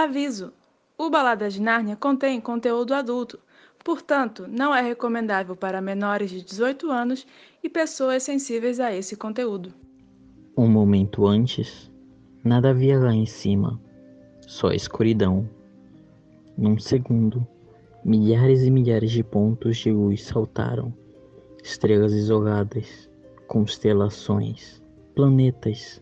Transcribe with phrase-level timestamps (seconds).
[0.00, 0.52] Aviso:
[0.96, 3.36] o Balada de Nárnia contém conteúdo adulto,
[3.82, 7.26] portanto, não é recomendável para menores de 18 anos
[7.64, 9.74] e pessoas sensíveis a esse conteúdo.
[10.56, 11.90] Um momento antes,
[12.44, 13.80] nada havia lá em cima,
[14.46, 15.50] só escuridão.
[16.56, 17.44] Num segundo,
[18.04, 20.94] milhares e milhares de pontos de luz saltaram,
[21.60, 23.10] estrelas isoladas,
[23.48, 24.80] constelações,
[25.16, 26.00] planetas,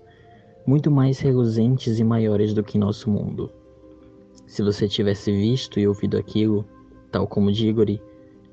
[0.66, 3.50] muito mais reluzentes e maiores do que nosso mundo.
[4.56, 6.66] Se você tivesse visto e ouvido aquilo,
[7.12, 8.02] tal como Diggory,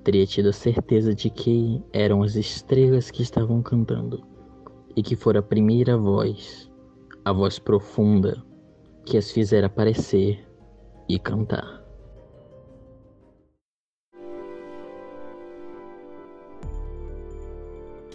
[0.04, 4.22] teria tido a certeza de que eram as estrelas que estavam cantando,
[4.98, 6.70] e que fora a primeira voz,
[7.24, 8.44] a voz profunda,
[9.06, 10.46] que as fizera aparecer
[11.08, 11.82] e cantar.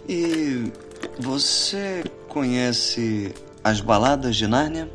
[0.07, 0.71] E
[1.19, 3.33] você conhece
[3.63, 4.87] as baladas de Nárnia?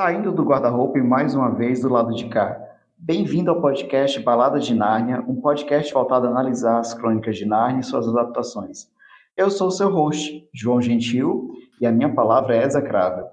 [0.00, 2.58] Saindo do guarda-roupa e mais uma vez do lado de cá.
[2.96, 7.80] Bem-vindo ao podcast Balada de Nárnia, um podcast voltado a analisar as crônicas de Nárnia
[7.80, 8.88] e suas adaptações.
[9.36, 13.26] Eu sou o seu host, João Gentil, e a minha palavra é execrável.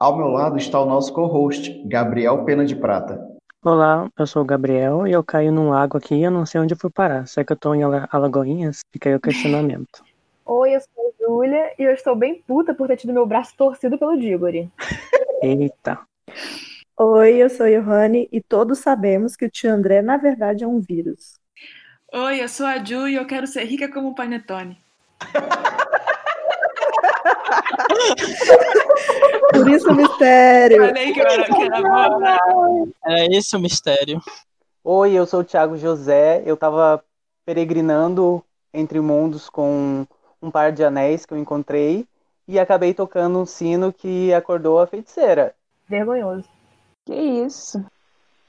[0.00, 3.24] Ao meu lado está o nosso co-host, Gabriel Pena de Prata.
[3.64, 6.60] Olá, eu sou o Gabriel e eu caí num lago aqui e eu não sei
[6.60, 7.24] onde eu fui parar.
[7.28, 8.80] Será que eu tô em Alagoinhas?
[8.92, 10.02] Fica aí o questionamento.
[10.44, 13.54] Oi, eu sou a Júlia e eu estou bem puta por ter tido meu braço
[13.56, 14.68] torcido pelo Diggory.
[15.42, 15.98] Eita.
[16.98, 20.66] Oi, eu sou a Johanne e todos sabemos que o tio André, na verdade, é
[20.66, 21.40] um vírus.
[22.12, 24.78] Oi, eu sou a Ju e eu quero ser rica como o Panetone.
[29.50, 30.86] Por isso o mistério.
[30.86, 32.88] Falei que era, que era bom?
[33.06, 34.20] É esse o mistério.
[34.84, 36.42] Oi, eu sou o Thiago José.
[36.44, 37.02] Eu tava
[37.46, 40.06] peregrinando entre mundos com
[40.42, 42.06] um par de anéis que eu encontrei
[42.50, 45.54] e acabei tocando um sino que acordou a feiticeira.
[45.88, 46.48] Vergonhoso.
[47.06, 47.84] Que isso?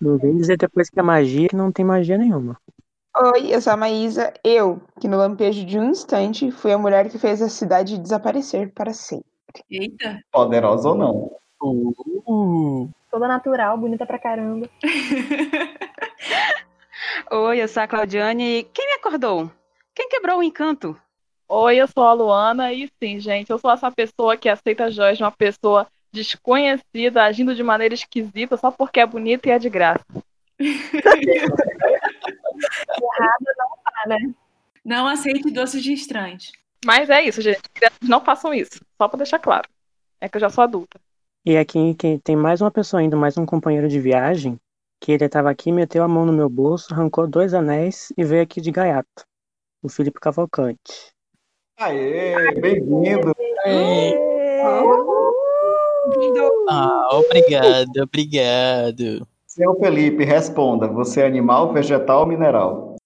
[0.01, 2.57] Não vem dizer depois que é magia que não tem magia nenhuma.
[3.15, 4.33] Oi, eu sou a Maísa.
[4.43, 8.73] Eu, que no lampejo de um instante, fui a mulher que fez a cidade desaparecer
[8.73, 9.29] para sempre.
[9.69, 10.19] Eita.
[10.31, 11.31] Poderosa ou não?
[11.61, 14.67] Uh, Toda natural, bonita pra caramba.
[17.29, 19.51] Oi, eu sou a Claudiane e quem me acordou?
[19.93, 20.97] Quem quebrou o encanto?
[21.53, 25.17] Oi, eu sou a Luana e sim, gente, eu sou essa pessoa que aceita joias
[25.17, 29.69] de uma pessoa desconhecida, agindo de maneira esquisita só porque é bonita e é de
[29.69, 30.05] graça.
[30.57, 31.11] Errada
[33.57, 34.33] não tá, né?
[34.85, 36.53] Não aceite doces de estranhos.
[36.85, 37.63] Mas é isso, gente.
[37.73, 39.67] Crianças não façam isso, só pra deixar claro.
[40.21, 41.01] É que eu já sou adulta.
[41.45, 44.57] E aqui que tem mais uma pessoa ainda, mais um companheiro de viagem,
[45.01, 48.41] que ele tava aqui, meteu a mão no meu bolso, arrancou dois anéis e veio
[48.41, 49.25] aqui de gaiato.
[49.83, 51.11] O Felipe Cavalcante.
[51.81, 53.33] Aê, bem-vindo.
[56.69, 59.27] ah, obrigado, obrigado.
[59.47, 60.87] Seu Felipe, responda.
[60.87, 62.97] Você é animal, vegetal ou mineral?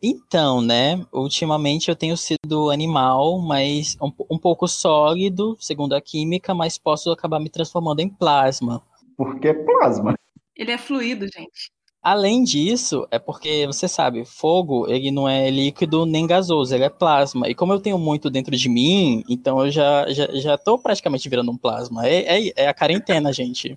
[0.00, 1.04] Então, né?
[1.12, 7.10] Ultimamente eu tenho sido animal, mas um, um pouco sólido, segundo a química, mas posso
[7.10, 8.80] acabar me transformando em plasma.
[9.16, 10.14] Por que plasma?
[10.54, 11.72] Ele é fluido, gente.
[12.02, 16.88] Além disso, é porque você sabe, fogo ele não é líquido nem gasoso, ele é
[16.88, 17.48] plasma.
[17.48, 21.28] E como eu tenho muito dentro de mim, então eu já já, já tô praticamente
[21.28, 22.06] virando um plasma.
[22.06, 23.76] É, é, é a quarentena, gente.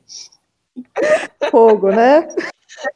[1.50, 2.28] Fogo, né?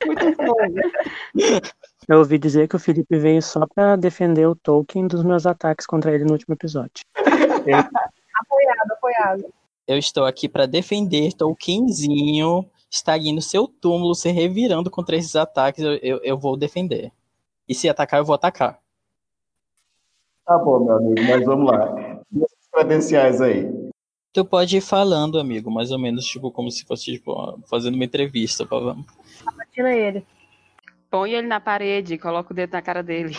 [0.05, 1.65] Muito fogo.
[2.07, 5.87] Eu ouvi dizer que o Felipe veio só pra defender o Tolkien dos meus ataques
[5.87, 7.03] contra ele no último episódio.
[7.17, 9.53] Apoiado, apoiado.
[9.87, 15.35] Eu estou aqui para defender Tolkienzinho, está ali no seu túmulo, se revirando contra esses
[15.35, 17.11] ataques, eu, eu, eu vou defender.
[17.67, 18.79] E se atacar, eu vou atacar.
[20.45, 22.21] Tá bom, meu amigo, mas vamos lá.
[22.31, 23.65] E as credenciais aí?
[24.31, 28.05] Tu pode ir falando, amigo, mais ou menos, tipo, como se fosse, tipo, fazendo uma
[28.05, 28.65] entrevista.
[28.65, 28.95] Pra...
[29.71, 30.25] Tira ele.
[31.09, 33.35] Põe ele na parede, coloca o dedo na cara dele.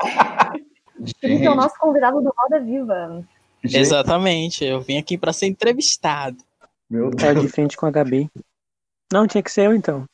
[1.20, 3.24] Felipe é o nosso convidado do Roda Viva.
[3.64, 6.38] Gente, Exatamente, eu vim aqui para ser entrevistado.
[6.92, 7.52] Meu Tá de Deus.
[7.52, 8.30] frente com a Gabi.
[9.10, 10.04] Não, tinha que ser eu então.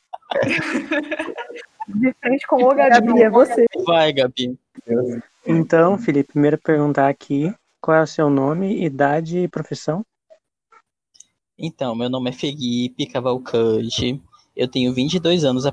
[1.89, 3.07] De frente com o Gabi.
[3.07, 3.65] Gabi, é você.
[3.85, 4.57] Vai, Gabi.
[5.45, 10.05] Então, Felipe, primeiro perguntar aqui qual é o seu nome, idade e profissão.
[11.59, 14.21] Então, meu nome é Felipe Cavalcante.
[14.55, 15.65] Eu tenho 22 anos,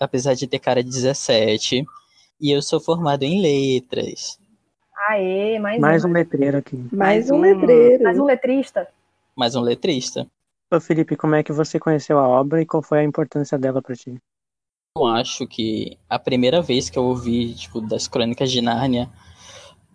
[0.00, 1.84] apesar de ter cara de 17.
[2.40, 4.38] E eu sou formado em letras.
[5.08, 6.08] Aê, mais, Mais um.
[6.08, 6.82] um letreiro aqui.
[6.90, 8.02] Mais um um- letreiro.
[8.04, 8.88] Mais um letrista.
[9.36, 10.26] Mais um letrista.
[10.72, 13.82] Ô Felipe, como é que você conheceu a obra e qual foi a importância dela
[13.82, 14.18] pra ti?
[14.96, 19.10] Eu acho que a primeira vez que eu ouvi, tipo, das Crônicas de Nárnia,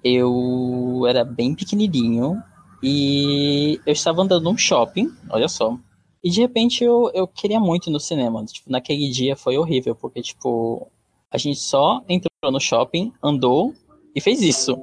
[0.03, 2.41] eu era bem pequenininho
[2.83, 5.77] e eu estava andando num shopping, olha só.
[6.23, 8.43] E de repente eu, eu queria muito ir no cinema.
[8.45, 10.91] Tipo, naquele dia foi horrível, porque, tipo,
[11.31, 13.73] a gente só entrou no shopping, andou
[14.13, 14.77] e fez isso.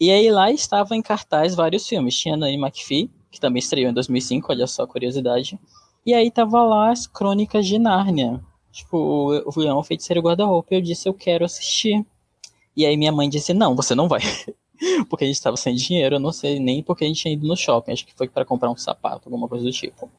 [0.00, 2.18] E aí lá estava em cartaz vários filmes.
[2.18, 5.58] Tinha Nanny McPhee, que também estreou em 2005, olha só a curiosidade.
[6.04, 8.40] E aí tava lá as Crônicas de Nárnia.
[8.72, 8.96] Tipo,
[9.44, 10.74] o Leão, o Feiticeiro Guarda-Roupa.
[10.74, 12.04] Eu disse, eu quero assistir.
[12.76, 14.20] E aí minha mãe disse, não, você não vai.
[15.08, 17.46] porque a gente estava sem dinheiro, eu não sei nem porque a gente tinha ido
[17.46, 17.92] no shopping.
[17.92, 20.10] Acho que foi para comprar um sapato, alguma coisa do tipo.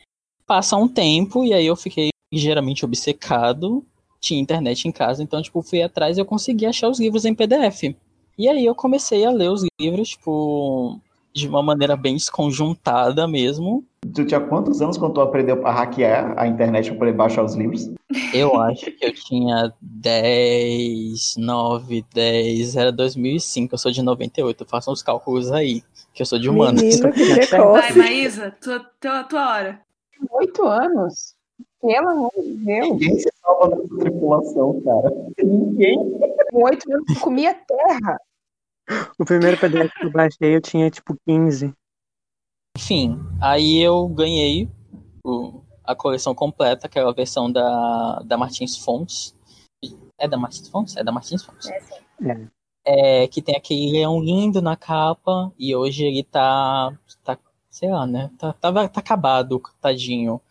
[0.46, 3.86] Passa um tempo e aí eu fiquei ligeiramente obcecado.
[4.20, 7.34] Tinha internet em casa, então, tipo, fui atrás e eu consegui achar os livros em
[7.34, 7.96] PDF.
[8.38, 11.00] E aí eu comecei a ler os livros, tipo,
[11.34, 13.84] de uma maneira bem desconjuntada mesmo.
[14.14, 17.56] Tu tinha quantos anos quando tu aprendeu a hackear a internet para poder baixar os
[17.56, 17.90] livros?
[18.34, 24.94] Eu acho que eu tinha 10, 9, 10, era 2005, eu sou de 98, façam
[24.94, 25.84] os cálculos aí,
[26.14, 26.82] que eu sou de humanos.
[26.82, 27.94] Menino, que Vai.
[27.94, 29.82] Maísa, tua, tua, tua hora.
[30.32, 31.36] Oito anos?
[31.82, 32.90] Pelo amor de Deus.
[32.90, 35.12] Ninguém se salva dessa tripulação, cara.
[35.42, 35.98] Ninguém.
[36.52, 38.20] Com oito anos eu comia terra.
[39.20, 41.74] O primeiro PDF que eu baixei eu tinha tipo 15.
[42.78, 44.70] Enfim, aí eu ganhei
[45.24, 49.36] o- a coleção completa, aquela versão da, da Martins Fontes.
[50.18, 50.96] É da Martins Fontes?
[50.98, 51.70] É da Martins Fontes.
[51.70, 52.48] É.
[52.86, 57.38] É, que tem aquele leão lindo na capa, e hoje ele tá, tá
[57.70, 58.32] sei lá, né?
[58.38, 60.42] Tá, tá, tá acabado, tadinho.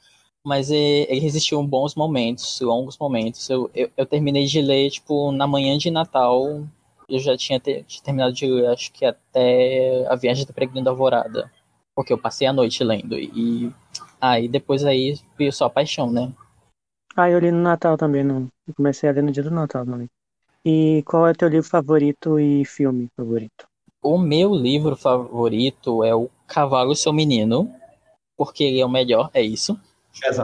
[0.44, 3.48] Mas é, ele resistiu bons momentos, longos momentos.
[3.50, 6.62] Eu, eu, eu terminei de ler, tipo, na manhã de Natal.
[7.08, 10.84] Eu já tinha, te- tinha terminado de ler, acho que até A Viagem do Peregrino
[10.84, 11.50] da Alvorada.
[11.94, 13.18] Porque eu passei a noite lendo.
[13.18, 13.72] E
[14.20, 16.32] aí depois aí veio só a paixão, né?
[17.16, 18.48] Ah, eu li no Natal também, não.
[18.66, 20.08] Eu comecei a ler no dia do Natal também.
[20.64, 23.66] E qual é teu livro favorito e filme favorito?
[24.02, 27.72] O meu livro favorito é o Cavalo e Seu Menino,
[28.36, 29.78] porque ele é o melhor, é isso.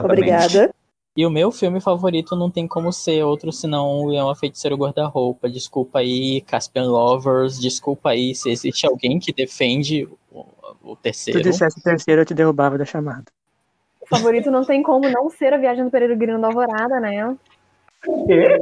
[0.03, 0.73] Obrigada.
[1.15, 4.75] E o meu filme favorito não tem como ser outro senão o Leão a Feiticeiro
[4.75, 5.49] Guarda-Roupa.
[5.49, 7.57] Desculpa aí, Caspian Lovers.
[7.57, 10.45] Desculpa aí se existe alguém que defende o,
[10.83, 11.39] o Se terceiro.
[11.41, 13.25] tu dissesse o terceiro, eu te derrubava da chamada.
[14.01, 17.35] O favorito não tem como não ser a viagem do Peregrino da Alvorada, né?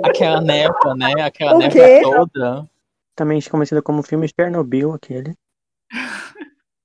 [0.04, 1.22] Aquela névoa, né?
[1.24, 2.02] Aquela quê?
[2.02, 2.70] toda.
[3.16, 5.36] Também conhecido como filme Chernobyl, aquele.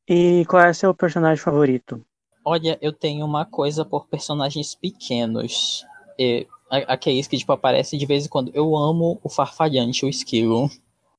[0.09, 2.03] E qual é seu personagem favorito?
[2.45, 5.85] Olha, eu tenho uma coisa por personagens pequenos.
[6.19, 8.51] E, a- aqueles que, tipo, aparecem de vez em quando.
[8.55, 10.71] Eu amo o Farfalhante, o esquilo.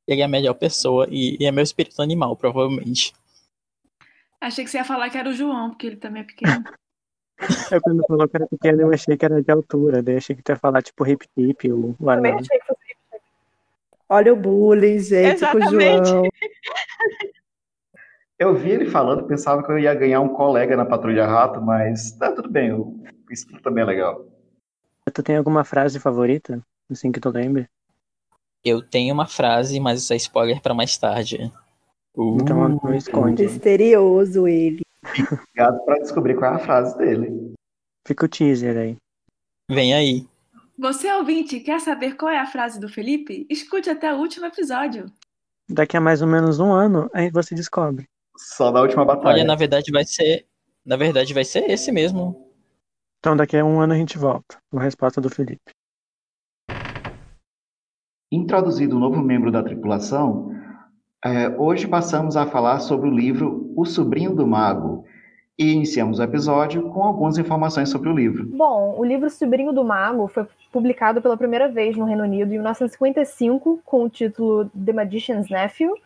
[0.07, 3.13] Ele é a melhor pessoa e, e é meu espírito animal, provavelmente.
[4.41, 6.63] Achei que você ia falar que era o João, porque ele também é pequeno.
[7.71, 10.03] Eu quando falou que era pequeno, eu achei que era de altura.
[10.03, 12.39] Daí achei que tu ia falar tipo Hip Tip, o, o Também anão.
[12.41, 12.79] achei que fosse
[14.09, 16.09] Olha o bullying, gente, com o Exatamente.
[16.09, 16.23] João.
[18.39, 22.13] Eu vi ele falando, pensava que eu ia ganhar um colega na Patrulha Rato, mas
[22.13, 24.25] tá tudo bem, o espírito também é legal.
[25.13, 26.63] Tu tem alguma frase favorita?
[26.89, 27.69] Assim que tu lembra?
[28.63, 31.51] Eu tenho uma frase, mas isso é spoiler pra mais tarde.
[32.15, 33.43] Então não esconde.
[33.43, 34.81] Misterioso ele.
[35.03, 37.53] Obrigado pra descobrir qual é a frase dele.
[38.07, 38.97] Fica o teaser aí.
[39.69, 40.27] Vem aí.
[40.77, 43.45] Você, ouvinte, quer saber qual é a frase do Felipe?
[43.49, 45.11] Escute até o último episódio.
[45.69, 48.07] Daqui a mais ou menos um ano, aí você descobre.
[48.39, 49.35] Só da última batalha.
[49.35, 50.45] Olha, na verdade vai ser.
[50.85, 52.49] Na verdade vai ser esse mesmo.
[53.19, 54.57] Então daqui a um ano a gente volta.
[54.71, 55.73] Com a resposta do Felipe.
[58.31, 60.55] Introduzido um novo membro da tripulação,
[61.25, 65.03] é, hoje passamos a falar sobre o livro O Sobrinho do Mago
[65.57, 68.45] e iniciamos o episódio com algumas informações sobre o livro.
[68.45, 72.57] Bom, o livro Sobrinho do Mago foi publicado pela primeira vez no Reino Unido em
[72.57, 75.97] 1955 com o título The Magician's Nephew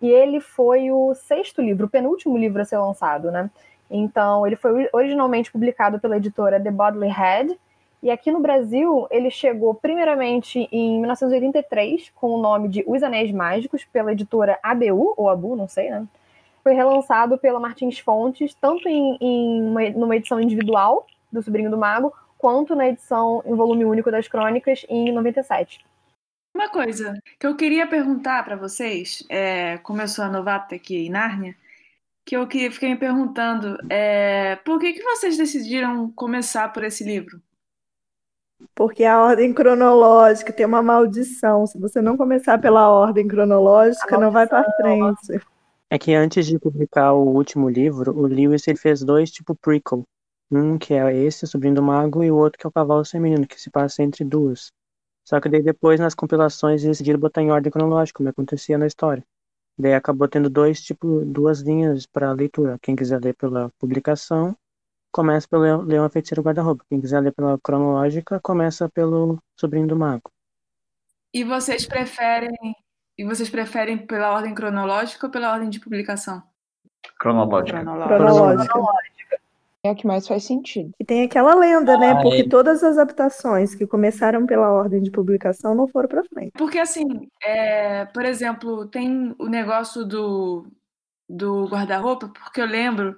[0.00, 3.50] e ele foi o sexto livro, o penúltimo livro a ser lançado, né?
[3.90, 7.58] Então, ele foi originalmente publicado pela editora The Bodley Head
[8.02, 13.32] e aqui no Brasil ele chegou primeiramente em 1983 com o nome de Os Anéis
[13.32, 16.06] Mágicos pela editora ABU ou ABU, não sei, né?
[16.62, 21.78] Foi relançado pela Martins Fontes tanto em, em uma, numa edição individual do Sobrinho do
[21.78, 25.84] Mago quanto na edição em volume único das Crônicas em 97.
[26.56, 31.06] Uma coisa que eu queria perguntar pra vocês, é, como eu sou a novata aqui
[31.06, 31.54] em Nárnia,
[32.24, 37.04] que eu que- fiquei me perguntando, é, por que que vocês decidiram começar por esse
[37.04, 37.42] livro?
[38.74, 41.66] Porque a ordem cronológica tem uma maldição.
[41.66, 45.38] Se você não começar pela ordem cronológica, não vai pra frente.
[45.90, 50.04] É que antes de publicar o último livro, o Lewis ele fez dois tipo prequel.
[50.50, 53.04] Um que é esse, o Sobrinho do Mago, e o outro que é o Cavalo
[53.04, 54.72] Feminino, que se passa entre duas.
[55.26, 58.86] Só que daí depois, nas compilações, eles decidiram botar em ordem cronológica, como acontecia na
[58.86, 59.24] história.
[59.76, 62.78] Daí acabou tendo dois, tipo, duas linhas para leitura.
[62.80, 64.56] Quem quiser ler pela publicação,
[65.10, 66.84] começa pelo Leão a Guarda-Roupa.
[66.88, 70.30] Quem quiser ler pela cronológica, começa pelo Sobrinho do Mago.
[71.34, 72.56] E vocês preferem,
[73.18, 76.40] e vocês preferem pela ordem cronológica ou pela ordem de publicação?
[77.18, 77.80] Cronológica.
[77.80, 78.74] Cronológica.
[79.86, 80.90] É o que mais faz sentido.
[80.98, 82.10] E tem aquela lenda, né?
[82.10, 82.48] Ah, Porque é.
[82.48, 86.52] todas as adaptações que começaram pela ordem de publicação não foram pra frente.
[86.52, 87.06] Porque assim,
[87.42, 90.66] é, por exemplo, tem o negócio do,
[91.28, 93.16] do guarda-roupa, porque eu lembro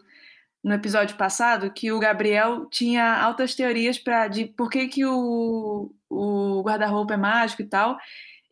[0.63, 5.91] no episódio passado que o Gabriel tinha altas teorias para de por que, que o,
[6.11, 7.97] o guarda-roupa é mágico e tal.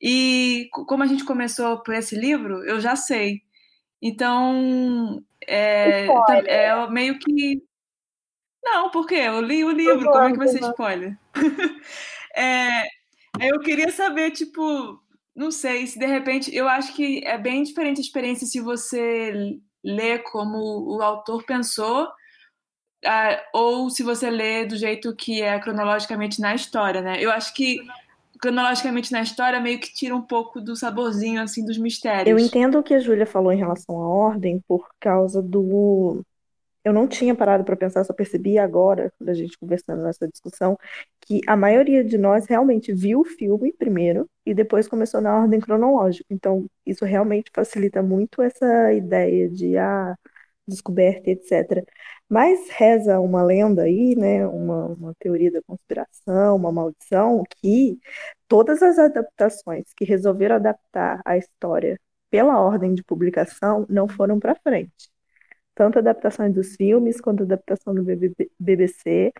[0.00, 3.42] E co- como a gente começou por esse livro, eu já sei.
[4.00, 6.06] Então, é,
[6.46, 7.62] é meio que.
[8.66, 9.14] Não, por quê?
[9.14, 11.18] Eu li o livro, como é que vai ser spoiler?
[12.38, 12.84] É,
[13.40, 14.62] eu queria saber, tipo,
[15.34, 16.54] não sei, se de repente.
[16.54, 20.58] Eu acho que é bem diferente a experiência se você lê como
[20.96, 22.06] o autor pensou,
[23.06, 27.16] ah, ou se você lê do jeito que é cronologicamente na história, né?
[27.18, 27.78] Eu acho que
[28.38, 32.28] cronologicamente na história meio que tira um pouco do saborzinho, assim, dos mistérios.
[32.28, 36.22] Eu entendo o que a Júlia falou em relação à ordem por causa do.
[36.86, 40.78] Eu não tinha parado para pensar, só percebi agora, da gente conversando nessa discussão,
[41.20, 45.58] que a maioria de nós realmente viu o filme primeiro e depois começou na ordem
[45.58, 46.24] cronológica.
[46.30, 50.14] Então, isso realmente facilita muito essa ideia de ah,
[50.66, 51.84] descoberta, etc.
[52.28, 57.98] Mas reza uma lenda aí, né, uma, uma teoria da conspiração, uma maldição, que
[58.46, 61.98] todas as adaptações que resolveram adaptar a história
[62.30, 65.15] pela ordem de publicação não foram para frente.
[65.76, 69.32] Tanto adaptações dos filmes quanto adaptação do BB BBC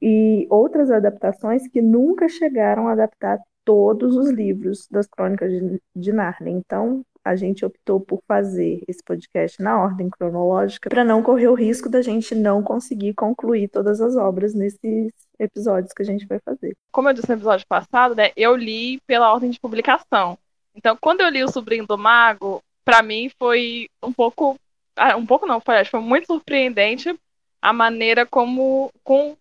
[0.00, 5.50] e outras adaptações que nunca chegaram a adaptar todos os livros das Crônicas
[5.94, 6.52] de, Nárnia.
[6.52, 11.54] Então, a gente optou por fazer esse podcast na ordem cronológica para não correr o
[11.54, 16.38] risco da gente não conseguir concluir todas as obras nesses episódios que a gente vai
[16.38, 16.74] fazer.
[16.92, 20.38] Como eu disse no episódio passado, né, eu li pela ordem de publicação.
[20.74, 24.56] Então, quando eu li O Sobrinho do Mago, para mim foi um pouco.
[24.96, 27.14] Ah, Um pouco não, foi, acho que foi muito surpreendente
[27.62, 28.90] a maneira como.
[29.04, 29.36] com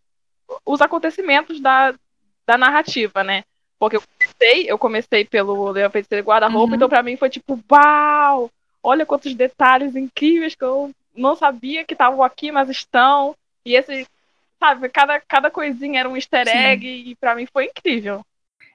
[0.66, 1.94] os acontecimentos da,
[2.46, 3.44] da narrativa, né?
[3.78, 6.76] Porque eu comecei, eu comecei pelo Leão Feiticeiro Guarda-Roupa, Uhum.
[6.76, 8.50] então pra mim foi tipo, uau!
[8.82, 13.36] Olha quantos detalhes incríveis que eu não sabia que estavam aqui, mas estão.
[13.66, 14.08] E esse,
[14.60, 16.58] sabe, cada, cada coisinha era um easter Sim.
[16.58, 18.22] egg e pra mim foi incrível.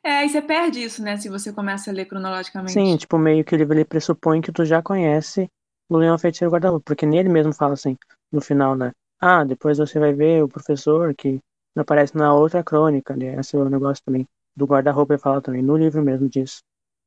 [0.03, 2.73] É, e você perde isso, né, se você começa a ler cronologicamente.
[2.73, 5.49] Sim, tipo, meio que ele, ele pressupõe que tu já conhece
[5.89, 7.97] o Leão Feiticeiro Guarda-Roupa, porque nele mesmo fala assim,
[8.33, 8.93] no final, né?
[9.21, 11.39] Ah, depois você vai ver o professor que
[11.77, 13.35] aparece na outra crônica, né?
[13.39, 14.27] Esse é o negócio também.
[14.57, 16.59] Do guarda-roupa ele fala também, no livro mesmo disso.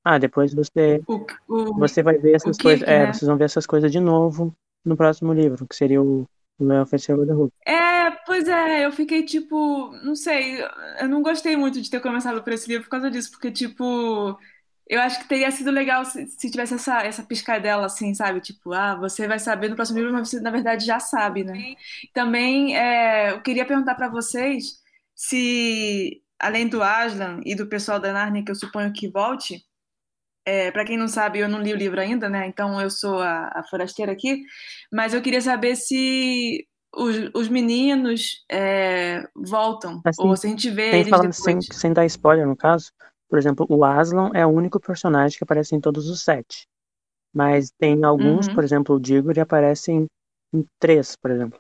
[0.04, 2.88] Ah, depois você, O, o, você vai ver essas coisas.
[2.88, 3.14] É, né?
[3.14, 4.54] vocês vão ver essas coisas de novo
[4.86, 6.26] no próximo livro, que seria o
[6.60, 7.54] o Leão Feiticeiro Guarda-Roupa.
[7.66, 10.60] É, pois é, eu fiquei tipo, não sei,
[11.00, 14.38] eu não gostei muito de ter começado por esse livro por causa disso, porque tipo,
[14.90, 18.40] eu acho que teria sido legal se, se tivesse essa, essa piscadela assim, sabe?
[18.40, 21.76] Tipo, ah, você vai saber no próximo livro, mas você na verdade já sabe, né?
[22.14, 24.82] Também é, eu queria perguntar pra vocês
[25.16, 29.62] se, além do Aslan e do pessoal da Narnia, que eu suponho que volte,
[30.46, 32.48] é, para quem não sabe, eu não li o livro ainda, né?
[32.48, 34.44] Então eu sou a, a forasteira aqui.
[34.92, 36.66] Mas eu queria saber se
[36.96, 41.66] os, os meninos é, voltam, Assim, ou se a gente vê Tem eles falando depois.
[41.66, 42.92] sem, sem dar spoiler, no caso.
[43.30, 46.68] Por exemplo, o Aslan é o único personagem que aparece em todos os sete.
[47.34, 48.56] Mas tem alguns, Uhum.
[48.56, 50.08] por exemplo, o Diggory aparece em,
[50.54, 51.60] em três, por exemplo.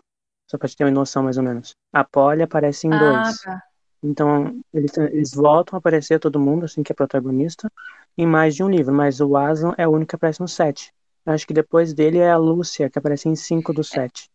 [0.50, 1.76] Só pra te ter uma noção, mais ou menos.
[1.94, 3.42] A Polly aparece em Ah, dois.
[3.44, 3.62] tá.
[4.04, 7.70] Então, eles, eles voltam a aparecer todo mundo, assim, que é protagonista,
[8.18, 8.94] em mais de um livro.
[8.94, 10.92] Mas o Aslan é o único que aparece no sete.
[11.26, 14.30] Acho que depois dele é a Lúcia, que aparece em cinco dos sete.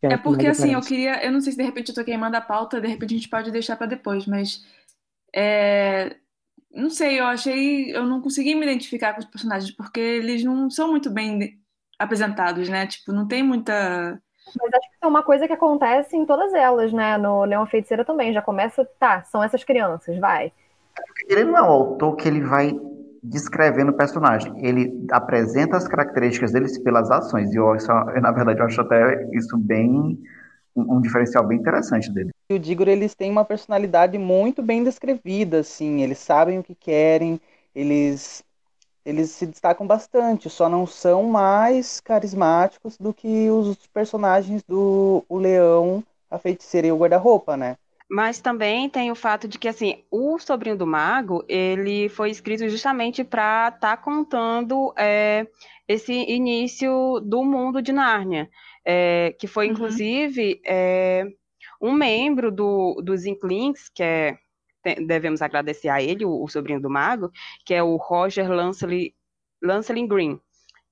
[0.00, 1.24] que É que porque assim, eu queria.
[1.24, 3.28] Eu não sei se de repente eu tô queimando a pauta, de repente a gente
[3.28, 4.64] pode deixar pra depois, mas.
[5.34, 6.16] é,
[6.70, 7.94] não sei, eu achei.
[7.94, 11.58] Eu não consegui me identificar com os personagens, porque eles não são muito bem
[11.98, 12.86] apresentados, né?
[12.86, 14.20] Tipo, não tem muita.
[14.58, 17.16] Mas acho que é uma coisa que acontece em todas elas, né?
[17.18, 18.32] No Leão Feiticeira também.
[18.32, 20.52] Já começa, tá, são essas crianças, vai.
[21.28, 22.78] Ele não é o autor que ele vai
[23.22, 24.52] descrevendo o personagem.
[24.64, 27.52] Ele apresenta as características deles pelas ações.
[27.52, 27.74] E eu,
[28.20, 30.18] na verdade, eu acho até isso bem
[30.76, 32.30] um, um diferencial bem interessante dele.
[32.48, 36.74] E o Diggory, eles têm uma personalidade muito bem descrevida, assim, eles sabem o que
[36.74, 37.40] querem,
[37.74, 38.44] eles
[39.04, 45.38] eles se destacam bastante, só não são mais carismáticos do que os personagens do o
[45.38, 47.76] Leão, a Feiticeira e o Guarda-Roupa, né?
[48.10, 52.68] Mas também tem o fato de que, assim, o Sobrinho do Mago, ele foi escrito
[52.68, 55.46] justamente para estar tá contando é,
[55.88, 58.48] esse início do mundo de Nárnia,
[58.86, 59.72] é, que foi, uhum.
[59.72, 61.26] inclusive, é,
[61.82, 64.38] um membro do, dos Inklings, que é,
[65.06, 67.32] devemos agradecer a ele, o, o, Sobrinho do Mago,
[67.64, 69.10] que é o Roger Lancelin,
[69.60, 70.40] Lancelin Green,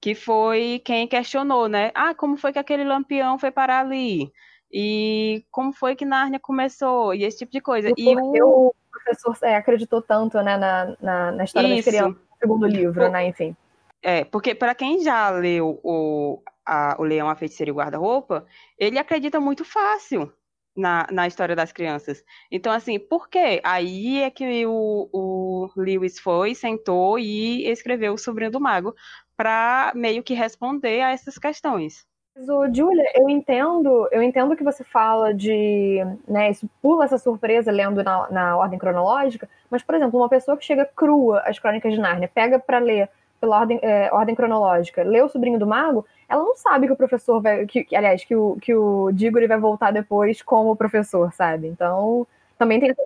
[0.01, 1.93] que foi quem questionou, né?
[1.95, 4.33] Ah, como foi que aquele lampião foi parar ali?
[4.73, 7.15] E como foi que Nárnia começou?
[7.15, 7.91] E esse tipo de coisa.
[7.97, 8.69] E, e o...
[8.69, 11.77] o professor é, acreditou tanto né, na, na, na história Isso.
[11.77, 13.29] das crianças, no segundo livro, né?
[13.29, 13.57] Enfim.
[14.03, 18.47] É, porque para quem já leu o, a, o Leão, a Feiticeira e o Guarda-Roupa,
[18.79, 20.33] ele acredita muito fácil
[20.77, 22.25] na, na história das crianças.
[22.51, 23.61] Então, assim, por quê?
[23.63, 28.95] Aí é que o, o Lewis foi, sentou e escreveu O Sobrinho do Mago
[29.37, 32.07] para meio que responder a essas questões.
[32.37, 37.71] Mas, Julia, eu entendo, eu entendo que você fala de, né, isso pula essa surpresa
[37.71, 41.93] lendo na, na ordem cronológica, mas, por exemplo, uma pessoa que chega crua às Crônicas
[41.93, 43.09] de Nárnia, pega para ler
[43.41, 46.97] pela ordem, é, ordem cronológica, lê o Sobrinho do Mago, ela não sabe que o
[46.97, 51.33] professor vai, que, que aliás, que o, que o Diggory vai voltar depois como professor,
[51.33, 51.67] sabe?
[51.67, 52.27] Então,
[52.59, 53.03] também tem essa.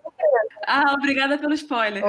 [0.66, 2.04] Ah, obrigada pelo spoiler.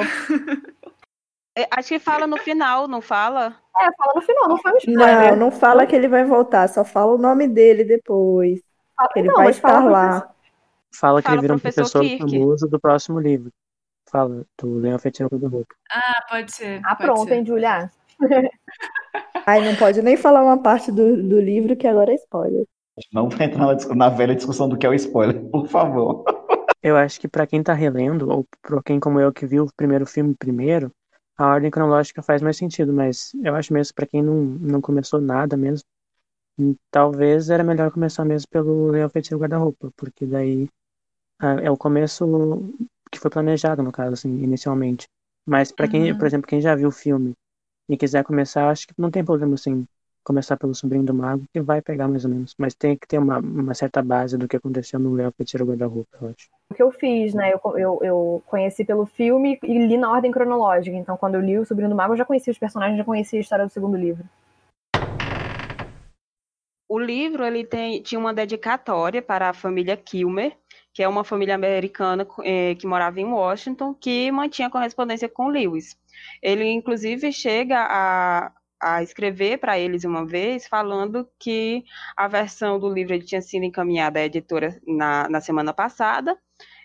[1.57, 3.55] É, acho que fala no final, não fala?
[3.75, 5.29] É, fala no final, não fala no spoiler.
[5.31, 8.61] Não, não fala que ele vai voltar, só fala o nome dele depois.
[8.95, 10.33] Fala, ele não, vai estar lá.
[10.93, 12.19] Fala que fala ele vira um professor Kirk.
[12.19, 13.51] famoso do próximo livro.
[14.09, 15.75] Fala, do Leão Feiticeiro do Roupa.
[15.91, 16.81] Ah, pode ser.
[16.83, 17.35] Ah, pode pronto, ser.
[17.35, 17.91] hein, Julia?
[19.49, 22.67] Ai, não pode nem falar uma parte do, do livro que agora é spoiler.
[23.11, 26.23] Não vai entrar na, na velha discussão do que é o spoiler, por favor.
[26.83, 29.73] Eu acho que para quem tá relendo, ou pra quem como eu que viu o
[29.75, 30.91] primeiro filme primeiro,
[31.35, 35.19] a ordem cronológica faz mais sentido, mas eu acho mesmo para quem não, não começou
[35.19, 35.83] nada mesmo,
[36.59, 40.67] hum, talvez era melhor começar mesmo pelo Leão Feiticeiro Guarda-Roupa, porque daí
[41.63, 42.23] é o começo
[43.11, 45.07] que foi planejado, no caso, assim, inicialmente.
[45.43, 46.27] Mas para quem, por uhum.
[46.27, 47.33] exemplo, quem já viu o filme
[47.89, 49.85] e quiser começar, acho que não tem problema, assim,
[50.23, 52.53] começar pelo Sobrinho do Mago, que vai pegar mais ou menos.
[52.55, 56.17] Mas tem que ter uma, uma certa base do que aconteceu no Léo Feiticeiro Guarda-Roupa,
[56.21, 56.49] eu acho.
[56.69, 57.51] O que eu fiz, né?
[57.51, 60.95] Eu, eu, eu, conheci pelo filme e li na ordem cronológica.
[60.95, 63.39] Então, quando eu li o Sobrinho do Mago, eu já conhecia os personagens, já conhecia
[63.39, 64.23] a história do segundo livro.
[66.87, 70.55] O livro ele tem, tinha uma dedicatória para a família Kilmer,
[70.93, 75.97] que é uma família americana eh, que morava em Washington, que mantinha correspondência com Lewis.
[76.41, 81.83] Ele, inclusive, chega a, a escrever para eles uma vez, falando que
[82.15, 86.37] a versão do livro tinha sido encaminhada à editora na, na semana passada,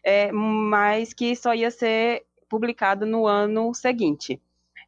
[0.03, 4.41] é, mas que só ia ser publicado no ano seguinte.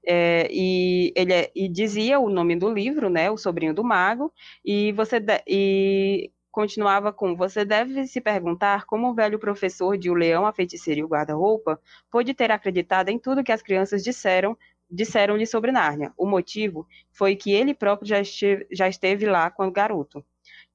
[0.09, 4.33] É, e ele é, e dizia o nome do livro, né, O Sobrinho do Mago,
[4.65, 10.11] e você de, e continuava com: Você deve se perguntar como o velho professor de
[10.11, 11.79] O Leão, a Feiticeira e o Guarda-Roupa
[12.11, 14.57] pôde ter acreditado em tudo que as crianças disseram
[14.91, 16.15] disseram-lhe sobre Nárnia.
[16.17, 20.25] O motivo foi que ele próprio já esteve, já esteve lá quando garoto.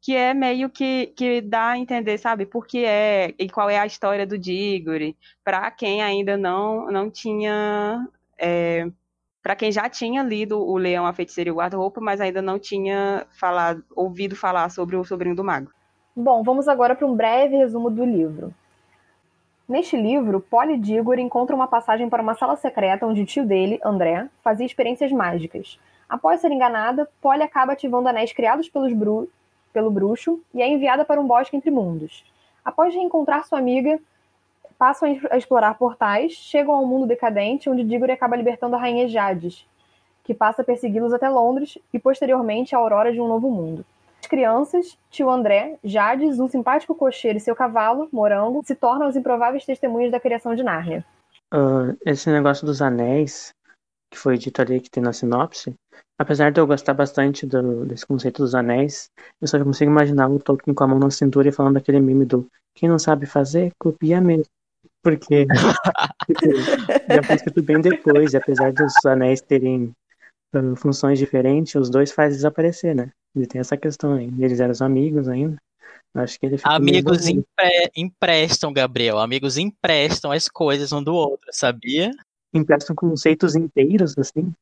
[0.01, 3.79] Que é meio que, que dá a entender, sabe, por que é e qual é
[3.79, 8.05] a história do Diggory, para quem ainda não, não tinha.
[8.37, 8.85] É,
[9.41, 12.59] para quem já tinha lido O Leão, a Feiticeira e o Guarda-Roupa, mas ainda não
[12.59, 15.71] tinha falado, ouvido falar sobre o Sobrinho do Mago.
[16.15, 18.53] Bom, vamos agora para um breve resumo do livro.
[19.67, 23.79] Neste livro, Polly Digor encontra uma passagem para uma sala secreta onde o tio dele,
[23.83, 25.79] André, fazia experiências mágicas.
[26.09, 29.29] Após ser enganada, Polly acaba ativando anéis criados bru
[29.71, 32.25] pelo bruxo e é enviada para um bosque entre mundos.
[32.65, 33.97] Após reencontrar sua amiga,
[34.81, 39.63] passam a explorar portais, chegam ao mundo decadente, onde Diggory acaba libertando a rainha Jades,
[40.23, 43.85] que passa a persegui-los até Londres e posteriormente a aurora de um novo mundo
[44.31, 49.65] crianças, tio André, Jades, um simpático cocheiro e seu cavalo, Morango, se tornam os improváveis
[49.65, 51.03] testemunhas da criação de Nárnia.
[51.53, 53.53] Uh, esse negócio dos anéis,
[54.09, 55.75] que foi dito ali que tem na sinopse,
[56.17, 59.09] apesar de eu gostar bastante do, desse conceito dos anéis,
[59.41, 62.23] eu só consigo imaginar o Tolkien com a mão na cintura e falando daquele meme
[62.23, 64.45] do quem não sabe fazer, copia mesmo.
[65.03, 65.47] Porque
[67.09, 69.93] já foi escrito bem depois, e apesar dos anéis terem
[70.55, 73.11] uh, funções diferentes, os dois faz desaparecer, né?
[73.35, 74.31] Ele tem essa questão aí.
[74.39, 75.57] Eles eram amigos ainda.
[76.13, 79.17] Acho que ele Amigos empre emprestam, Gabriel.
[79.17, 82.11] Amigos emprestam as coisas um do outro, sabia?
[82.53, 84.53] Emprestam conceitos inteiros, assim.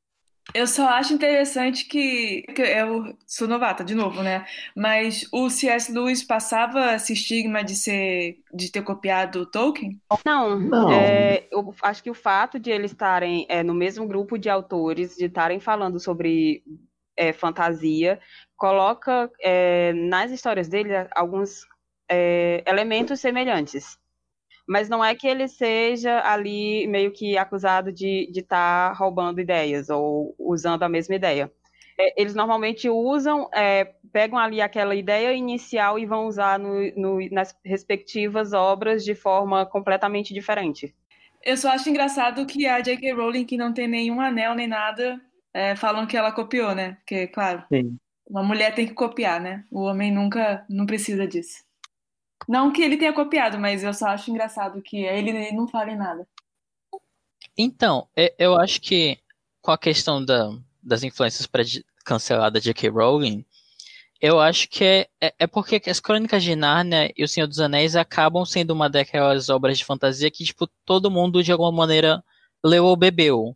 [0.54, 4.46] Eu só acho interessante que, que eu sou novata de novo, né?
[4.76, 5.92] Mas o C.S.
[5.92, 10.00] Lewis passava esse estigma de ser de ter copiado o Tolkien?
[10.26, 10.92] Não, Não.
[10.92, 15.16] É, eu acho que o fato de eles estarem é, no mesmo grupo de autores,
[15.16, 16.64] de estarem falando sobre
[17.16, 18.20] é, fantasia,
[18.56, 21.66] coloca é, nas histórias dele alguns
[22.10, 23.98] é, elementos semelhantes.
[24.70, 29.90] Mas não é que ele seja ali meio que acusado de estar tá roubando ideias
[29.90, 31.52] ou usando a mesma ideia.
[32.00, 37.30] É, eles normalmente usam, é, pegam ali aquela ideia inicial e vão usar no, no,
[37.32, 40.96] nas respectivas obras de forma completamente diferente.
[41.44, 43.12] Eu só acho engraçado que a J.K.
[43.14, 45.20] Rowling, que não tem nenhum anel nem nada,
[45.52, 46.98] é, falam que ela copiou, né?
[47.00, 47.98] Porque, claro, Sim.
[48.30, 49.64] uma mulher tem que copiar, né?
[49.72, 51.68] O homem nunca, não precisa disso.
[52.50, 56.28] Não que ele tenha copiado, mas eu só acho engraçado que ele não fale nada.
[57.56, 58.08] Então,
[58.40, 59.20] eu acho que
[59.62, 60.50] com a questão da,
[60.82, 61.62] das influências para
[62.04, 62.90] cancelar da J.K.
[62.90, 63.46] Rowling,
[64.20, 67.60] eu acho que é, é, é, porque as Crônicas de Nárnia e O Senhor dos
[67.60, 72.24] Anéis acabam sendo uma daquelas obras de fantasia que, tipo, todo mundo de alguma maneira
[72.66, 73.56] leu ou bebeu.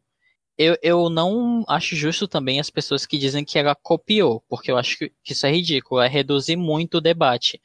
[0.55, 4.77] Eu, eu não acho justo também as pessoas que dizem que ela copiou, porque eu
[4.77, 7.59] acho que isso é ridículo, é reduzir muito o debate.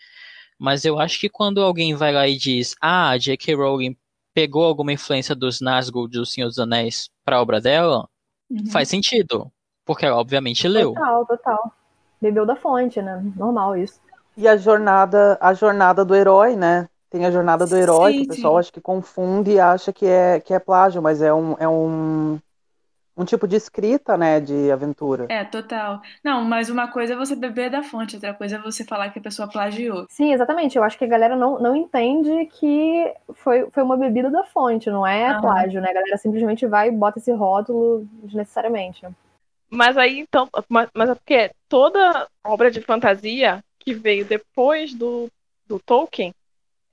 [0.58, 3.54] Mas eu acho que quando alguém vai lá e diz, ah, J.K.
[3.54, 3.96] Rowling
[4.34, 8.08] pegou alguma influência dos Nazgûl do Senhor dos Anéis para a obra dela,
[8.50, 8.66] uhum.
[8.66, 9.50] faz sentido,
[9.84, 10.94] porque ela obviamente leu.
[10.94, 11.72] Total, total.
[12.20, 13.22] Bebeu da fonte, né?
[13.36, 14.00] Normal isso.
[14.36, 16.88] E a jornada, a jornada do herói, né?
[17.10, 18.58] Tem a jornada do herói, sim, que o pessoal sim.
[18.60, 22.38] acha que confunde e acha que é, que é plágio, mas é um, é um
[23.18, 25.26] um tipo de escrita, né, de aventura.
[25.28, 26.00] É, total.
[26.22, 29.18] Não, mas uma coisa é você beber da fonte, outra coisa é você falar que
[29.18, 30.06] a pessoa plagiou.
[30.08, 30.78] Sim, exatamente.
[30.78, 34.88] Eu acho que a galera não, não entende que foi, foi uma bebida da fonte,
[34.88, 35.40] não é Aham.
[35.40, 35.90] plágio, né?
[35.90, 39.04] A galera simplesmente vai e bota esse rótulo desnecessariamente.
[39.68, 45.28] Mas aí, então, mas, mas é porque toda obra de fantasia que veio depois do,
[45.66, 46.32] do Tolkien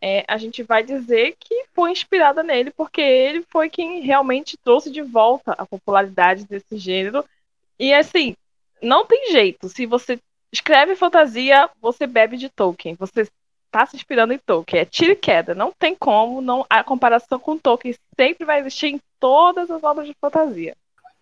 [0.08, 4.92] é, a gente vai dizer que foi inspirada nele, porque ele foi quem realmente trouxe
[4.92, 7.26] de volta a popularidade desse gênero.
[7.80, 8.36] E assim,
[8.84, 9.68] não tem jeito.
[9.68, 10.20] Se você
[10.54, 12.94] escreve fantasia, você bebe de Tolkien.
[13.00, 13.28] Você
[13.66, 14.84] está se inspirando em Tolkien.
[14.84, 15.56] É tiro e queda.
[15.56, 16.40] Não tem como.
[16.40, 20.78] Não, a comparação com Tolkien sempre vai existir em todas as obras de fantasia.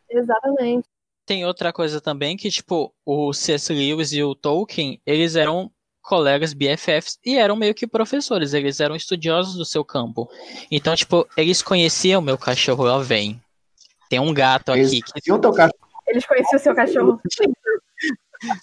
[0.09, 0.85] Exatamente.
[1.25, 3.71] Tem outra coisa também que, tipo, o C.S.
[3.71, 5.71] Lewis e o Tolkien, eles eram
[6.03, 10.29] colegas BFFs e eram meio que professores, eles eram estudiosos do seu campo.
[10.69, 13.41] Então, tipo, eles conheciam meu cachorro, ó, vem.
[14.09, 15.01] Tem um gato aqui.
[15.01, 15.31] Que...
[16.07, 17.19] Eles conheciam o seu cachorro.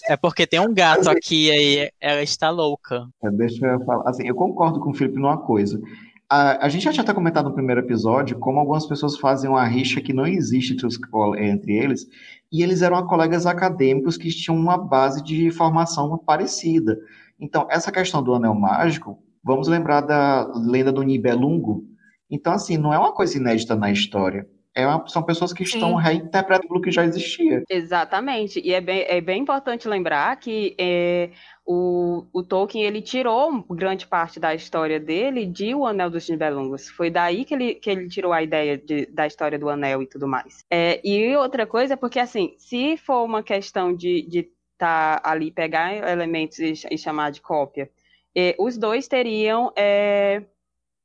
[0.08, 3.08] É porque tem um gato aqui e ela está louca.
[3.24, 4.08] É, deixa eu falar.
[4.08, 5.80] Assim, eu concordo com o Felipe numa coisa.
[6.28, 9.64] A, a gente já tinha até comentado no primeiro episódio como algumas pessoas fazem uma
[9.64, 10.98] rixa que não existe entre, os,
[11.38, 12.06] entre eles,
[12.52, 16.98] e eles eram colegas acadêmicos que tinham uma base de formação parecida.
[17.40, 21.84] Então, essa questão do anel mágico, vamos lembrar da lenda do Nibelungo.
[22.30, 24.46] Então, assim, não é uma coisa inédita na história.
[24.72, 26.02] É uma, são pessoas que estão Sim.
[26.02, 27.64] reinterpretando o que já existia.
[27.68, 28.60] Exatamente.
[28.60, 31.30] E é bem, é bem importante lembrar que é,
[31.66, 36.88] o, o, Tolkien ele tirou grande parte da história dele de O Anel dos Nibelungos.
[36.88, 40.06] Foi daí que ele, que ele tirou a ideia de, da história do anel e
[40.06, 40.64] tudo mais.
[40.70, 44.48] É, e outra coisa, porque assim, se for uma questão de, de
[44.80, 47.90] tá ali, pegar elementos e, e chamar de cópia.
[48.34, 50.42] E os dois teriam é,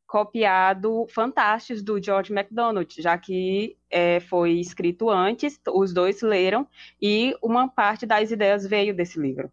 [0.07, 6.65] copiado Fantásticos do George MacDonald, já que é, foi escrito antes, os dois leram
[7.01, 9.51] e uma parte das ideias veio desse livro.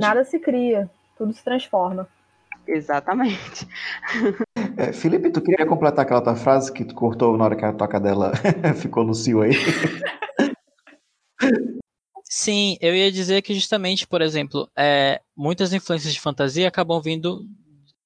[0.00, 2.08] Nada se cria, tudo se transforma.
[2.66, 3.68] Exatamente.
[4.76, 7.72] É, Felipe, tu queria completar aquela tua frase que tu cortou na hora que a
[7.72, 8.32] toca dela
[8.74, 9.52] ficou no cio aí?
[12.36, 17.46] Sim, eu ia dizer que justamente, por exemplo, é, muitas influências de fantasia acabam vindo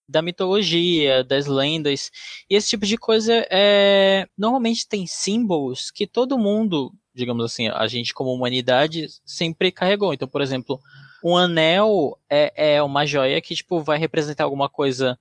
[0.07, 2.11] da mitologia, das lendas,
[2.49, 7.87] e esse tipo de coisa é, normalmente tem símbolos que todo mundo, digamos assim, a
[7.87, 10.12] gente como humanidade sempre carregou.
[10.12, 10.79] Então, por exemplo,
[11.25, 15.19] um anel é, é uma joia que tipo vai representar alguma coisa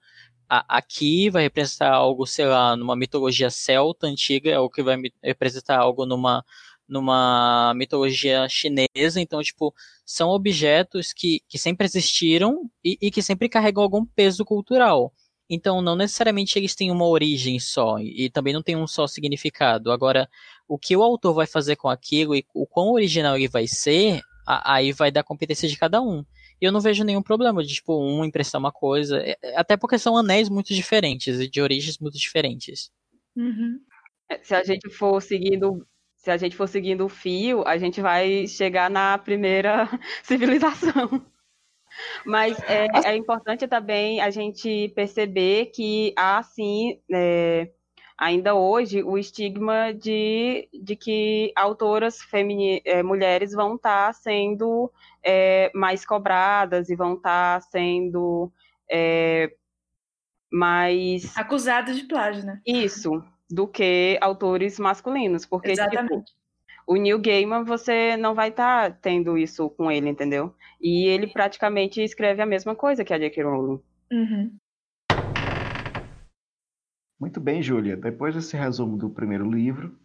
[0.49, 6.05] aqui, vai representar algo, sei lá, numa mitologia celta antiga, ou que vai representar algo
[6.05, 6.43] numa
[6.87, 9.73] numa mitologia chinesa, então, tipo,
[10.05, 15.13] são objetos que, que sempre existiram e, e, que sempre carregam algum peso cultural.
[15.49, 19.91] Então, não necessariamente eles têm uma origem só, e, também não tem um só significado.
[19.91, 20.29] Agora,
[20.67, 24.21] o que o autor vai fazer com aquilo e o quão original ele vai ser,
[24.45, 26.23] a, aí vai dar competência de cada um.
[26.59, 29.77] E eu não vejo nenhum problema de, tipo, um emprestar uma coisa, é, é, até
[29.77, 32.91] porque são anéis muito diferentes e de origens muito diferentes.
[33.35, 33.79] Uhum.
[34.41, 35.85] Se a gente for seguindo
[36.17, 39.87] se a gente for seguindo o fio, a gente vai chegar na primeira
[40.23, 41.25] civilização.
[42.25, 47.71] Mas é, é importante também a gente perceber que há, sim, é,
[48.17, 54.91] ainda hoje, o estigma de, de que autoras femini, é, mulheres vão estar tá sendo
[55.23, 58.51] é, mais cobradas e vão estar tá sendo
[58.89, 59.51] é,
[60.51, 61.37] mais.
[61.37, 62.61] Acusado de plágio, né?
[62.65, 65.45] Isso, do que autores masculinos.
[65.45, 66.25] Porque, Exatamente.
[66.25, 66.37] tipo,
[66.85, 70.55] o Neil Gaiman, você não vai estar tendo isso com ele, entendeu?
[70.81, 73.43] E ele praticamente escreve a mesma coisa que a J.K.
[73.43, 73.81] Rowling.
[74.11, 74.57] Uhum.
[77.19, 77.97] Muito bem, Júlia.
[77.97, 79.97] Depois desse resumo do primeiro livro,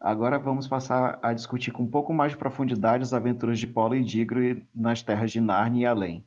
[0.00, 3.96] agora vamos passar a discutir com um pouco mais de profundidade as aventuras de Paula
[3.96, 6.24] e Diggory nas terras de Narnia e além.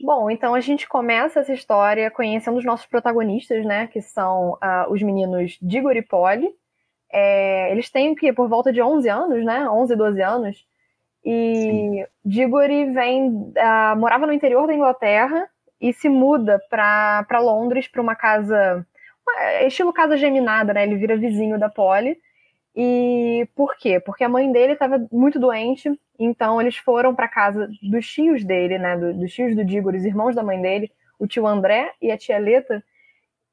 [0.00, 3.86] Bom, então a gente começa essa história conhecendo os nossos protagonistas, né?
[3.86, 6.50] Que são ah, os meninos Diggory e Polly.
[7.12, 9.68] É, eles têm que por volta de 11 anos, né?
[9.70, 10.66] 11, 12 anos.
[11.24, 15.48] E Diggory vem, ah, morava no interior da Inglaterra
[15.80, 18.86] e se muda para Londres para uma casa,
[19.26, 20.84] uma- estilo casa geminada, né?
[20.84, 22.18] Ele vira vizinho da Polly.
[22.76, 23.98] E por quê?
[24.00, 28.78] Porque a mãe dele estava muito doente, então eles foram para casa dos tios dele,
[28.78, 28.96] né?
[28.96, 32.18] do- dos tios do Diggory, os irmãos da mãe dele, o tio André e a
[32.18, 32.84] tia Leta,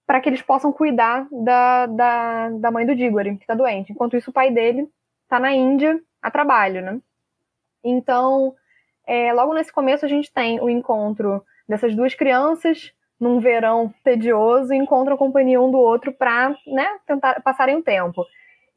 [0.07, 3.93] para que eles possam cuidar da, da, da mãe do Diggory, que está doente.
[3.93, 4.89] Enquanto isso, o pai dele
[5.23, 6.99] está na Índia a trabalho, né?
[7.83, 8.53] Então,
[9.07, 14.73] é, logo nesse começo, a gente tem o encontro dessas duas crianças num verão tedioso
[14.73, 18.25] e encontram a companhia um do outro para né, tentar passarem o tempo.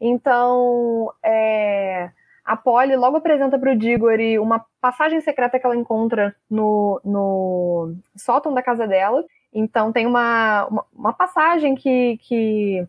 [0.00, 2.10] Então, é,
[2.44, 7.96] a Polly logo apresenta para o Diggory uma passagem secreta que ela encontra no, no
[8.16, 9.24] sótão da casa dela.
[9.52, 12.86] Então, tem uma, uma, uma passagem que, que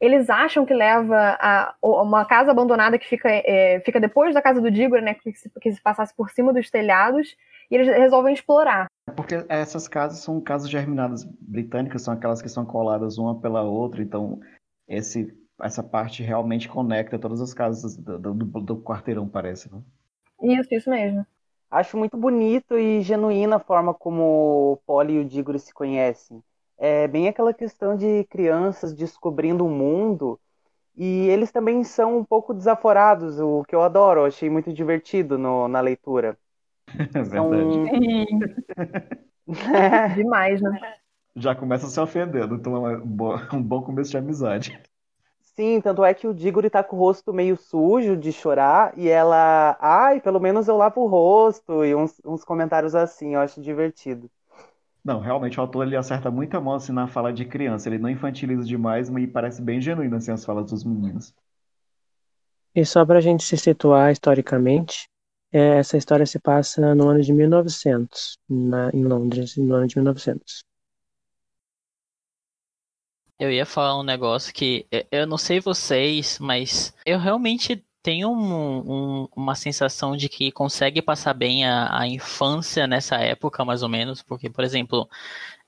[0.00, 4.60] eles acham que leva a uma casa abandonada que fica, é, fica depois da casa
[4.60, 7.36] do Diggory, né, que se, que se passasse por cima dos telhados,
[7.70, 8.86] e eles resolvem explorar.
[9.14, 14.02] Porque essas casas são casas germinadas britânicas, são aquelas que são coladas uma pela outra,
[14.02, 14.38] então
[14.88, 19.72] esse, essa parte realmente conecta todas as casas do, do, do quarteirão, parece.
[19.72, 19.82] Né?
[20.42, 21.26] Isso, isso mesmo.
[21.70, 26.42] Acho muito bonito e genuína a forma como o Polly e o Diggory se conhecem.
[26.78, 30.38] É bem aquela questão de crianças descobrindo o mundo
[30.96, 35.38] e eles também são um pouco desaforados, o que eu adoro, eu achei muito divertido
[35.38, 36.38] no- na leitura.
[37.14, 37.80] É São- verdade.
[40.14, 40.80] Demais, né?
[41.36, 44.76] Já começa se ofendendo, então é um bo- um bom começo de amizade.
[45.58, 49.08] Sim, tanto é que o Diggory tá com o rosto meio sujo de chorar e
[49.08, 53.60] ela, ai, pelo menos eu lavo o rosto e uns, uns comentários assim, eu acho
[53.62, 54.30] divertido.
[55.02, 57.96] Não, realmente o autor ele acerta muito a mão assim, na fala de criança, ele
[57.96, 61.34] não infantiliza demais, mas parece bem genuíno assim, as falas dos meninos.
[62.74, 65.08] E só para a gente se situar historicamente,
[65.50, 69.96] é, essa história se passa no ano de 1900, na, em Londres, no ano de
[69.96, 70.65] 1900.
[73.38, 79.22] Eu ia falar um negócio que eu- não sei vocês, mas eu realmente tenho um-
[79.24, 83.88] um- uma sensação de que consegue passar bem a, a infância nessa época, mais ou
[83.88, 85.08] menos, porque, por exemplo,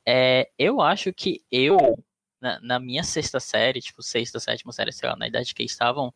[0.06, 1.76] é, eu acho que eu,
[2.40, 5.72] na, na minha sexta série, tipo, sexta, sétima série, sei lá, na idade que eles
[5.72, 6.14] estavam,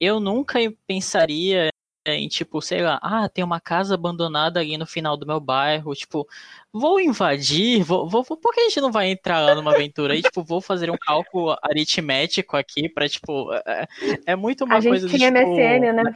[0.00, 1.68] eu nunca pensaria
[2.06, 5.94] em, tipo, sei lá, ah, tem uma casa abandonada ali no final do meu bairro,
[5.94, 6.26] tipo,
[6.72, 10.14] vou invadir, vou, vou, vou- por que a gente não vai entrar lá numa aventura
[10.14, 13.86] aí, tipo, vou fazer um cálculo aritmético aqui pra, tipo, é,
[14.26, 16.14] é muito uma A gente coisa de, tinha tipo, MSN, né?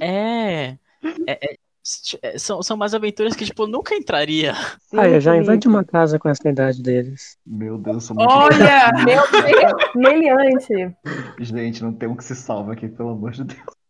[0.00, 0.76] É,
[1.26, 1.56] é, é,
[2.22, 4.54] é, são, são umas aventuras que, tipo, nunca entraria.
[4.96, 7.36] Ah, eu já invadi uma casa com essa idade deles.
[7.46, 8.90] Meu Deus, sou muito Olha!
[9.04, 10.96] Meu Deus, meliante.
[11.40, 13.83] Gente, não tem um que se salva aqui, pelo amor de Deus.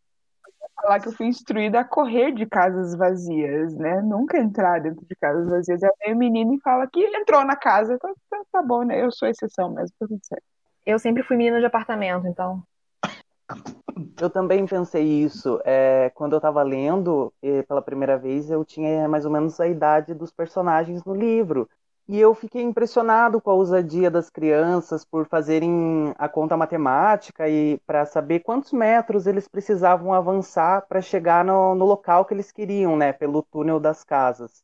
[0.85, 4.03] Falar que eu fui instruída a correr de casas vazias, né?
[4.03, 5.83] Nunca entrar dentro de casas vazias.
[5.83, 7.99] Aí vem o menino e fala que entrou na casa.
[7.99, 9.03] Tá, tá, tá bom, né?
[9.03, 10.45] Eu sou exceção mesmo, tá tudo certo.
[10.85, 12.63] Eu sempre fui menina de apartamento, então.
[14.21, 15.59] Eu também pensei isso.
[15.65, 19.67] É, quando eu tava lendo eh, pela primeira vez, eu tinha mais ou menos a
[19.67, 21.67] idade dos personagens no livro.
[22.07, 27.79] E eu fiquei impressionado com a ousadia das crianças por fazerem a conta matemática e
[27.87, 32.95] para saber quantos metros eles precisavam avançar para chegar no, no local que eles queriam,
[32.97, 34.63] né, pelo túnel das casas.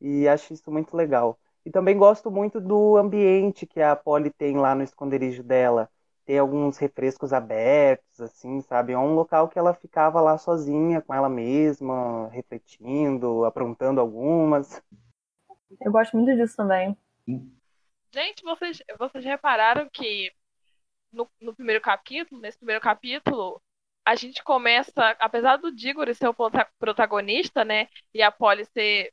[0.00, 1.38] E acho isso muito legal.
[1.66, 5.90] E também gosto muito do ambiente que a Polly tem lá no esconderijo dela
[6.26, 8.92] ter alguns refrescos abertos, assim, sabe?
[8.94, 14.82] É um local que ela ficava lá sozinha com ela mesma, refletindo, aprontando algumas.
[15.80, 16.96] Eu gosto muito disso também.
[18.12, 20.32] Gente, vocês, vocês repararam que
[21.12, 23.62] no, no primeiro capítulo, nesse primeiro capítulo,
[24.04, 29.12] a gente começa, apesar do Diggory ser o prota- protagonista, né, e a Polly ser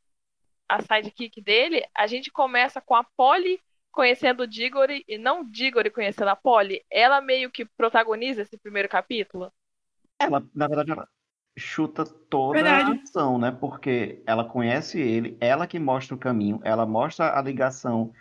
[0.68, 5.50] a sidekick dele, a gente começa com a Polly conhecendo o Diggory e não o
[5.50, 6.84] Diggory conhecendo a Polly.
[6.90, 9.52] Ela meio que protagoniza esse primeiro capítulo.
[10.20, 11.08] Ela, na verdade, ela
[11.58, 12.92] chuta toda Verdade.
[12.92, 13.52] a ação, né?
[13.52, 18.14] Porque ela conhece ele, ela que mostra o caminho, ela mostra a ligação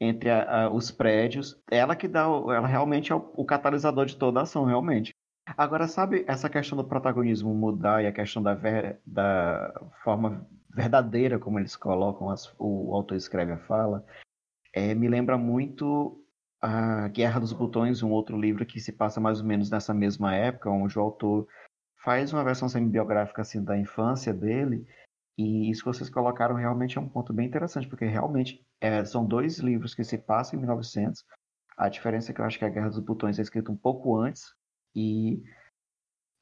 [0.00, 1.60] entre a, a, os prédios.
[1.70, 5.14] Ela que dá, ela realmente é o, o, catalisador de toda a ação, realmente.
[5.56, 9.72] Agora, sabe, essa questão do protagonismo mudar e a questão da, ver, da
[10.02, 14.04] forma verdadeira como eles colocam, as, o autor escreve a fala,
[14.72, 16.24] é, me lembra muito
[16.60, 20.34] a Guerra dos Botões, um outro livro que se passa mais ou menos nessa mesma
[20.34, 21.48] época, onde o autor
[22.02, 24.86] faz uma versão semi-biográfica assim, da infância dele,
[25.38, 29.24] e isso que vocês colocaram realmente é um ponto bem interessante, porque realmente é, são
[29.24, 31.24] dois livros que se passam em 1900.
[31.76, 34.16] A diferença é que eu acho que a Guerra dos Botões é escrita um pouco
[34.16, 34.54] antes
[34.94, 35.42] e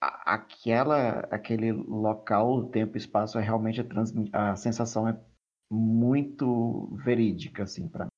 [0.01, 3.81] a, aquela, aquele local, tempo e espaço é realmente
[4.33, 5.21] a, a sensação é
[5.71, 8.09] muito verídica assim para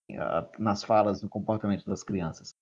[0.59, 2.55] nas falas, no comportamento das crianças.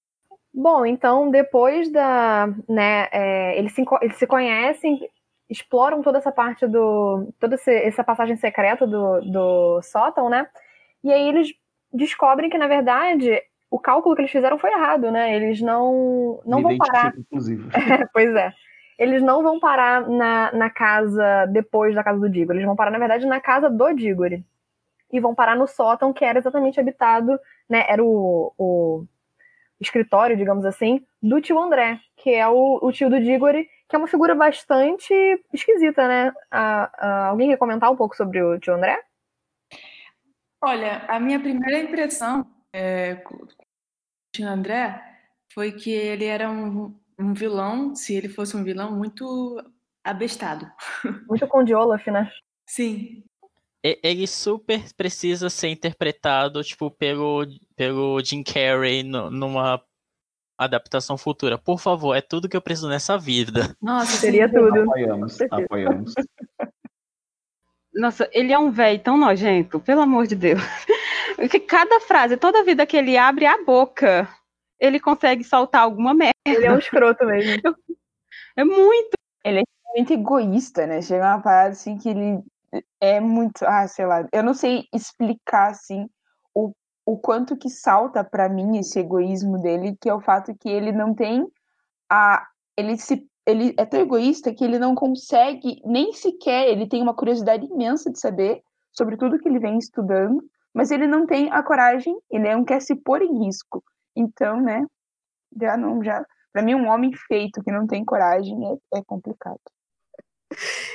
[0.52, 5.08] Bom, então depois da, né, é, eles, se, eles se conhecem,
[5.48, 10.46] exploram toda essa parte do, toda essa passagem secreta do, do sótão, né?
[11.04, 11.48] E aí eles
[11.92, 15.34] descobrem que na verdade o cálculo que eles fizeram foi errado, né?
[15.34, 17.14] Eles não não vão parar.
[17.16, 17.68] Inclusive.
[18.02, 18.52] É, pois é.
[18.98, 22.56] Eles não vão parar na, na casa depois da casa do Digor.
[22.56, 24.30] Eles vão parar, na verdade, na casa do Digor.
[25.11, 27.84] E vão parar no sótão, que era exatamente habitado, né?
[27.88, 29.06] Era o, o
[29.81, 33.99] escritório, digamos assim, do tio André, que é o, o tio do Diggory, que é
[33.99, 35.12] uma figura bastante
[35.53, 36.33] esquisita, né?
[37.29, 39.01] alguém quer comentar um pouco sobre o tio André?
[40.61, 43.49] Olha, a minha primeira impressão é, com o
[44.35, 45.01] tio André
[45.53, 49.62] foi que ele era um, um vilão, se ele fosse um vilão, muito
[50.05, 50.71] abestado.
[51.29, 52.31] Muito com Olaf, né?
[52.67, 53.25] Sim.
[53.83, 59.81] Ele super precisa ser interpretado, tipo, pelo, pelo Jim Carrey no, numa
[60.59, 61.57] adaptação futura.
[61.57, 63.77] Por favor, é tudo que eu preciso nessa vida.
[63.81, 64.81] Nossa, seria tudo.
[64.83, 66.14] Apoiamos, apoiamos.
[67.95, 70.61] Nossa, ele é um velho tão nojento, pelo amor de Deus.
[71.37, 74.29] Porque cada frase, toda vida que ele abre a boca,
[74.81, 76.35] ele consegue soltar alguma merda.
[76.45, 77.62] Ele é um escroto mesmo.
[78.57, 79.11] É muito.
[79.45, 79.62] Ele é
[79.97, 81.01] muito egoísta, né?
[81.01, 82.43] Chega uma parada assim que ele
[83.00, 83.64] é muito.
[83.64, 84.26] Ah, sei lá.
[84.33, 86.09] Eu não sei explicar, assim,
[86.54, 86.72] o,
[87.07, 90.92] o quanto que salta para mim esse egoísmo dele, que é o fato que ele
[90.92, 91.46] não tem
[92.11, 92.46] a.
[92.76, 93.26] Ele se.
[93.46, 96.68] Ele é tão egoísta que ele não consegue nem sequer.
[96.68, 98.61] Ele tem uma curiosidade imensa de saber
[98.92, 100.42] sobre tudo que ele vem estudando,
[100.74, 103.83] mas ele não tem a coragem, ele não quer se pôr em risco.
[104.14, 104.85] Então, né?
[105.59, 106.02] Já não.
[106.02, 108.54] já Para mim, um homem feito que não tem coragem
[108.92, 109.61] é, é complicado.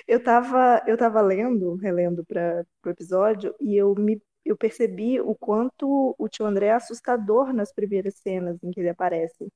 [0.08, 5.34] Eu estava eu tava lendo, relendo para o episódio, e eu me eu percebi o
[5.36, 9.48] quanto o tio André é assustador nas primeiras cenas em que ele aparece.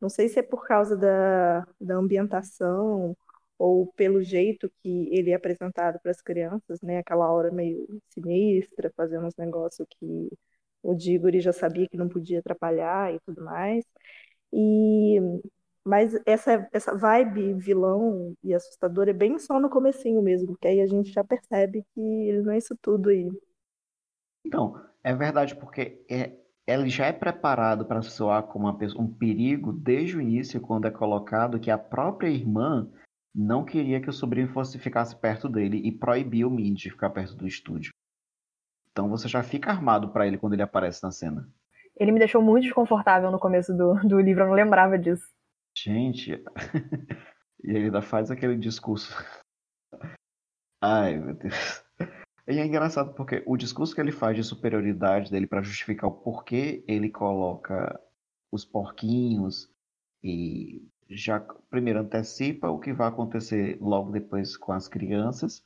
[0.00, 3.16] Não sei se é por causa da, da ambientação
[3.58, 6.98] ou pelo jeito que ele é apresentado para as crianças, né?
[6.98, 10.30] Aquela hora meio sinistra, fazendo uns negócios que
[10.82, 13.84] o Diggory já sabia que não podia atrapalhar e tudo mais.
[14.52, 15.18] E
[15.84, 20.80] mas essa, essa vibe vilão e assustador é bem só no comecinho mesmo, que aí
[20.80, 23.30] a gente já percebe que ele não é isso tudo aí.
[24.46, 26.32] Então, é verdade, porque é,
[26.66, 30.86] ele já é preparado para soar como uma pessoa, um perigo desde o início, quando
[30.86, 32.90] é colocado que a própria irmã
[33.34, 37.10] não queria que o sobrinho fosse ficasse perto dele e proibiu o Mindy de ficar
[37.10, 37.92] perto do estúdio.
[38.90, 41.48] Então você já fica armado para ele quando ele aparece na cena.
[41.96, 45.26] Ele me deixou muito desconfortável no começo do, do livro, eu não lembrava disso.
[45.76, 46.32] Gente,
[47.64, 49.12] e ele ainda faz aquele discurso.
[50.80, 51.84] Ai, meu Deus.
[52.46, 56.12] E é engraçado porque o discurso que ele faz de superioridade dele para justificar o
[56.12, 57.98] porquê ele coloca
[58.52, 59.72] os porquinhos
[60.22, 65.64] e já primeiro antecipa o que vai acontecer logo depois com as crianças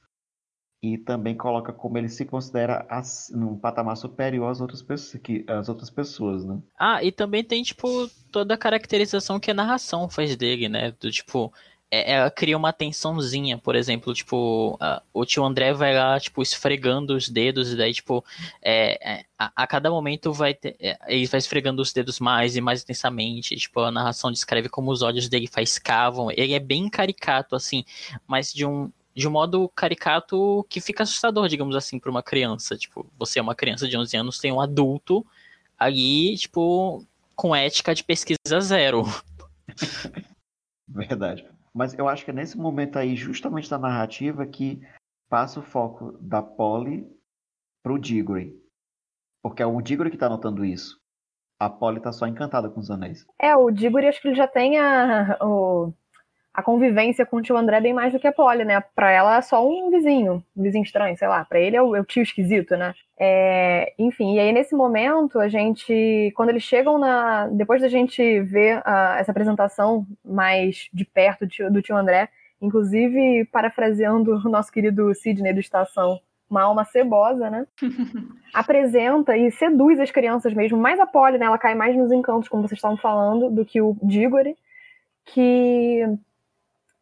[0.83, 5.45] e também coloca como ele se considera as, num patamar superior às outras, pessoas, que,
[5.49, 6.59] às outras pessoas, né?
[6.79, 10.93] Ah, e também tem, tipo, toda a caracterização que a narração faz dele, né?
[11.01, 11.53] Do tipo,
[11.91, 14.79] é, ela cria uma tensãozinha, por exemplo, tipo,
[15.13, 18.25] o tio André vai lá, tipo, esfregando os dedos, e daí, tipo,
[18.63, 22.57] é, é, a, a, cada momento vai ter, é, ele vai esfregando os dedos mais
[22.57, 26.89] e mais intensamente, tipo, a narração descreve como os olhos dele faiscavam, ele é bem
[26.91, 27.85] caricato, assim,
[28.27, 32.77] mas de um, de um modo caricato que fica assustador, digamos assim, para uma criança.
[32.77, 35.27] Tipo, você é uma criança de 11 anos, tem um adulto
[35.77, 37.05] ali, tipo,
[37.35, 39.03] com ética de pesquisa zero.
[40.87, 41.45] Verdade.
[41.75, 44.81] Mas eu acho que é nesse momento aí, justamente da narrativa, que
[45.29, 47.05] passa o foco da Polly
[47.83, 48.57] pro Diggory.
[49.43, 50.97] Porque é o Diggory que tá notando isso.
[51.61, 53.27] A Polly tá só encantada com os anéis.
[53.37, 55.93] É, o Diggory acho que ele já tem a, o,
[56.59, 58.83] a convivência com o tio André bem mais do que a Polly, né?
[58.93, 61.45] Pra ela é só um vizinho, um vizinho estranho, sei lá.
[61.45, 62.95] Pra ele é o, é o tio esquisito, né?
[63.17, 68.41] É, enfim, e aí nesse momento a gente, quando eles chegam na, depois da gente
[68.41, 72.29] ver uh, essa apresentação mais de perto do tio, do tio André,
[72.61, 76.19] inclusive parafraseando o nosso querido Sidney do Estação,
[76.51, 77.69] uma alma cebosa, né?
[78.53, 80.77] Apresenta e seduz as crianças mesmo.
[80.77, 81.47] Mais a Polly, né?
[81.47, 84.57] Ela cai mais nos encantos, como vocês estavam falando, do que o Diggory,
[85.25, 86.03] que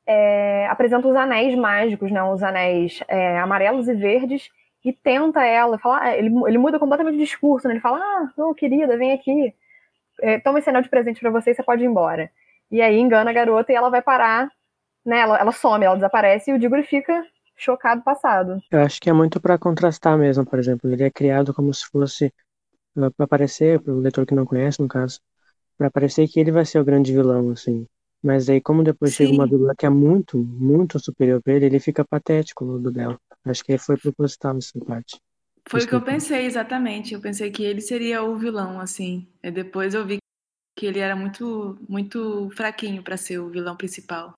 [0.06, 2.22] é, apresenta os anéis mágicos, né?
[2.22, 4.50] Os anéis é, amarelos e verdes,
[4.84, 7.74] e tenta ela, fala, ah, ele, ele muda completamente o discurso, né?
[7.74, 9.52] Ele fala, ah, não, querida, vem aqui,
[10.20, 12.30] é, toma esse anel de presente para você e você pode ir embora.
[12.70, 14.48] E aí engana a garota e ela vai parar,
[15.04, 15.18] né?
[15.18, 17.24] Ela, ela some, ela desaparece e o Diggory fica
[17.56, 18.60] chocado passado.
[18.70, 21.86] Eu acho que é muito para contrastar mesmo, por exemplo, ele é criado como se
[21.86, 22.32] fosse
[23.16, 25.20] para parecer, para o leitor que não conhece, no caso,
[25.76, 27.86] para parecer que ele vai ser o grande vilão, assim.
[28.26, 29.18] Mas aí, como depois Sim.
[29.18, 32.90] chega uma vilã que é muito, muito superior pra ele, ele fica patético no do
[32.90, 33.16] dela.
[33.44, 35.20] Acho que foi proposital essa parte.
[35.68, 37.14] Foi o que eu pensei, exatamente.
[37.14, 39.28] Eu pensei que ele seria o vilão, assim.
[39.44, 40.18] E depois eu vi
[40.76, 44.32] que ele era muito, muito fraquinho pra ser o vilão principal.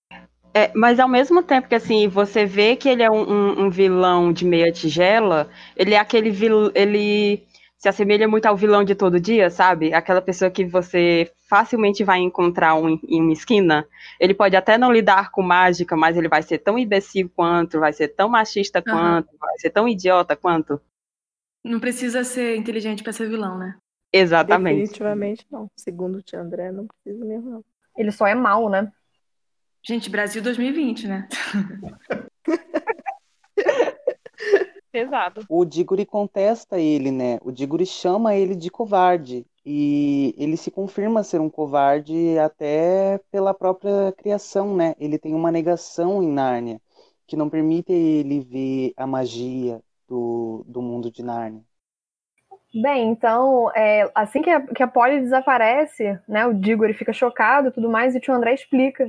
[0.52, 3.70] É, mas ao mesmo tempo que assim, você vê que ele é um, um- um
[3.70, 7.42] vilão de meia tigela, ele é aquele vil, ele
[7.78, 9.94] se assemelha muito ao vilão de todo dia, sabe?
[9.94, 13.86] Aquela pessoa que você facilmente vai encontrar um- em uma esquina.
[14.18, 17.92] Ele pode até não lidar com mágica, mas ele vai ser tão imbecil quanto, vai
[17.92, 19.22] ser tão machista Aham.
[19.22, 20.80] quanto, vai ser tão idiota quanto.
[21.64, 23.76] Não precisa ser inteligente pra ser vilão, né?
[24.12, 24.80] Exatamente.
[24.80, 25.70] Definitivamente não.
[25.76, 27.64] Segundo o tio André, não precisa mesmo, não.
[27.96, 28.90] Ele só é mal, né?
[29.86, 31.28] Gente, Brasil 2020, né?
[35.04, 35.46] Pesado.
[35.48, 37.38] O Diggory contesta ele, né?
[37.42, 39.46] O Diggory chama ele de covarde.
[39.64, 44.94] E ele se confirma ser um covarde até pela própria criação, né?
[44.98, 46.80] Ele tem uma negação em Nárnia,
[47.26, 51.62] que não permite ele ver a magia do, do mundo de Nárnia.
[52.74, 57.68] Bem, então, é, assim que a, que a Polly desaparece, né, o Diggory fica chocado
[57.68, 59.06] e tudo mais, e o tio André explica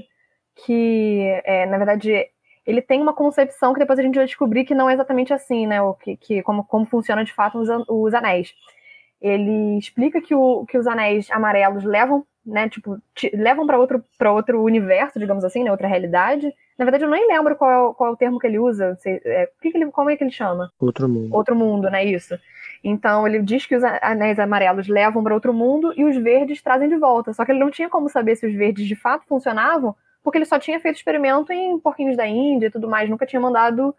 [0.66, 2.30] que, é, na verdade,
[2.70, 5.66] ele tem uma concepção que depois a gente vai descobrir que não é exatamente assim,
[5.66, 8.54] né, o que, que como, como funciona de fato os, os anéis.
[9.20, 14.04] Ele explica que, o, que os anéis amarelos levam, né, tipo, te- levam para outro,
[14.18, 16.54] para outro universo, digamos assim, né, outra realidade.
[16.78, 18.98] Na verdade, eu nem lembro qual é o, qual é o termo que ele usa,
[19.06, 20.72] é, que que ele, como é que ele chama?
[20.80, 21.36] Outro mundo.
[21.36, 22.06] outro mundo, né?
[22.06, 22.38] Isso.
[22.84, 26.88] Então ele diz que os anéis amarelos levam para outro mundo e os verdes trazem
[26.88, 27.34] de volta.
[27.34, 29.94] Só que ele não tinha como saber se os verdes de fato funcionavam,
[30.30, 33.40] porque ele só tinha feito experimento em porquinhos da Índia e tudo mais, nunca tinha
[33.40, 33.96] mandado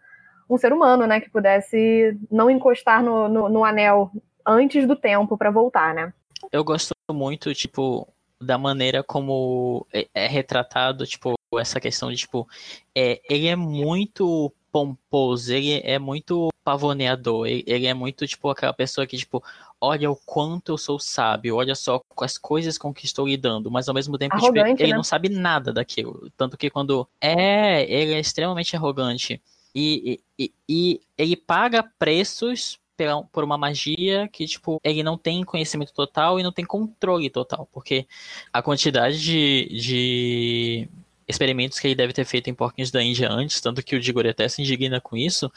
[0.49, 4.09] um ser humano, né, que pudesse não encostar no, no, no anel
[4.47, 6.13] antes do tempo para voltar, né?
[6.49, 8.07] Eu gosto muito, tipo,
[8.39, 12.47] da maneira como é, é retratado, tipo, essa questão de, tipo,
[12.95, 18.73] é, ele é muito pomposo, ele é muito pavoneador, ele, ele é muito, tipo, aquela
[18.73, 19.43] pessoa que, tipo,
[19.79, 23.87] olha o quanto eu sou sábio, olha só as coisas com que estou lidando, mas
[23.89, 24.95] ao mesmo tempo, tipo, ele né?
[24.95, 26.31] não sabe nada daquilo.
[26.37, 27.07] Tanto que quando.
[27.19, 29.41] É, ele é extremamente arrogante.
[29.73, 35.17] E, e, e- e ele paga preços pela- por uma magia que, tipo, ele não
[35.17, 37.67] tem conhecimento total e não tem controle total.
[37.71, 38.05] Porque
[38.53, 40.89] a quantidade de, de
[41.31, 44.29] experimentos que ele deve ter feito em porquinhos da Índia antes, tanto que o Diggory
[44.29, 45.51] até se indigna com isso,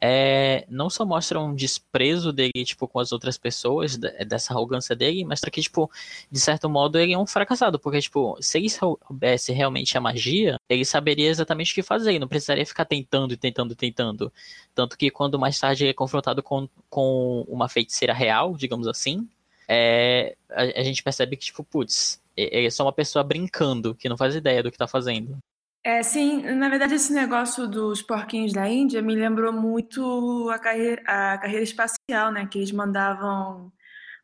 [0.00, 4.94] é, não só mostra um desprezo dele, tipo, com as outras pessoas, de- dessa arrogância
[4.94, 5.90] dele, mas que, tipo,
[6.30, 10.56] de certo modo ele é um fracassado, porque, tipo, se ele soubesse realmente a magia,
[10.68, 14.32] ele saberia exatamente o que fazer, ele não precisaria ficar tentando e tentando e tentando.
[14.74, 19.28] Tanto que quando mais tarde ele é confrontado com, com uma feiticeira real, digamos assim,
[19.68, 24.16] é, a, a gente percebe que, tipo, putz, é só uma pessoa brincando, que não
[24.16, 25.38] faz ideia do que tá fazendo.
[25.82, 31.02] É, sim, na verdade, esse negócio dos porquinhos da Índia me lembrou muito a carreira,
[31.06, 32.46] a carreira espacial, né?
[32.46, 33.70] Que eles mandavam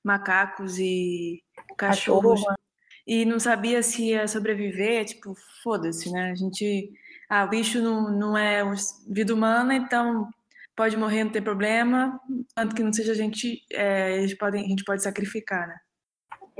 [0.03, 1.43] macacos e
[1.77, 2.57] cachorros Cachorro,
[3.07, 6.31] e não sabia se ia sobreviver, tipo, foda-se, né?
[6.31, 6.91] A gente.
[7.29, 8.63] Ah, o bicho não, não é
[9.09, 10.29] vida humana, então
[10.75, 12.19] pode morrer, não tem problema,
[12.55, 15.79] tanto que não seja a gente, é, eles podem, a gente pode sacrificar, né?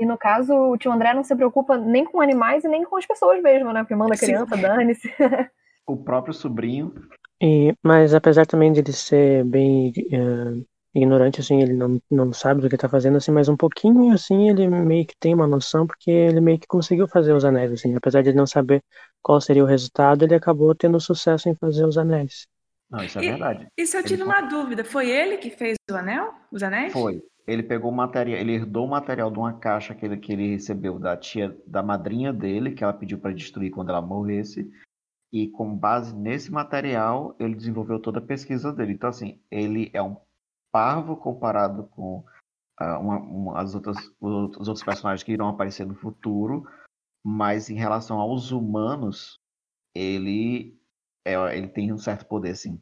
[0.01, 2.97] E no caso, o tio André não se preocupa nem com animais e nem com
[2.97, 3.81] as pessoas mesmo, né?
[3.83, 4.25] Porque manda Sim.
[4.25, 5.07] criança, dane-se.
[5.87, 6.93] O próprio sobrinho.
[7.41, 10.63] E, mas apesar também de ele ser bem eh,
[10.95, 14.49] ignorante, assim, ele não, não sabe do que tá fazendo, assim, mas um pouquinho, assim,
[14.49, 17.93] ele meio que tem uma noção, porque ele meio que conseguiu fazer os anéis, assim,
[17.95, 18.81] apesar de ele não saber
[19.21, 22.47] qual seria o resultado, ele acabou tendo sucesso em fazer os anéis.
[22.89, 23.67] Não, isso é E- verdade.
[23.77, 26.31] E se eu Ele tiro só- uma dúvida, foi ele que fez o anel?
[26.51, 26.93] Os anéis?
[26.93, 27.21] Foi.
[27.51, 30.97] Ele pegou material, ele herdou o material de uma caixa que ele, que ele recebeu
[30.97, 34.71] da tia, da madrinha dele, que ela pediu para destruir quando ela morresse.
[35.33, 38.93] E com base nesse material, ele desenvolveu toda a pesquisa dele.
[38.93, 40.15] Então, assim, ele é um
[40.71, 42.23] parvo comparado com
[42.79, 46.65] uh, uma, uma, as outras, os outros personagens que irão aparecer no futuro,
[47.23, 49.39] mas em relação aos humanos,
[49.93, 50.79] ele,
[51.25, 52.79] é, ele tem um certo poder, sim.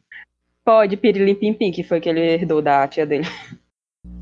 [0.64, 3.24] Pode, Pirilim Pim Pim, que foi que ele herdou da tia dele.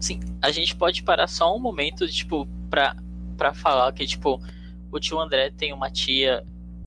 [0.01, 2.97] Sim, a gente pode parar só um momento, tipo, pra,
[3.37, 4.41] pra falar que, tipo,
[4.93, 6.45] o tio André tem uma tia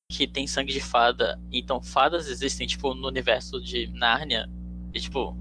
[0.09, 4.49] que tem sangue de fada, então fadas existem, tipo, no universo de Nárnia,
[4.93, 5.35] e, tipo,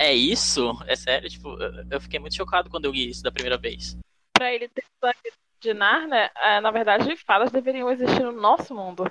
[0.00, 0.72] é isso?
[0.86, 1.28] É sério?
[1.28, 1.56] Tipo,
[1.90, 3.96] eu fiquei muito chocado quando eu li isso da primeira vez.
[4.36, 9.04] Pra ele ter sangue de Nárnia, é, na verdade, fadas deveriam existir no nosso mundo.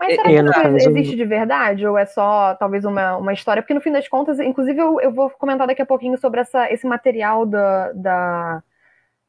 [0.00, 1.86] Mas será que isso existe de verdade?
[1.86, 3.62] Ou é só, talvez, uma, uma história?
[3.62, 6.72] Porque, no fim das contas, inclusive, eu, eu vou comentar daqui a pouquinho sobre essa,
[6.72, 8.62] esse material da, da,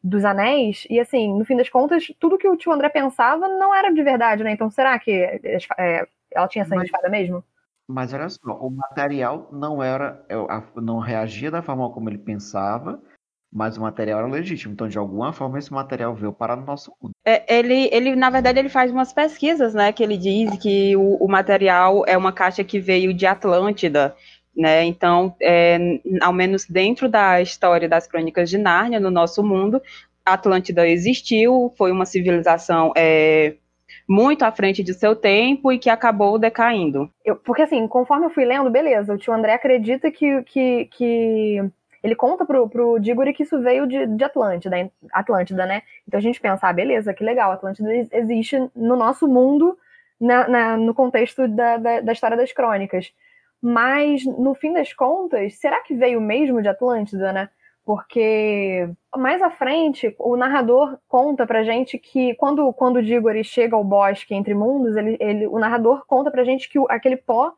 [0.02, 0.88] dos anéis.
[0.90, 4.02] E, assim, no fim das contas, tudo que o tio André pensava não era de
[4.02, 4.52] verdade, né?
[4.52, 5.12] Então, será que
[5.78, 7.44] é, ela tinha sangue Mas- de fada mesmo?
[7.88, 12.18] Mas olha só, o material não era, é, a- não reagia da forma como ele
[12.18, 13.02] pensava,
[13.52, 14.74] mas o material era legítimo.
[14.74, 17.12] Então, de alguma forma, esse material veio para o nosso mundo.
[17.26, 19.92] É, ele, ele, na verdade, ele faz umas pesquisas, né?
[19.92, 24.16] Que ele diz que o, o material é uma caixa que veio de Atlântida,
[24.56, 24.84] né?
[24.86, 25.78] Então, é,
[26.22, 29.82] ao menos dentro da história das crônicas de Nárnia, no nosso mundo,
[30.26, 33.56] Atlântida existiu, foi uma civilização é,
[34.08, 37.10] muito à frente de seu tempo e que acabou decaindo.
[37.26, 41.64] Eu- porque assim, conforme eu fui lendo, beleza, o tio André acredita que, que, que
[42.04, 45.84] ele conta pro, pro Diggory que isso veio de, de Atlântida, Atlântida, né?
[46.08, 49.78] Então a gente pensa, ah, beleza, que legal, Atlântida ex- existe no nosso mundo,
[50.20, 53.12] na, na- no contexto da, da, da história das crônicas.
[53.62, 57.50] Mas, no fim das contas, será que veio mesmo de Atlântida, né?
[57.86, 63.76] Porque mais à frente, o narrador conta pra gente que quando, quando o Diggory chega
[63.76, 67.52] ao bosque entre mundos, ele, ele, o narrador conta pra gente que o- aquele pó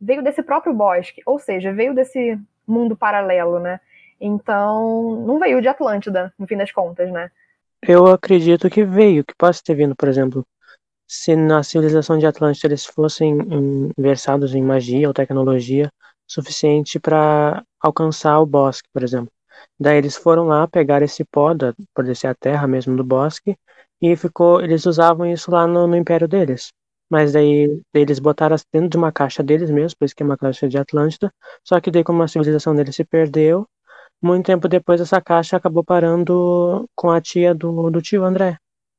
[0.00, 3.80] veio desse próprio bosque, ou seja, veio desse mundo paralelo, né?
[4.20, 7.30] Então, não veio de Atlântida, no fim das contas, né?
[7.82, 10.44] Eu acredito que veio, que possa ter vindo, por exemplo,
[11.08, 13.38] se na civilização de Atlântida eles fossem
[13.96, 15.90] versados em magia ou tecnologia
[16.26, 19.32] suficiente para alcançar o bosque, por exemplo.
[19.78, 23.56] Daí eles foram lá pegar esse pó, da, por ser a terra mesmo do bosque,
[24.00, 26.68] e ficou, eles usavam isso lá no, no império deles.
[27.10, 30.36] Mas daí eles botaram dentro de uma caixa deles mesmo, por isso que é uma
[30.36, 31.32] caixa de Atlântida.
[31.64, 33.66] Só que daí como a civilização deles se perdeu,
[34.22, 38.58] muito tempo depois essa caixa acabou parando com a tia do, do tio André.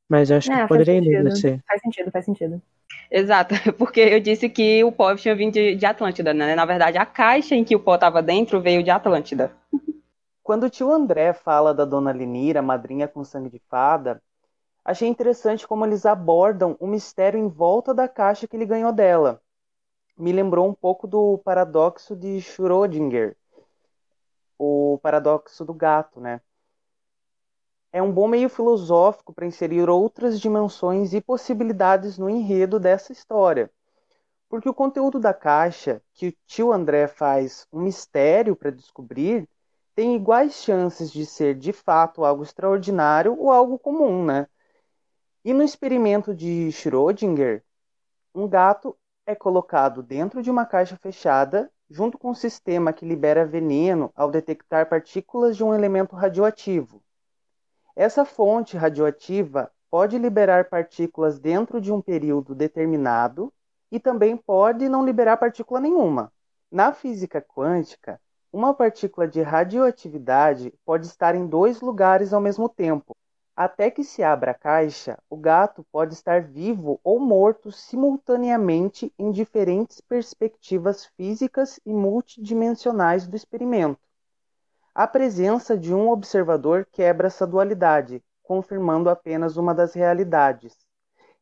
[0.10, 1.30] Mas eu acho É, que poderia sentido.
[1.32, 1.64] ser.
[1.68, 2.62] Faz sentido, faz sentido.
[3.10, 6.56] Exato, porque eu disse que o pó tinha vindo de, de Atlântida, né?
[6.56, 9.52] Na verdade, a caixa em que o pó estava dentro veio de Atlântida.
[10.44, 14.22] Quando o tio André fala da dona Lenira, madrinha com sangue de fada,
[14.86, 19.42] achei interessante como eles abordam o mistério em volta da caixa que ele ganhou dela.
[20.18, 23.36] Me lembrou um pouco do paradoxo de Schrödinger,
[24.64, 26.40] o paradoxo do gato, né?
[27.92, 33.72] É um bom meio filosófico para inserir outras dimensões e possibilidades no enredo dessa história.
[34.48, 39.50] Porque o conteúdo da caixa, que o tio André faz um mistério para descobrir,
[39.96, 44.48] tem iguais chances de ser de fato algo extraordinário ou algo comum, né?
[45.44, 47.64] E no experimento de Schrödinger,
[48.36, 48.96] um gato
[49.26, 54.32] é colocado dentro de uma caixa fechada, junto com um sistema que libera veneno ao
[54.32, 57.04] detectar partículas de um elemento radioativo.
[57.94, 63.52] Essa fonte radioativa pode liberar partículas dentro de um período determinado
[63.92, 66.32] e também pode não liberar partícula nenhuma.
[66.72, 68.22] Na física quântica,
[68.54, 73.14] uma partícula de radioatividade pode estar em dois lugares ao mesmo tempo.
[73.56, 79.32] Até que se abra a caixa, o gato pode estar vivo ou morto simultaneamente em
[79.32, 84.00] diferentes perspectivas físicas e multidimensionais do experimento.
[84.96, 90.76] A presença de um observador quebra essa dualidade, confirmando apenas uma das realidades.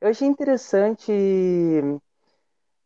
[0.01, 1.11] Eu achei interessante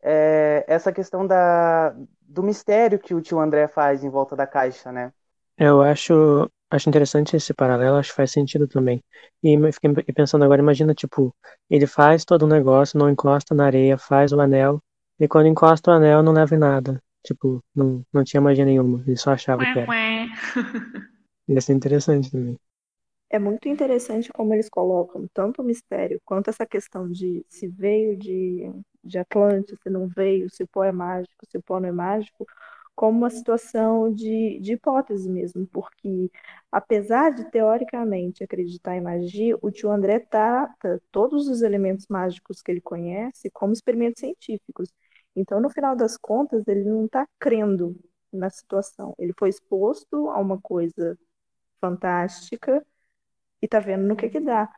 [0.01, 4.91] é, essa questão da, do mistério que o tio André faz em volta da caixa,
[4.91, 5.13] né?
[5.57, 9.03] Eu acho, acho interessante esse paralelo, acho que faz sentido também.
[9.43, 11.35] E eu fiquei pensando agora, imagina, tipo,
[11.69, 14.81] ele faz todo o negócio, não encosta na areia, faz o anel,
[15.19, 17.01] e quando encosta o anel não leva em nada.
[17.23, 19.87] Tipo, não, não tinha magia nenhuma, ele só achava que era.
[21.47, 22.57] Ia ser interessante também.
[23.29, 28.15] É muito interessante como eles colocam tanto o mistério quanto essa questão de se veio
[28.15, 28.71] de,
[29.03, 31.91] de Atlântida, se não veio, se o pó é mágico, se o pó não é
[31.91, 32.45] mágico,
[32.95, 36.31] como uma situação de, de hipótese mesmo, porque
[36.71, 42.71] apesar de teoricamente acreditar em magia, o tio André trata todos os elementos mágicos que
[42.71, 44.89] ele conhece como experimentos científicos.
[45.35, 47.95] Então, no final das contas, ele não está crendo
[48.31, 49.15] na situação.
[49.17, 51.17] Ele foi exposto a uma coisa
[51.81, 52.85] fantástica
[53.61, 54.69] e está vendo no que que dá.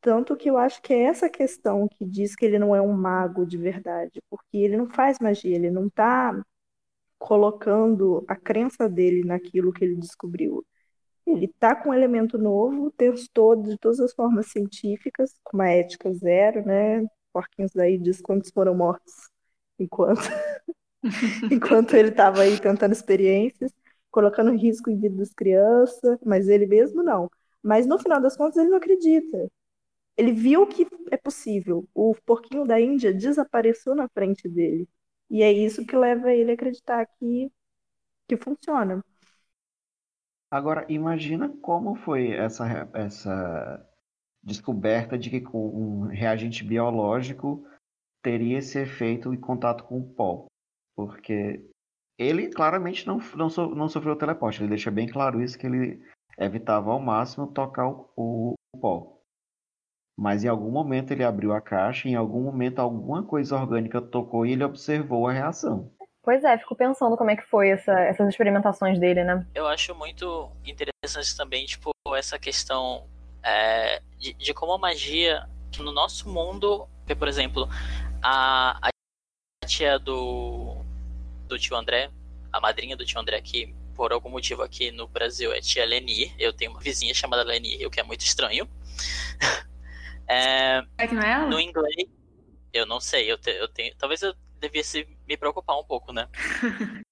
[0.00, 2.92] Tanto que eu acho que é essa questão que diz que ele não é um
[2.92, 6.42] mago de verdade, porque ele não faz magia, ele não está
[7.20, 10.64] colocando a crença dele naquilo que ele descobriu.
[11.26, 16.12] Ele está com um elemento novo, testou de todas as formas científicas, com uma ética
[16.14, 17.06] zero, né?
[17.32, 19.12] Porquinhos daí diz quantos foram mortos
[19.78, 20.22] enquanto,
[21.52, 23.72] enquanto ele estava aí tentando experiências,
[24.10, 27.30] colocando risco em vida das crianças, mas ele mesmo não.
[27.62, 29.50] Mas no final das contas ele não acredita.
[30.16, 31.86] Ele viu que é possível.
[31.94, 34.88] O porquinho da Índia desapareceu na frente dele.
[35.30, 37.50] E é isso que leva ele a acreditar que,
[38.28, 39.02] que funciona.
[40.50, 43.88] Agora, imagina como foi essa, essa
[44.42, 47.64] descoberta de que um reagente biológico
[48.20, 50.46] teria esse efeito em contato com o pó.
[50.96, 51.64] Porque
[52.18, 54.60] ele claramente não, não, so, não sofreu teleporte.
[54.60, 56.02] Ele deixa bem claro isso, que ele
[56.36, 59.19] evitava ao máximo tocar o, o, o pó.
[60.20, 64.44] Mas em algum momento ele abriu a caixa, em algum momento alguma coisa orgânica tocou
[64.44, 65.90] e ele observou a reação.
[66.22, 69.46] Pois é, fico pensando como é que foi essa, essas experimentações dele, né?
[69.54, 73.06] Eu acho muito interessante também, tipo, essa questão
[73.42, 75.48] é, de, de, como a magia,
[75.78, 76.86] no nosso mundo,
[77.18, 77.66] por exemplo,
[78.22, 80.76] a, a tia do,
[81.48, 82.10] do tio André,
[82.52, 86.34] a madrinha do tio André aqui, por algum motivo aqui no Brasil é tia Leni.
[86.38, 88.68] Eu tenho uma vizinha chamada Leni, o que é muito estranho.
[90.30, 91.46] É, é que não é ela?
[91.46, 92.08] No inglês,
[92.72, 93.92] eu não sei, eu, te, eu tenho.
[93.96, 96.28] Talvez eu devesse me preocupar um pouco, né?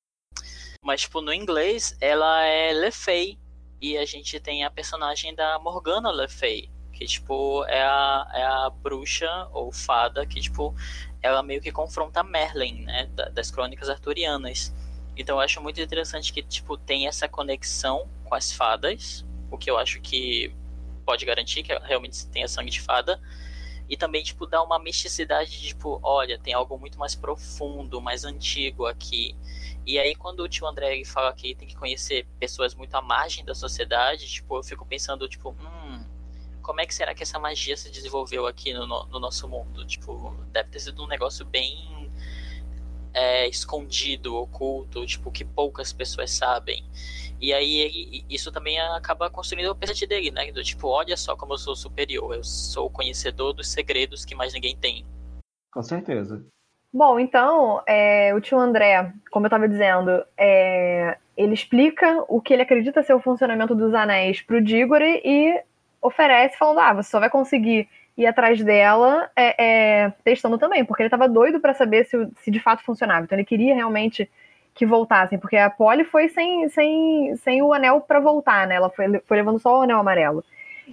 [0.84, 3.36] Mas, tipo, no inglês, ela é Le Fay.
[3.80, 6.70] E a gente tem a personagem da Morgana Le Fay.
[6.92, 10.74] Que, tipo, é a, é a bruxa ou fada que, tipo,
[11.20, 13.06] ela meio que confronta Merlin, né?
[13.32, 14.72] Das crônicas arturianas.
[15.16, 19.26] Então eu acho muito interessante que, tipo, tem essa conexão com as fadas.
[19.50, 20.54] O que eu acho que
[21.08, 23.18] pode garantir que realmente tenha sangue de fada.
[23.88, 28.26] E também, tipo, dá uma misticidade de, tipo, olha, tem algo muito mais profundo, mais
[28.26, 29.34] antigo aqui.
[29.86, 33.42] E aí, quando o tio André fala que tem que conhecer pessoas muito à margem
[33.42, 36.04] da sociedade, tipo, eu fico pensando, tipo, hum,
[36.60, 39.86] como é que será que essa magia se desenvolveu aqui no, no nosso mundo?
[39.86, 42.12] Tipo, deve ter sido um negócio bem
[43.14, 46.84] é, escondido, oculto, tipo, que poucas pessoas sabem.
[47.40, 50.50] E aí isso também acaba construindo o presente dele, né?
[50.50, 54.34] Do tipo, olha só como eu sou superior, eu sou o conhecedor dos segredos que
[54.34, 55.04] mais ninguém tem.
[55.72, 56.44] Com certeza.
[56.92, 62.52] Bom, então, é, o tio André, como eu estava dizendo, é, ele explica o que
[62.52, 65.62] ele acredita ser o funcionamento dos anéis para o Diggory e
[66.00, 71.02] oferece, falando: ah, você só vai conseguir ir atrás dela é, é testando também, porque
[71.02, 73.24] ele estava doido para saber se, se de fato funcionava.
[73.24, 74.28] Então, ele queria realmente
[74.78, 78.76] que voltassem, porque a Polly foi sem, sem, sem o anel para voltar, né?
[78.76, 80.44] Ela foi, foi levando só o anel amarelo.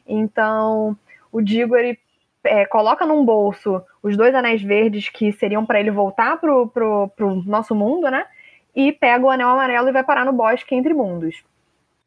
[0.08, 0.98] Então,
[1.32, 1.76] o Digo
[2.44, 7.10] é, coloca num bolso os dois anéis verdes que seriam para ele voltar pro, pro,
[7.16, 8.26] pro nosso mundo, né?
[8.76, 11.44] E pega o anel amarelo e vai parar no bosque entre mundos.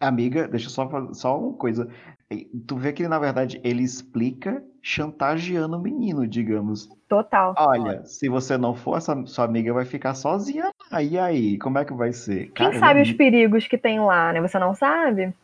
[0.00, 1.88] Amiga, deixa eu só só uma coisa.
[2.66, 6.88] Tu vê que, na verdade, ele explica chantageando o menino, digamos.
[7.06, 7.54] Total.
[7.58, 10.70] Olha, se você não for, essa sua amiga vai ficar sozinha.
[11.02, 12.50] E aí, como é que vai ser?
[12.52, 14.40] Quem Cara, sabe os perigos que tem lá, né?
[14.40, 15.34] Você não sabe?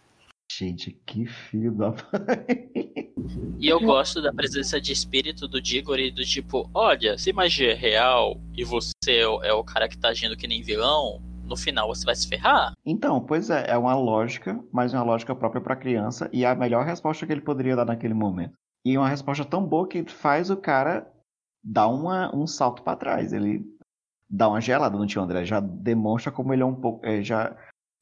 [0.51, 1.92] Gente, que filho da
[3.59, 7.74] E eu gosto da presença de espírito do Diggory, do tipo, olha, se magia é
[7.74, 12.05] real e você é o cara que tá agindo que nem vilão, no final você
[12.05, 12.72] vai se ferrar.
[12.84, 16.84] Então, pois é, é uma lógica, mas uma lógica própria para criança e a melhor
[16.84, 18.55] resposta que ele poderia dar naquele momento.
[18.85, 21.11] E uma resposta tão boa que faz o cara
[21.62, 23.32] dar uma, um salto para trás.
[23.32, 23.64] Ele
[24.28, 27.57] dá uma gelada no tio André, já demonstra como ele é um pouco, é, já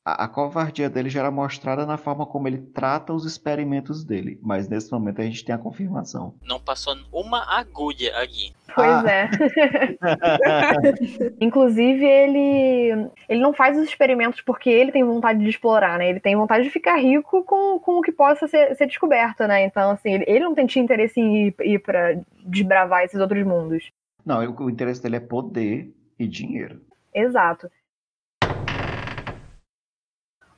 [0.05, 4.39] a, a, covardia dele já era mostrada na forma como ele trata os experimentos dele.
[4.43, 6.35] Mas nesse momento a gente tem a confirmação.
[6.43, 8.53] Não passou uma agulha aqui.
[8.75, 9.11] Pois ah.
[9.11, 9.31] é.
[11.41, 16.09] Inclusive, ele, ele não faz os experimentos porque ele tem vontade de explorar, né?
[16.09, 19.65] Ele tem vontade de ficar rico com, com o que possa ser, ser descoberto, né?
[19.65, 23.91] Então, assim, ele, ele não tem interesse em ir, ir para desbravar esses outros mundos.
[24.25, 26.81] Não, o interesse dele é poder e dinheiro.
[27.15, 27.69] Exato.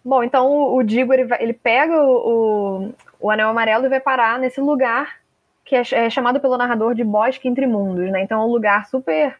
[0.04, 4.00] Bom, então o, Digo ele, vai, ele pega o, o, o, anel amarelo e vai
[4.00, 5.18] parar nesse lugar
[5.64, 8.22] que é, é, chamado pelo narrador de Bosque Entre Mundos, né?
[8.22, 9.34] Então é um lugar super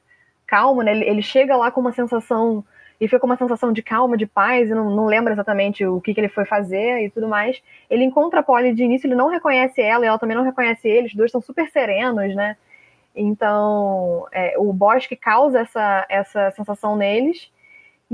[0.47, 0.93] calmo, né?
[0.93, 2.65] Ele, ele, chega lá com uma sensação
[2.99, 6.01] e fica com uma sensação de calma, de paz, e não, não lembra exatamente o
[6.01, 7.63] que, que ele foi fazer e tudo mais.
[7.91, 10.89] Ele encontra a Polly de início, ele não reconhece ela e ela também não reconhece
[10.89, 12.57] ele, os dois estão super serenos, né?
[13.15, 17.53] Então, é, o bosque causa essa, essa sensação neles.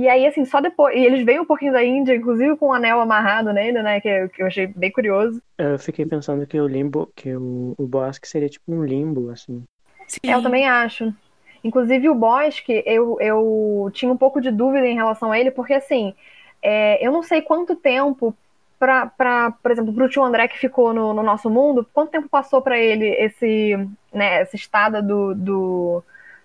[0.00, 0.96] E aí, assim, só depois.
[0.96, 4.00] E eles veem um pouquinho da Índia, inclusive com o um anel amarrado nele, né?
[4.00, 5.42] Que, que eu achei bem curioso.
[5.58, 9.62] Eu fiquei pensando que o limbo, que o, o bosque seria tipo um limbo, assim.
[10.06, 10.20] Sim.
[10.24, 11.14] Eu também acho.
[11.62, 15.74] Inclusive, o bosque, eu, eu tinha um pouco de dúvida em relação a ele, porque
[15.74, 16.14] assim,
[16.62, 18.34] é, eu não sei quanto tempo
[18.78, 22.26] para, por exemplo, para o tio André que ficou no, no nosso mundo, quanto tempo
[22.26, 23.76] passou para ele esse,
[24.14, 26.02] né, essa estada do, do,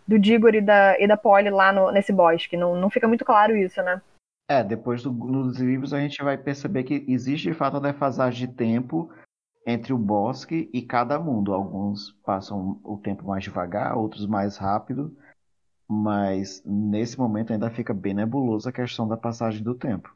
[0.07, 2.57] do Digor e da, e da Polly lá no, nesse bosque?
[2.57, 4.01] Não, não fica muito claro isso, né?
[4.47, 8.47] É, depois do, dos livros a gente vai perceber que existe de fato uma defasagem
[8.47, 9.11] de tempo
[9.65, 11.53] entre o bosque e cada mundo.
[11.53, 15.15] Alguns passam o tempo mais devagar, outros mais rápido,
[15.87, 20.15] mas nesse momento ainda fica bem nebulosa a questão da passagem do tempo.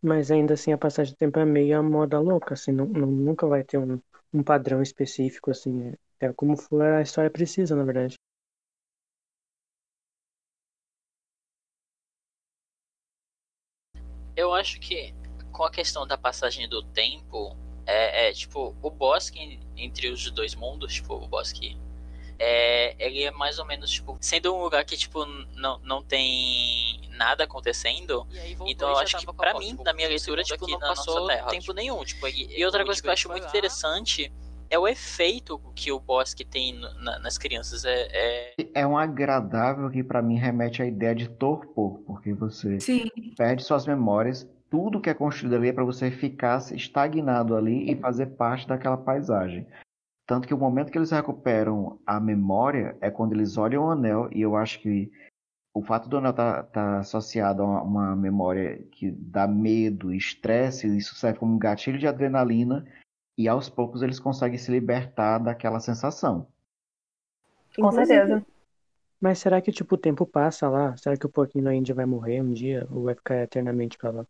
[0.00, 3.08] Mas ainda assim a passagem do tempo é meio a moda louca, assim, não, não,
[3.08, 4.00] nunca vai ter um,
[4.32, 5.88] um padrão específico, assim,
[6.20, 8.14] é, é como for a história precisa, na verdade.
[14.38, 15.12] Eu acho que
[15.50, 20.54] com a questão da passagem do tempo, é, é tipo, o bosque entre os dois
[20.54, 21.76] mundos, tipo, o bosque
[22.38, 25.24] é, ele é mais ou menos, tipo, sendo um lugar que, tipo,
[25.56, 28.28] não, não tem nada acontecendo,
[28.64, 31.62] então eu acho que pra mim, tipo, na minha leitura, tipo, não passou terra, tempo
[31.62, 34.32] tipo, nenhum, tipo, e, e outra coisa que eu acho muito interessante
[34.70, 38.54] é o efeito que o bosque tem na, nas crianças, é, é...
[38.74, 43.08] É um agradável que para mim remete à ideia de torpor, porque você Sim.
[43.36, 47.96] perde suas memórias, tudo que é construído ali é para você ficar estagnado ali e
[47.96, 49.66] fazer parte daquela paisagem.
[50.26, 54.28] Tanto que o momento que eles recuperam a memória é quando eles olham o anel,
[54.30, 55.10] e eu acho que
[55.74, 60.86] o fato do anel estar tá, tá associado a uma memória que dá medo, estresse,
[60.96, 62.84] isso serve como um gatilho de adrenalina,
[63.38, 66.48] e aos poucos eles conseguem se libertar daquela sensação.
[67.76, 68.44] Com certeza.
[69.20, 70.96] Mas será que tipo o tempo passa lá?
[70.96, 74.10] Será que o porquinho da Índia vai morrer um dia ou vai ficar eternamente pra
[74.10, 74.26] lá?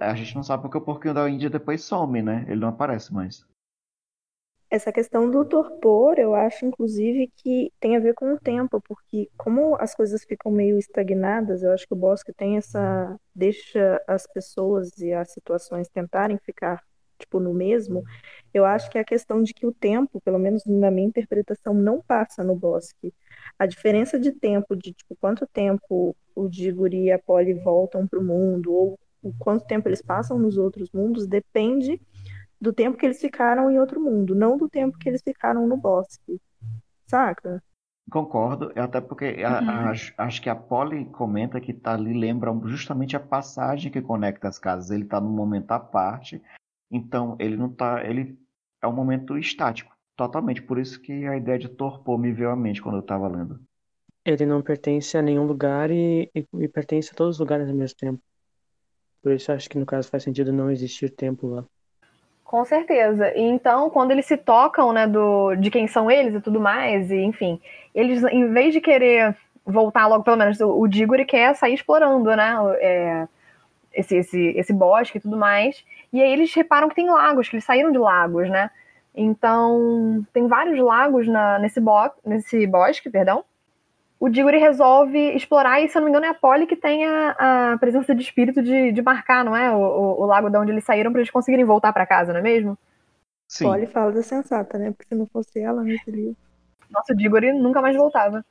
[0.00, 2.44] A gente não sabe porque o porquinho da Índia depois some, né?
[2.48, 3.44] Ele não aparece mais.
[4.70, 9.28] Essa questão do torpor, eu acho, inclusive, que tem a ver com o tempo, porque
[9.36, 13.16] como as coisas ficam meio estagnadas, eu acho que o Bosque tem essa.
[13.34, 16.80] deixa as pessoas e as situações tentarem ficar,
[17.20, 18.02] tipo, no mesmo.
[18.52, 21.72] Eu acho que é a questão de que o tempo, pelo menos na minha interpretação,
[21.72, 23.14] não passa no Bosque.
[23.58, 28.18] A diferença de tempo, de tipo, quanto tempo o Diguri e a Polly voltam para
[28.18, 32.00] o mundo, ou o quanto tempo eles passam nos outros mundos, depende
[32.60, 35.76] do tempo que eles ficaram em outro mundo, não do tempo que eles ficaram no
[35.76, 36.40] bosque.
[37.06, 37.62] Saca?
[38.10, 39.46] Concordo, até porque uhum.
[39.46, 44.02] a, a, acho que a Polly comenta que tá ali lembra justamente a passagem que
[44.02, 44.90] conecta as casas.
[44.90, 46.42] Ele tá num momento à parte,
[46.90, 48.04] então ele não tá.
[48.04, 48.38] Ele
[48.82, 50.62] é um momento estático, totalmente.
[50.62, 53.60] Por isso que a ideia de torpor me veio à mente quando eu tava lendo.
[54.24, 57.74] Ele não pertence a nenhum lugar e, e, e pertence a todos os lugares ao
[57.74, 58.22] mesmo tempo.
[59.22, 61.64] Por isso acho que no caso faz sentido não existir tempo lá.
[62.44, 63.32] Com certeza.
[63.36, 67.10] E então, quando eles se tocam, né, do, de quem são eles e tudo mais,
[67.10, 67.60] e enfim,
[67.94, 72.34] eles, em vez de querer voltar logo, pelo menos o, o Diggory quer sair explorando,
[72.34, 73.28] né, é,
[73.92, 75.84] esse, esse, esse bosque e tudo mais.
[76.12, 78.70] E aí eles reparam que tem lagos, que eles saíram de lagos, né.
[79.14, 83.44] Então, tem vários lagos na, nesse, bo nesse bosque, perdão,
[84.20, 87.06] o Diggory resolve explorar, e se eu não me engano é a Polly que tem
[87.06, 89.70] a, a presença de espírito de, de marcar, não é?
[89.74, 92.40] O, o, o lago de onde eles saíram para eles conseguirem voltar para casa, não
[92.40, 92.78] é mesmo?
[93.48, 93.64] Sim.
[93.64, 94.90] Polly fala da sensata, né?
[94.90, 96.36] Porque se não fosse ela nesse livro.
[96.90, 98.44] Nossa, o Diggory nunca mais voltava.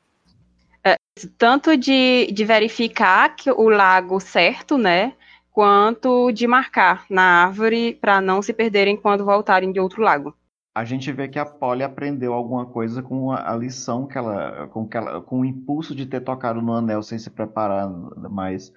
[0.84, 0.96] É,
[1.38, 5.14] tanto de, de verificar que o lago certo, né?
[5.60, 10.34] Quanto de marcar na árvore para não se perderem quando voltarem de outro lago
[10.74, 14.88] a gente vê que a Polly aprendeu alguma coisa com a, lição que ela com,
[14.88, 17.90] que ela, com o impulso de ter tocado no anel sem se preparar,
[18.32, 18.72] mas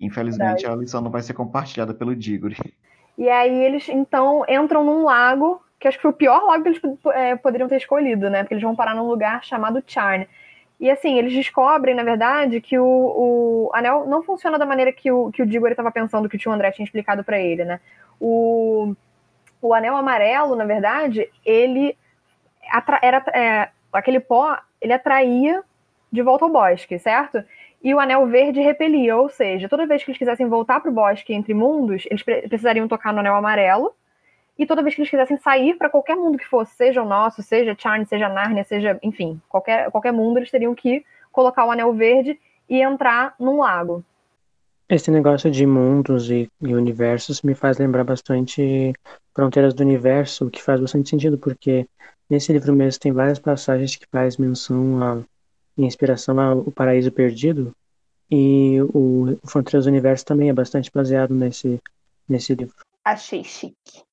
[0.00, 0.66] infelizmente Verdade.
[0.66, 2.56] a lição não vai ser compartilhada pelo Diggory.
[3.16, 6.70] E aí eles então entram num lago, que acho que foi o pior lago que
[6.70, 6.82] eles
[7.14, 8.42] é, poderiam ter escolhido, né?
[8.42, 10.26] Porque eles vão parar num lugar chamado Charn.
[10.78, 15.10] E assim, eles descobrem, na verdade, que o, o anel não funciona da maneira que
[15.10, 17.80] o, que o Diggory estava pensando, que o tio André tinha explicado para ele, né?
[18.20, 18.94] O,
[19.60, 21.96] o anel amarelo, na verdade, ele
[23.00, 25.62] era é, aquele pó, ele atraía
[26.12, 27.42] de volta ao bosque, certo?
[27.82, 30.94] E o anel verde repelia, ou seja, toda vez que eles quisessem voltar para o
[30.94, 33.94] bosque entre mundos, eles precisariam tocar no anel amarelo.
[34.58, 37.42] E toda vez que eles quisessem sair para qualquer mundo que fosse, seja o nosso,
[37.42, 41.92] seja Charn, seja Narnia, seja, enfim, qualquer, qualquer mundo, eles teriam que colocar o anel
[41.92, 44.02] verde e entrar num lago.
[44.88, 48.94] Esse negócio de mundos e, e universos me faz lembrar bastante
[49.34, 51.86] Fronteiras do Universo, o que faz bastante sentido, porque
[52.30, 55.24] nesse livro mesmo tem várias passagens que faz menção
[55.76, 57.74] em inspiração ao Paraíso Perdido,
[58.30, 61.80] e o, o Fronteiras do Universo também é bastante baseado nesse,
[62.28, 62.76] nesse livro.
[63.04, 64.05] Achei chique.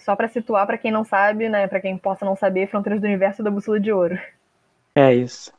[0.00, 3.06] Só pra situar pra quem não sabe, né, Pra quem possa não saber, Fronteiras do
[3.06, 4.18] Universo da Bússola de Ouro.
[4.94, 5.52] É isso.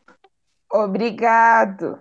[0.72, 2.00] Obrigado.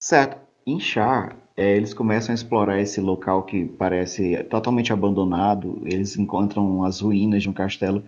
[0.00, 0.38] Certo.
[0.66, 5.80] Em Char, é, eles começam a explorar esse local que parece totalmente abandonado.
[5.84, 8.04] Eles encontram as ruínas de um castelo.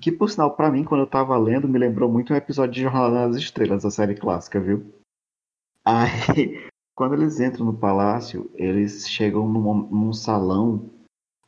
[0.00, 2.82] Que, por sinal, pra mim, quando eu tava lendo, me lembrou muito um episódio de
[2.82, 4.94] Jornada nas Estrelas, a série clássica, viu?
[5.84, 6.68] Aí,
[6.98, 10.90] quando eles entram no palácio, eles chegam num, num salão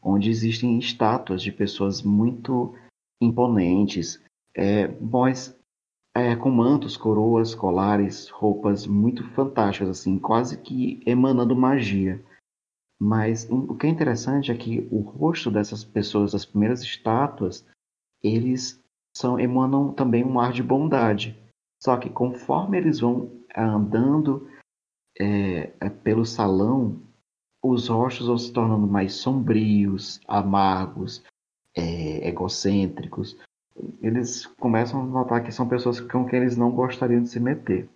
[0.00, 2.72] onde existem estátuas de pessoas muito
[3.20, 4.22] imponentes,
[4.56, 5.58] é, mas
[6.14, 12.24] é, com mantos, coroas, colares, roupas muito fantásticas, assim, quase que emanando magia.
[13.02, 17.66] Mas o que é interessante é que o rosto dessas pessoas, das primeiras estátuas,
[18.22, 18.80] eles
[19.16, 21.36] são emanam também um ar de bondade.
[21.82, 24.48] Só que conforme eles vão andando
[25.18, 27.00] é, é, pelo salão,
[27.62, 31.22] os rostos vão se tornando mais sombrios, amargos,
[31.76, 33.36] é, egocêntricos.
[34.00, 37.88] Eles começam a notar que são pessoas com quem eles não gostariam de se meter.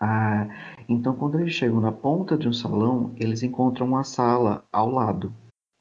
[0.00, 0.46] Ah,
[0.88, 5.34] então, quando eles chegam na ponta de um salão, eles encontram uma sala ao lado.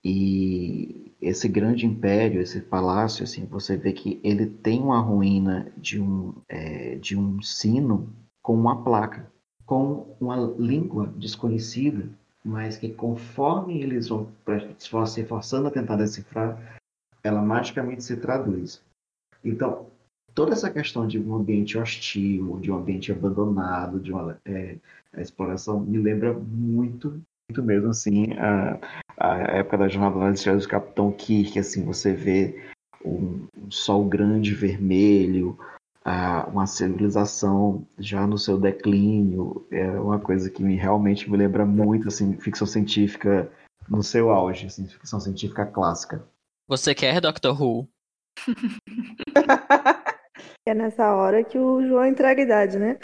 [0.03, 5.99] E esse grande império, esse palácio, assim, você vê que ele tem uma ruína de
[6.01, 9.31] um, é, de um sino com uma placa,
[9.67, 12.07] com uma língua desconhecida,
[12.43, 14.27] mas que conforme eles vão
[15.05, 16.79] se forçando a tentar decifrar,
[17.21, 18.81] ela magicamente se traduz.
[19.43, 19.85] Então,
[20.33, 24.77] toda essa questão de um ambiente hostil, de um ambiente abandonado, de uma é,
[25.17, 28.79] exploração, me lembra muito, muito mesmo, assim, a,
[29.17, 32.63] a época da Jornada nas Estrelas do Capitão Kirk, assim, você vê
[33.03, 35.59] um, um sol grande vermelho,
[36.47, 42.07] uma civilização já no seu declínio, é uma coisa que me, realmente me lembra muito,
[42.07, 43.51] assim, ficção científica
[43.89, 46.25] no seu auge, assim, ficção científica clássica.
[46.67, 47.87] Você quer Doctor Who?
[50.67, 52.99] É nessa hora que o João entrega a idade, né?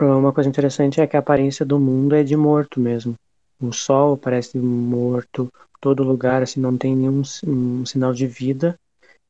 [0.00, 3.14] Uma coisa interessante é que a aparência do mundo é de morto mesmo.
[3.60, 8.78] O sol parece morto, todo lugar assim não tem nenhum um sinal de vida.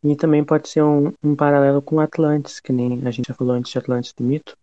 [0.09, 3.54] E também pode ser um, um, paralelo com Atlantis, que nem a gente já falou
[3.54, 4.57] antes de Atlantis do mito.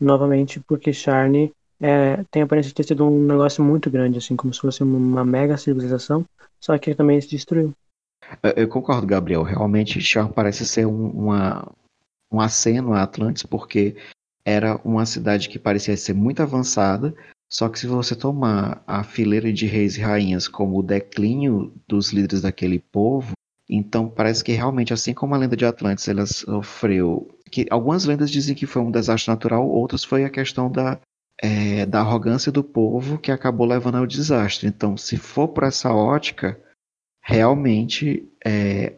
[0.00, 4.34] Novamente, porque Charne é, tem a aparência de ter sido um negócio muito grande, assim,
[4.34, 6.24] como se fosse uma mega civilização,
[6.60, 7.72] só que também se destruiu.
[8.56, 9.42] Eu concordo, Gabriel.
[9.42, 11.70] Realmente, Char parece ser um, uma,
[12.30, 13.96] um aceno a Atlantis, porque
[14.44, 17.14] era uma cidade que parecia ser muito avançada,
[17.48, 22.12] só que se você tomar a fileira de reis e rainhas como o declínio dos
[22.12, 23.32] líderes daquele povo,
[23.68, 27.28] então parece que realmente, assim como a lenda de Atlantis, ela sofreu.
[27.50, 30.98] Que algumas lendas dizem que foi um desastre natural, outras foi a questão da,
[31.42, 34.68] é, da arrogância do povo que acabou levando ao desastre.
[34.68, 36.58] Então, se for por essa ótica,
[37.22, 38.94] realmente é,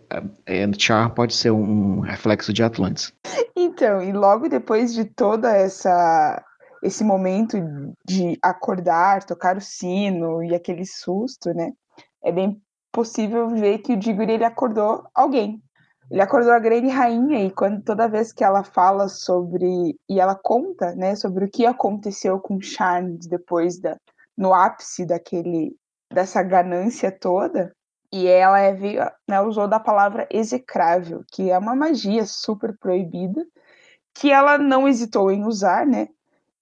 [0.46, 3.12] é, Char pode ser um reflexo de Atlantis.
[3.56, 6.44] Então, e logo depois de toda essa
[6.82, 7.58] esse momento
[8.06, 11.72] de acordar, tocar o sino e aquele susto, né?
[12.24, 12.58] É bem
[12.92, 15.62] possível ver que o Diggory ele acordou alguém.
[16.10, 20.34] Ele acordou a grande rainha e quando toda vez que ela fala sobre e ela
[20.34, 23.96] conta, né, sobre o que aconteceu com Charles depois da
[24.36, 25.76] no ápice daquele
[26.10, 27.72] dessa ganância toda,
[28.12, 28.74] e ela é,
[29.28, 33.46] né, usou da palavra execrável, que é uma magia super proibida,
[34.14, 36.08] que ela não hesitou em usar, né?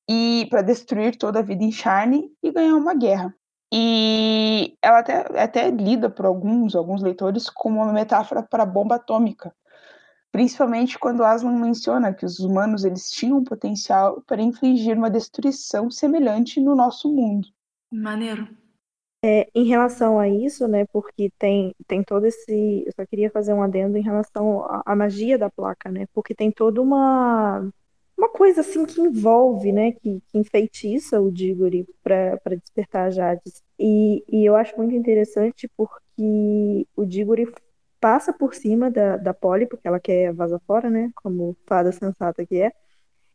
[0.07, 3.35] E para destruir toda a vida em Charne e ganhar uma guerra.
[3.73, 8.66] E ela até, é até lida por alguns, alguns leitores como uma metáfora para a
[8.66, 9.55] bomba atômica,
[10.33, 16.61] principalmente quando Aslan menciona que os humanos eles tinham potencial para infligir uma destruição semelhante
[16.61, 17.49] no nosso mundo.
[17.93, 18.49] Maneiro.
[19.25, 22.85] É, em relação a isso, né, porque tem, tem todo esse.
[22.87, 26.35] Eu só queria fazer um adendo em relação à, à magia da placa, né, porque
[26.35, 27.69] tem toda uma,
[28.19, 33.62] uma coisa assim que envolve, né, que, que enfeitiça o Diggory para despertar Jades.
[33.79, 37.51] E, e eu acho muito interessante porque o Diggory
[38.01, 42.45] passa por cima da, da Polly, porque ela quer vazar fora, né, como fada sensata
[42.45, 42.73] que é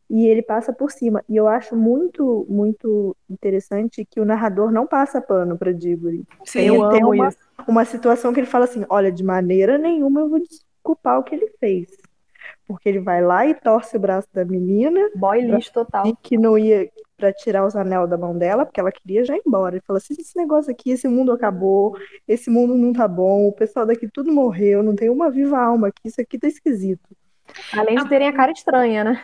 [0.08, 1.24] e ele passa por cima.
[1.28, 6.24] E eu acho muito, muito interessante que o narrador não passa pano para Diggory.
[6.44, 7.38] Sim, eu amo tem uma, isso.
[7.66, 11.34] uma situação que ele fala assim: olha, de maneira nenhuma eu vou desculpar o que
[11.34, 11.88] ele fez.
[12.66, 15.00] Porque ele vai lá e torce o braço da menina.
[15.14, 16.06] Boy lixo total.
[16.06, 19.36] E que não ia para tirar os anel da mão dela, porque ela queria já
[19.36, 19.76] ir embora.
[19.76, 21.96] Ele falou assim: esse negócio aqui, esse mundo acabou,
[22.26, 25.88] esse mundo não tá bom, o pessoal daqui tudo morreu, não tem uma viva alma
[25.88, 27.16] aqui, isso aqui tá esquisito.
[27.72, 29.22] Além de terem a cara estranha, né?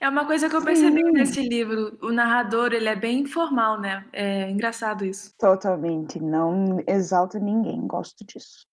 [0.00, 1.96] É uma coisa que eu percebi nesse livro.
[2.02, 4.04] O narrador, ele é bem informal, né?
[4.12, 5.34] É engraçado isso.
[5.38, 6.18] Totalmente.
[6.18, 7.86] Não exalta ninguém.
[7.86, 8.66] Gosto disso.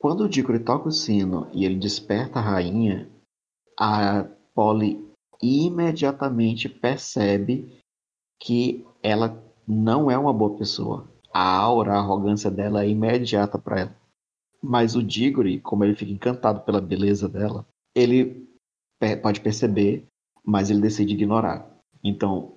[0.00, 3.06] Quando o Diggory toca o sino e ele desperta a rainha,
[3.78, 4.98] a Polly
[5.42, 7.78] imediatamente percebe
[8.40, 11.06] que ela não é uma boa pessoa.
[11.30, 13.96] A aura, a arrogância dela é imediata para ela.
[14.62, 18.48] Mas o Diggory, como ele fica encantado pela beleza dela, ele
[19.22, 20.06] pode perceber,
[20.42, 21.70] mas ele decide ignorar.
[22.02, 22.56] Então,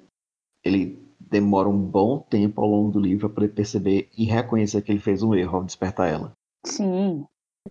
[0.63, 4.99] ele demora um bom tempo ao longo do livro para perceber e reconhecer que ele
[4.99, 6.31] fez um erro ao despertar ela.
[6.65, 7.25] Sim.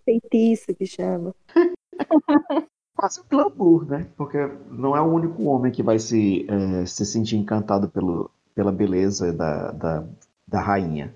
[0.04, 1.34] Feitiço que chama.
[2.96, 4.10] Quase um glamour, né?
[4.16, 4.38] Porque
[4.70, 9.32] não é o único homem que vai se, é, se sentir encantado pelo, pela beleza
[9.32, 10.08] da, da,
[10.46, 11.14] da rainha.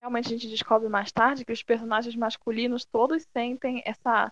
[0.00, 4.30] Realmente a gente descobre mais tarde que os personagens masculinos todos sentem essa,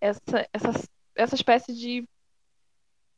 [0.00, 0.72] essa, essa
[1.14, 2.08] essa espécie de,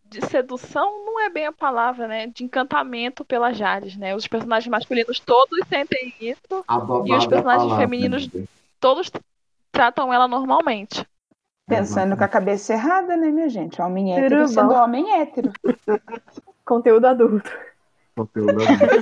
[0.04, 2.26] de sedução não é bem a palavra, né?
[2.26, 4.14] De encantamento pela Jades, né?
[4.14, 6.64] Os personagens masculinos todos sentem isso
[7.06, 8.44] e os personagens palavra, femininos né?
[8.80, 9.10] todos
[9.72, 11.04] tratam ela normalmente.
[11.66, 13.80] Pensando com a cabeça errada, né, minha gente?
[13.80, 15.50] Homem hétero sendo homem hétero.
[16.64, 17.50] Conteúdo adulto.
[18.14, 18.94] Conteúdo adulto.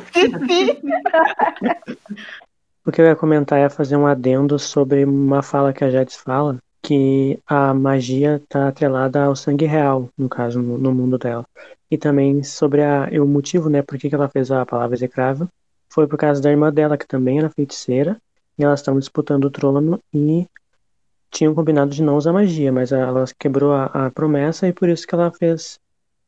[2.86, 6.16] o que eu ia comentar é fazer um adendo sobre uma fala que a Jades
[6.16, 11.44] fala, que a magia está atrelada ao sangue real, no caso, no, no, mundo dela.
[11.90, 15.48] E também sobre a, o motivo, né, por que ela fez a palavra execrável,
[15.88, 18.16] foi por causa da irmã dela, que também era feiticeira,
[18.60, 20.46] e elas estavam disputando o trono e
[21.30, 25.06] tinham combinado de não usar magia, mas ela quebrou a, a promessa e por isso
[25.06, 25.78] que ela fez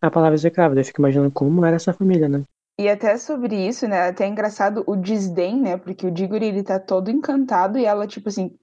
[0.01, 0.79] a palavra execrável.
[0.79, 2.43] Eu fico imaginando como era essa família, né?
[2.81, 6.63] E até sobre isso, né, até é engraçado o desdém, né, porque o Diggory, ele
[6.63, 8.57] tá todo encantado e ela, tipo assim,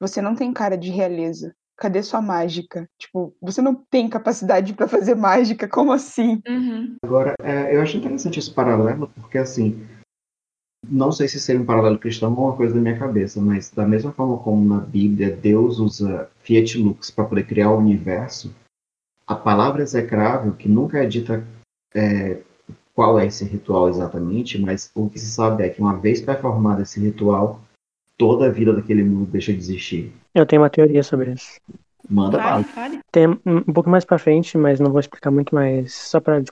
[0.00, 1.54] você não tem cara de realeza.
[1.76, 2.88] Cadê sua mágica?
[2.98, 6.42] Tipo, você não tem capacidade para fazer mágica, como assim?
[6.46, 6.96] Uhum.
[7.02, 9.86] Agora, é, eu acho interessante esse paralelo, porque assim,
[10.88, 13.86] não sei se seria um paralelo cristão ou uma coisa da minha cabeça, mas da
[13.86, 18.54] mesma forma como na Bíblia Deus usa Fiat Lux para poder criar o universo,
[19.26, 21.44] a palavra execrável, que nunca é dita
[21.94, 22.38] é,
[22.94, 26.82] qual é esse ritual exatamente, mas o que se sabe é que uma vez performado
[26.82, 27.60] esse ritual,
[28.18, 30.12] toda a vida daquele mundo deixa de existir.
[30.34, 31.60] Eu tenho uma teoria sobre isso.
[32.08, 33.00] Manda fale.
[33.10, 35.94] Tem um pouco mais para frente, mas não vou explicar muito mais.
[35.94, 36.42] Só para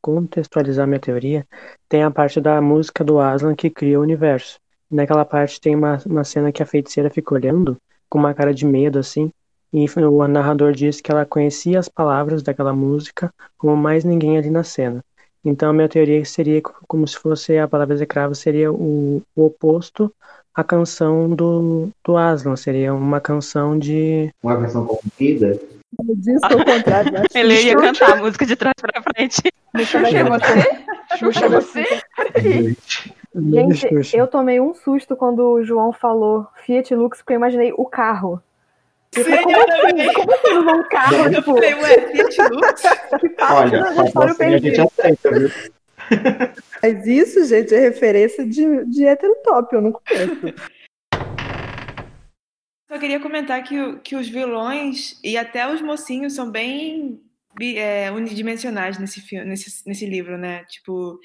[0.00, 1.46] contextualizar minha teoria,
[1.88, 4.58] tem a parte da música do Aslan que cria o universo.
[4.90, 7.76] Naquela parte tem uma, uma cena que a feiticeira fica olhando
[8.08, 9.30] com uma cara de medo assim,
[9.72, 14.50] e o narrador diz que ela conhecia as palavras daquela música como mais ninguém ali
[14.50, 15.04] na cena.
[15.44, 20.12] Então, minha teoria seria como se fosse a palavra execrável seria o, o oposto
[20.54, 22.56] à canção do, do Aslan.
[22.56, 24.30] Seria uma canção de.
[24.42, 25.58] Uma versão corrompida?
[26.04, 27.12] Diz o contrário.
[27.34, 29.42] Ele ia cantar a música de trás pra frente.
[29.78, 31.18] Xuxa você?
[31.18, 31.84] Xuxa você?
[33.34, 37.84] Gente, eu tomei um susto quando o João falou Fiat Lux, porque eu imaginei o
[37.84, 38.42] carro.
[39.12, 40.12] Sim, como, assim?
[40.14, 41.16] como assim usar um carro?
[41.16, 42.82] Eu tipo, falei, ué, Fiat Lux?
[43.50, 45.50] Olha, assim a gente aceita, viu?
[46.82, 50.54] Mas isso, gente, é referência de, de heterotop, eu não conheço.
[52.90, 57.20] Só queria comentar que, que os vilões e até os mocinhos são bem
[57.76, 60.64] é, unidimensionais nesse, filme, nesse, nesse livro, né?
[60.64, 61.16] Tipo,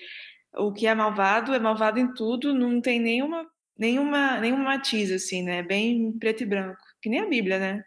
[0.55, 5.41] o que é malvado é malvado em tudo, não tem nenhuma, nenhuma, nenhum matiz, assim,
[5.41, 5.63] né?
[5.63, 6.77] Bem preto e branco.
[7.01, 7.83] Que nem a Bíblia, né?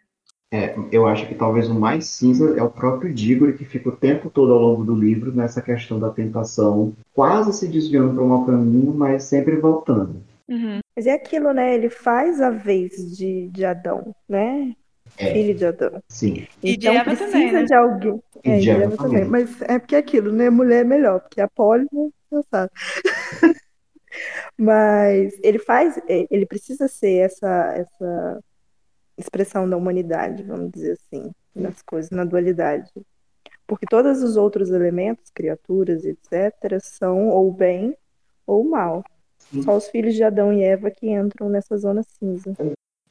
[0.51, 3.97] É, eu acho que talvez o mais cinza é o próprio Diggory, que fica o
[3.97, 8.29] tempo todo ao longo do livro nessa questão da tentação, quase se desviando para um
[8.29, 10.21] mau caminho, mas sempre voltando.
[10.49, 10.81] Uhum.
[10.99, 11.77] Mas é aquilo, né?
[11.77, 14.75] Ele faz a vez de, de Adão, né?
[15.17, 15.33] É.
[15.33, 16.03] Filho de Adão.
[16.09, 16.45] Sim.
[16.61, 17.63] E então de Eva precisa também, né?
[17.63, 18.23] de alguém.
[18.45, 19.13] E É, de Eva Eva também.
[19.13, 19.31] também.
[19.31, 20.51] Mas é porque é aquilo, né?
[20.51, 22.11] Mulher é melhor, porque a Polly, né?
[22.29, 22.73] Você sabe.
[24.59, 28.41] Mas ele faz, é, ele precisa ser essa, essa
[29.17, 32.91] expressão da humanidade, vamos dizer assim, nas coisas, na dualidade.
[33.69, 37.97] Porque todos os outros elementos, criaturas, etc., são ou bem
[38.45, 39.05] ou mal.
[39.63, 42.55] Só os filhos de Adão e Eva que entram nessa zona cinza.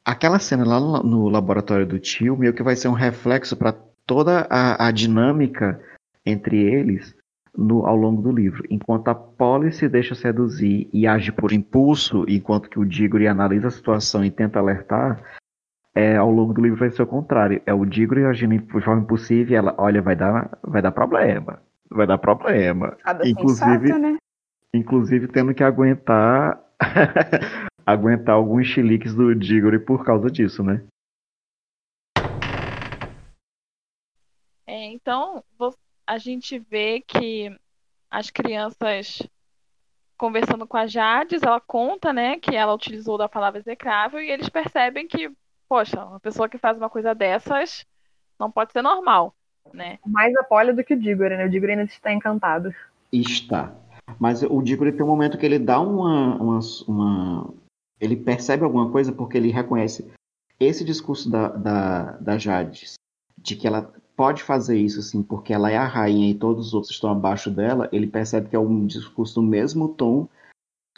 [0.04, 3.72] Aquela cena lá no, no laboratório do tio meio que vai ser um reflexo para
[4.06, 5.80] toda a, a dinâmica
[6.24, 7.14] entre eles
[7.56, 8.64] no, ao longo do livro.
[8.70, 13.68] Enquanto a Polly se deixa seduzir e age por impulso, enquanto que o Diggory analisa
[13.68, 15.22] a situação e tenta alertar,
[15.94, 17.60] é, ao longo do livro vai ser o contrário.
[17.66, 21.60] É o Digro agindo de forma impulsiva e ela, olha, vai dar, vai dar problema.
[21.90, 22.96] Vai dar problema.
[23.02, 24.16] Cada inclusive, sensata, né?
[24.74, 26.62] Inclusive tendo que aguentar
[27.86, 30.84] aguentar alguns chiliques do Diggory por causa disso, né?
[34.66, 35.42] É, então,
[36.06, 37.50] a gente vê que
[38.10, 39.22] as crianças
[40.18, 44.48] conversando com a Jades, ela conta, né, que ela utilizou da palavra execrável e eles
[44.48, 45.30] percebem que,
[45.68, 47.86] poxa, uma pessoa que faz uma coisa dessas
[48.38, 49.34] não pode ser normal,
[49.72, 49.98] né?
[50.04, 51.46] Mais a Polly do que o Diggory, né?
[51.46, 52.74] O Diggory ainda está encantado.
[53.12, 53.72] Está.
[54.18, 57.54] Mas o Diggory tem um momento que ele dá uma, uma, uma-
[58.00, 60.10] Ele percebe alguma coisa porque ele reconhece
[60.58, 62.94] esse discurso da, da, da Jades,
[63.36, 66.74] de que ela pode fazer isso, assim, porque ela é a rainha e todos os
[66.74, 67.88] outros estão abaixo dela.
[67.92, 70.28] Ele percebe que é um discurso no mesmo tom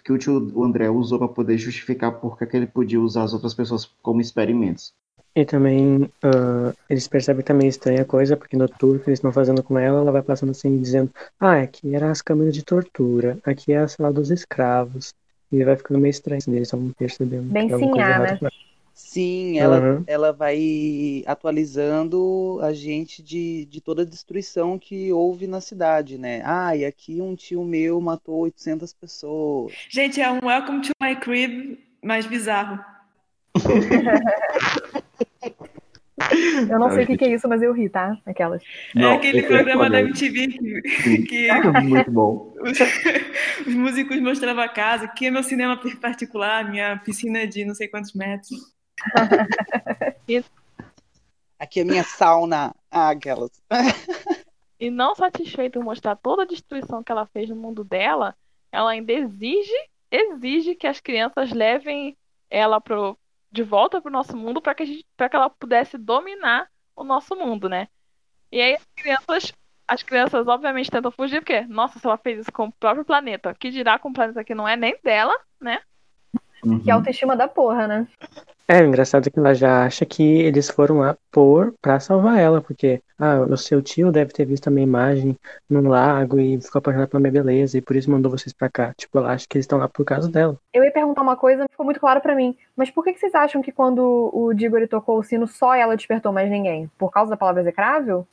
[0.03, 3.53] que o tio André usou para poder justificar porque que ele podia usar as outras
[3.53, 4.95] pessoas como experimentos.
[5.41, 9.63] E também ah, eles percebem também estranha coisa, porque no tour que eles estão fazendo
[9.63, 13.73] com ela, ela vai passando assim, dizendo, ah, aqui eram as câmeras de tortura, aqui
[13.73, 15.15] é a sala dos escravos.
[15.51, 18.39] E vai ficando meio estranho, assim, eles estão percebendo Bem é sinhá, né?
[18.93, 20.05] Sim, ela, Aham.
[20.07, 26.43] ela vai atualizando a gente de, de toda a destruição que houve na cidade, né?
[26.45, 29.73] Ah, e aqui um tio meu matou 800 pessoas.
[29.89, 32.79] Gente, é um Welcome to My Crib mais bizarro.
[36.71, 38.17] Eu não sei o que, que é isso, mas eu ri, tá?
[38.27, 38.63] Aquelas.
[38.97, 40.01] é aquele esse programa da.
[40.01, 41.49] MTV que, que
[41.83, 42.53] Muito bom.
[42.61, 42.79] os,
[43.67, 47.89] os músicos mostravam a casa, aqui é meu cinema particular, minha piscina de não sei
[47.89, 48.59] quantos metros.
[51.59, 52.75] Aqui é minha sauna.
[52.91, 53.51] Ah, aquelas.
[54.81, 58.35] E não satisfeita em mostrar toda a destruição que ela fez no mundo dela,
[58.73, 59.75] ela ainda exige,
[60.11, 62.17] exige que as crianças levem
[62.49, 63.15] ela pro,
[63.53, 67.35] de volta pro nosso mundo para que, a gente- que ela pudesse dominar o nosso
[67.37, 67.89] mundo, né?
[68.53, 69.53] E aí as crianças,
[69.89, 73.55] as crianças obviamente tentam fugir, porque, nossa, se ela fez isso com o próprio planeta,
[73.55, 75.81] que dirá com um planeta que não é nem dela, né?
[76.85, 78.07] Que autoestima da porra, né?
[78.69, 82.39] É, o engraçado é que ela já acha que eles foram lá por pra salvar
[82.39, 85.37] ela, porque ah, o seu tio deve ter visto a minha imagem
[85.69, 88.95] num lago e ficou apaixonado pela minha beleza e por isso mandou vocês pra cá.
[88.97, 90.57] Tipo, ela acha que eles estão lá por causa dela.
[90.73, 92.57] Eu ia perguntar uma coisa, não ficou muito claro pra mim.
[92.77, 95.97] Mas por que, que vocês acham que quando o Diggory tocou o sino, só ela
[95.97, 96.89] despertou mais ninguém?
[96.97, 98.25] Por causa da palavra execrável?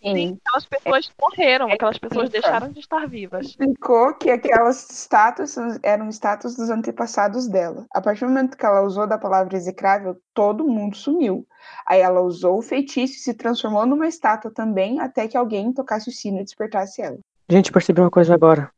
[0.00, 0.38] Sim.
[0.44, 3.46] Aquelas pessoas morreram, aquelas pessoas deixaram de estar vivas.
[3.46, 7.84] Explicou que aquelas estátuas eram estátuas dos antepassados dela.
[7.92, 11.46] A partir do momento que ela usou da palavra execrável, todo mundo sumiu.
[11.84, 16.08] Aí ela usou o feitiço e se transformou numa estátua também, até que alguém tocasse
[16.08, 17.18] o sino e despertasse ela.
[17.48, 18.70] Gente, percebi uma coisa agora.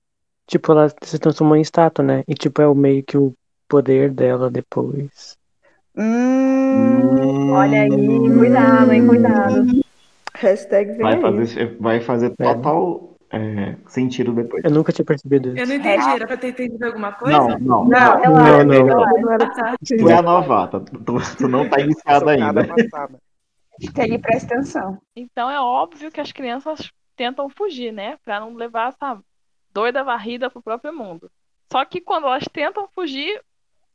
[0.47, 2.25] Tipo, ela se transformou em estátua, né?
[2.27, 3.35] E tipo, é o meio que o
[3.69, 5.37] poder dela depois.
[5.97, 7.89] Hum, Olha aí,
[8.39, 9.90] cuidado, hein, cuidado.
[10.41, 11.21] Hashtag vem Vai aí.
[11.21, 12.55] fazer, vai fazer É.
[12.55, 14.65] total é, sentido depois.
[14.65, 15.67] Eu nunca tinha percebido Eu isso.
[15.69, 17.39] não entendi, era pra ter entendido alguma coisa?
[17.39, 17.85] Não, não.
[17.85, 19.21] Não, Não, não.
[19.21, 19.75] Não era Ah, tá.
[19.87, 20.81] Tu é a novata.
[20.81, 22.67] Tu, tu não tá iniciada ainda.
[22.67, 23.21] passada.
[23.95, 24.99] Pega e presta atenção.
[25.15, 28.19] Então é óbvio que as crianças tentam fugir, né?
[28.25, 29.19] Pra não levar essa
[29.73, 31.31] doida varrida pro próprio mundo.
[31.73, 33.41] Só que quando elas tentam fugir,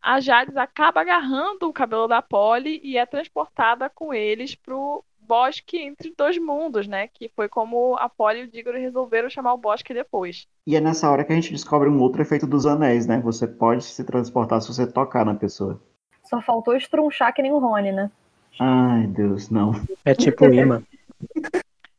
[0.01, 5.77] a Jades acaba agarrando o cabelo da Polly e é transportada com eles pro bosque
[5.77, 7.07] entre dois mundos, né?
[7.07, 10.47] Que foi como a Polly e o Diggory resolveram chamar o bosque depois.
[10.67, 13.19] E é nessa hora que a gente descobre um outro efeito dos anéis, né?
[13.21, 15.81] Você pode se transportar se você tocar na pessoa.
[16.23, 18.11] Só faltou estrunchar que nem o Rony, né?
[18.59, 19.71] Ai, Deus, não.
[20.03, 20.81] É tipo imã.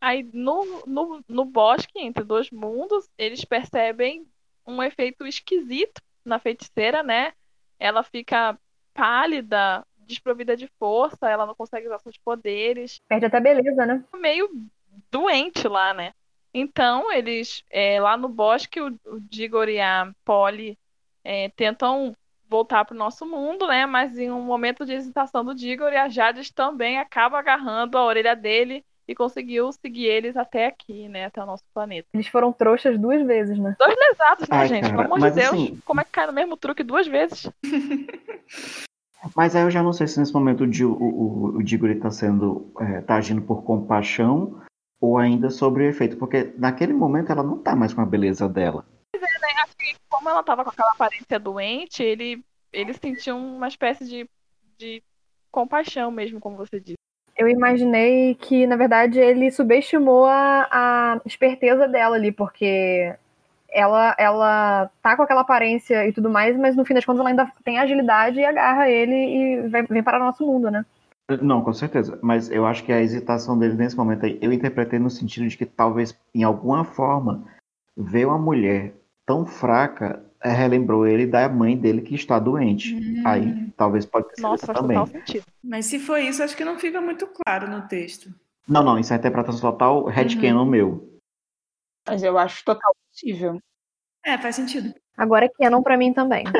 [0.00, 4.26] Aí no, no, no bosque entre dois mundos, eles percebem
[4.66, 7.32] um efeito esquisito na feiticeira, né?
[7.78, 8.58] Ela fica
[8.94, 14.02] pálida, desprovida de força, ela não consegue usar seus poderes, Perde até beleza, né?
[14.14, 14.48] meio
[15.10, 16.12] doente lá, né?
[16.54, 20.78] Então, eles, é, lá no bosque, o, o Digor e a Polly
[21.22, 22.16] é, tentam
[22.48, 23.84] voltar pro nosso mundo, né?
[23.84, 28.34] Mas em um momento de hesitação do Digor, a Jades também acaba agarrando a orelha
[28.34, 31.26] dele e conseguiu seguir eles até aqui, né?
[31.26, 32.08] Até o nosso planeta.
[32.14, 33.76] Eles foram trouxas duas vezes, né?
[33.78, 34.80] Dois lesados, né, Ai, gente?
[34.82, 35.46] cara, Pelo amor de mas Deus.
[35.48, 37.50] assim- Como é que cai no mesmo truque duas vezes?
[39.34, 42.10] Mas aí eu já não sei se nesse momento o, o, o, o Diggory tá
[42.10, 42.70] sendo.
[42.80, 44.60] É, tá agindo por compaixão
[45.00, 46.16] ou ainda sobre o efeito.
[46.16, 48.84] Porque naquele momento ela não tá mais com a beleza dela.
[49.62, 54.28] Acho que como ela tava com aquela aparência doente, ele, ele sentiu uma espécie de,
[54.78, 55.02] de
[55.50, 56.96] compaixão mesmo, como você disse.
[57.36, 63.14] Eu imaginei que, na verdade, ele subestimou a, a esperteza dela ali, porque
[63.76, 67.28] ela, ela tá com aquela aparência e tudo mais, mas no fim das contas ela
[67.28, 70.84] ainda tem agilidade e agarra ele e vai, vem parar no nosso mundo, né?
[71.42, 72.18] Não, com certeza.
[72.22, 75.58] Mas eu acho que a hesitação dele nesse momento aí, eu interpretei no sentido de
[75.58, 77.44] que talvez, em alguma forma,
[77.94, 78.94] ver uma mulher
[79.26, 82.94] tão fraca é, relembrou ele da mãe dele que está doente.
[82.94, 83.22] Hum.
[83.26, 84.96] Aí talvez pode ter sido Nossa, isso faz também.
[84.96, 85.44] total sentido.
[85.62, 88.32] Mas se for isso, acho que não fica muito claro no texto.
[88.66, 91.20] Não, não, isso é interpretação total headcanon meu.
[92.08, 93.58] Mas eu acho total possível.
[94.24, 94.94] É, faz sentido.
[95.16, 96.44] Agora é canon pra mim também.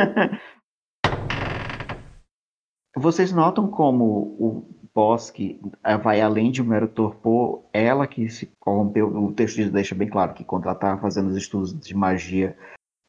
[2.97, 4.05] Vocês notam como
[4.39, 9.57] o Bosque eh, vai além de um mero torpor, ela que se corrompeu, o texto
[9.57, 12.57] diz- deixa bem claro que quando ela estava fazendo os estudos de magia,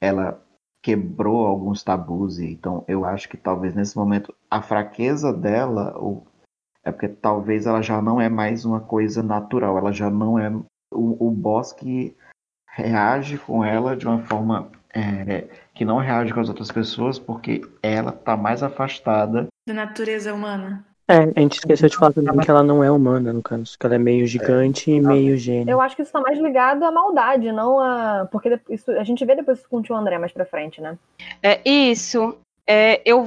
[0.01, 0.45] ela
[0.83, 6.27] quebrou alguns tabus, e então eu acho que talvez nesse momento a fraqueza dela, ou,
[6.83, 10.49] é porque talvez ela já não é mais uma coisa natural, ela já não é.
[10.93, 12.13] O, o Bosque
[12.77, 17.61] reage com ela de uma forma eh, que não reage com as outras pessoas, porque
[17.81, 20.85] ela está mais afastada Da natureza humana.
[21.09, 23.77] É, a gente esqueceu de falar também que ela não é humana, no caso.
[23.79, 25.71] Que ela é meio gigante e meio gênio.
[25.71, 28.27] Eu acho que isso tá mais ligado à maldade, não a.
[28.29, 30.97] Porque isso, a gente vê depois isso com o tio André mais pra frente, né?
[31.41, 32.37] É isso.
[32.67, 33.25] É, eu,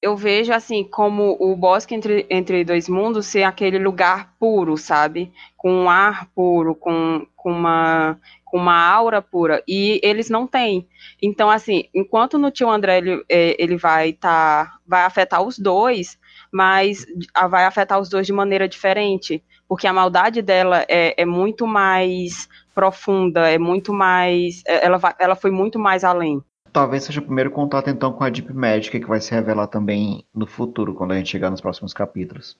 [0.00, 5.32] eu vejo assim como o bosque entre, entre dois mundos ser aquele lugar puro, sabe?
[5.56, 10.88] Com um ar puro, com, com uma com uma aura pura e eles não têm.
[11.20, 16.18] Então assim, enquanto no tio André ele, é, ele vai tá vai afetar os dois,
[16.52, 17.04] mas
[17.50, 22.48] vai afetar os dois de maneira diferente, porque a maldade dela é, é muito mais
[22.74, 26.42] profunda, é muito mais é, ela ela foi muito mais além.
[26.78, 30.24] Talvez seja o primeiro contato então com a Deep Magic que vai se revelar também
[30.32, 32.56] no futuro, quando a gente chegar nos próximos capítulos.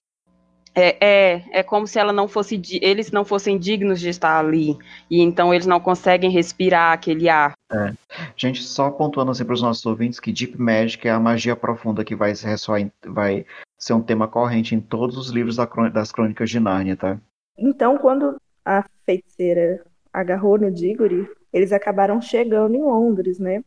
[0.74, 4.76] É, é, é como se ela não fosse, eles não fossem dignos de estar ali,
[5.08, 7.52] e então eles não conseguem respirar aquele ar.
[7.72, 7.92] É.
[8.36, 12.04] Gente, só pontuando assim para os nossos ouvintes que Deep Magic é a magia profunda
[12.04, 13.46] que vai, ressoar vai
[13.78, 15.64] ser um tema corrente em todos os livros da
[15.94, 17.20] das crônicas de Nárnia, tá?
[17.56, 23.62] Então, quando a feiticeira agarrou no Diggory, eles acabaram chegando em Londres, né?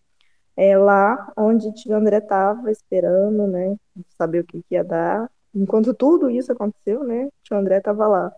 [0.63, 3.75] É lá onde tio André estava esperando, né?
[4.15, 5.27] Saber o que, que ia dar.
[5.55, 7.29] Enquanto tudo isso aconteceu, né?
[7.41, 8.31] Tio André estava lá,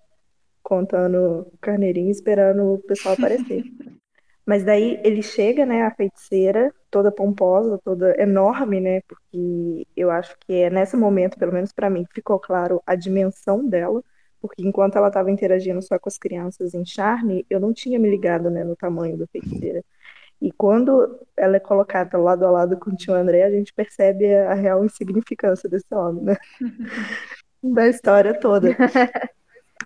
[0.64, 3.64] contando carneirinho, esperando o pessoal aparecer.
[4.46, 9.02] Mas daí ele chega, né, a feiticeira, toda pomposa, toda enorme, né?
[9.02, 13.68] Porque eu acho que é nesse momento, pelo menos pra mim, ficou claro a dimensão
[13.68, 14.02] dela.
[14.40, 18.10] Porque enquanto ela estava interagindo só com as crianças em Charne, eu não tinha me
[18.10, 19.84] ligado, né, no tamanho da feiticeira.
[20.44, 24.36] E quando ela é colocada lado a lado com o tio André, a gente percebe
[24.36, 26.38] a real insignificância desse homem, né?
[27.64, 28.76] Da história toda.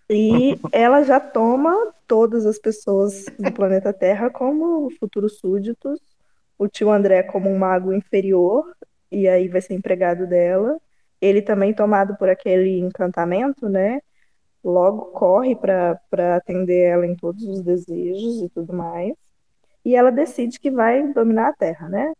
[0.09, 1.73] E ela já toma
[2.07, 5.99] todas as pessoas do planeta Terra como futuros súditos,
[6.57, 8.73] o tio André como um mago inferior,
[9.11, 10.79] e aí vai ser empregado dela.
[11.19, 13.99] Ele também tomado por aquele encantamento, né?
[14.63, 15.99] Logo corre para
[16.37, 19.26] atender ela em todos os desejos e tudo mais.
[19.87, 22.11] E ela decide que vai dominar a Terra, né?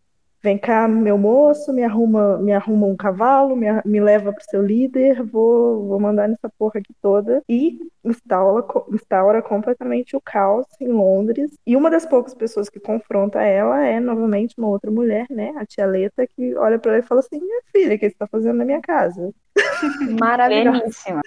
[0.41, 4.61] Vem cá, meu moço, me arruma, me arruma um cavalo, me, me leva pro seu
[4.61, 7.43] líder, vou, vou mandar nessa porra aqui toda.
[7.49, 11.51] E instaura, co- instaura completamente o caos em Londres.
[11.67, 15.53] E uma das poucas pessoas que confronta ela é novamente uma outra mulher, né?
[15.57, 18.15] A tia Leta, que olha pra ela e fala assim: Minha filha, o que você
[18.15, 19.33] tá fazendo na minha casa?
[20.21, 21.21] Maravilhosa.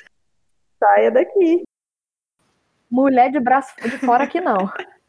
[0.78, 1.64] Saia daqui.
[2.90, 4.56] Mulher de braço de fora aqui não.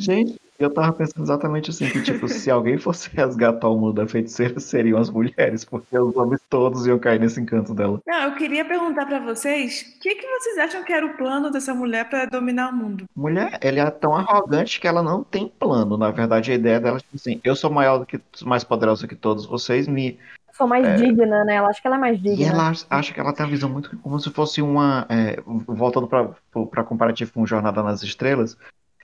[0.00, 4.06] Gente, eu tava pensando exatamente assim, que tipo, se alguém fosse resgatar o mundo da
[4.06, 8.00] feiticeira, seriam as mulheres, porque os homens todos iam cair nesse encanto dela.
[8.06, 11.50] Não, eu queria perguntar pra vocês, o que, que vocês acham que era o plano
[11.50, 13.04] dessa mulher pra dominar o mundo?
[13.14, 15.96] Mulher, ela é tão arrogante que ela não tem plano.
[15.96, 19.06] Na verdade, a ideia dela é tipo assim, eu sou maior do que, mais poderosa
[19.08, 20.18] que todos vocês, me
[20.52, 20.94] Sou mais É.
[20.96, 21.54] digna, né?
[21.54, 22.48] Ela acha que ela é mais E digna.
[22.52, 25.06] ela acha que ela tem uma visão muito como se fosse uma.
[25.08, 28.58] é, voltando para comparativo com Jornada nas Estrelas,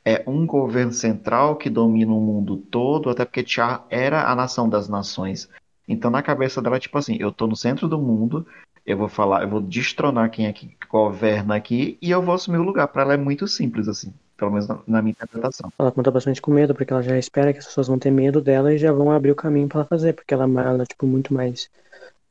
[0.07, 4.69] é um governo central que domina o mundo todo, até porque Char era a nação
[4.69, 5.49] das nações.
[5.89, 8.47] Então, na cabeça dela, é tipo assim: eu tô no centro do mundo,
[8.87, 12.59] eu vou falar, eu vou destronar quem é que governa aqui e eu vou assumir
[12.59, 12.87] o lugar.
[12.87, 15.73] Para ela é muito simples, assim, pelo menos na, na minha interpretação.
[15.77, 18.41] Ela conta bastante com medo, porque ela já espera que as pessoas vão ter medo
[18.41, 21.05] dela e já vão abrir o caminho pra ela fazer, porque ela, ela é, tipo,
[21.05, 21.69] muito mais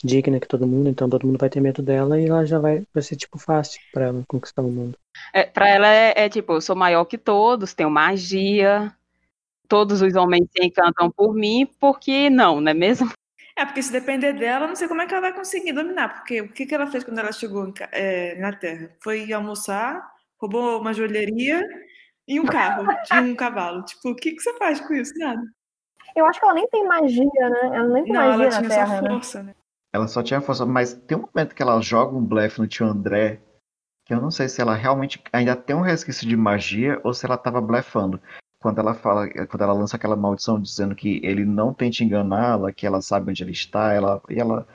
[0.02, 2.84] digna que todo mundo, então todo mundo vai ter medo dela e ela já vai,
[2.94, 4.98] vai ser, tipo, fácil pra ela conquistar o mundo.
[5.34, 8.94] É, para ela é, é tipo, eu sou maior que todos, tenho magia,
[9.68, 13.10] todos os homens se encantam por mim, porque não, não é mesmo?
[13.58, 16.10] É, porque se depender dela, eu não sei como é que ela vai conseguir dominar.
[16.10, 18.90] Porque o que, que ela fez quando ela chegou é, na Terra?
[19.02, 20.06] Foi almoçar,
[20.38, 21.66] roubou uma joalheria
[22.28, 23.86] e um carro, de um cavalo.
[23.86, 25.14] Tipo, o que, que você faz com isso?
[25.18, 25.42] Nada.
[26.16, 27.78] Eu acho que ela nem tem magia, né?
[27.78, 29.10] Ela nem tem Não, ela magia na tinha Terra, só né?
[29.10, 29.56] força, né?
[29.94, 32.86] Ela só tinha força, mas tem um momento que ela joga um blefe no tio
[32.86, 33.40] André,
[34.06, 37.26] que eu não sei se ela realmente ainda tem um resquício de magia ou se
[37.26, 38.22] ela tava blefando.
[38.60, 42.86] Quando ela fala, quando ela lança aquela maldição dizendo que ele não tente enganá-la, que
[42.86, 44.68] ela sabe onde ele está, ela e ela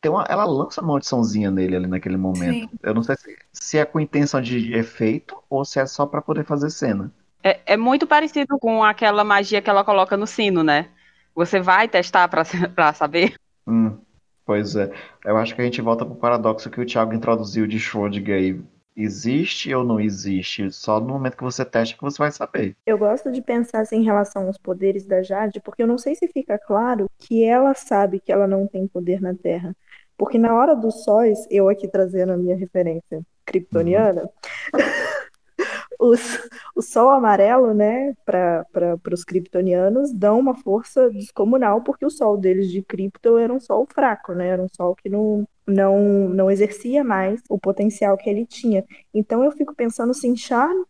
[0.00, 2.68] tem uma, ela lança uma maldiçãozinha nele ali naquele momento.
[2.68, 2.78] Sim.
[2.82, 6.20] Eu não sei se, se é com intenção de efeito ou se é só pra
[6.20, 7.10] poder fazer cena.
[7.42, 10.90] É, é muito parecido com aquela magia que ela coloca no sino, né?
[11.34, 12.42] Você vai testar pra,
[12.74, 13.34] pra saber?
[13.66, 13.98] Hum,
[14.44, 14.90] pois é.
[15.24, 18.60] Eu acho que a gente volta pro paradoxo que o Thiago introduziu de Schrödinger aí.
[18.96, 20.70] Existe ou não existe?
[20.70, 22.76] Só no momento que você testa que você vai saber.
[22.86, 26.14] Eu gosto de pensar assim, em relação aos poderes da Jade, porque eu não sei
[26.14, 29.74] se fica claro que ela sabe que ela não tem poder na Terra.
[30.16, 34.28] Porque na hora dos sóis, eu aqui trazendo a minha referência kryptoniana,
[35.98, 36.20] os,
[36.74, 42.70] o sol amarelo, né, para os kryptonianos, dão uma força descomunal, porque o sol deles
[42.70, 47.02] de Krypton era um sol fraco, né, era um sol que não, não, não exercia
[47.04, 48.84] mais o potencial que ele tinha.
[49.12, 50.84] Então eu fico pensando assim, Charme,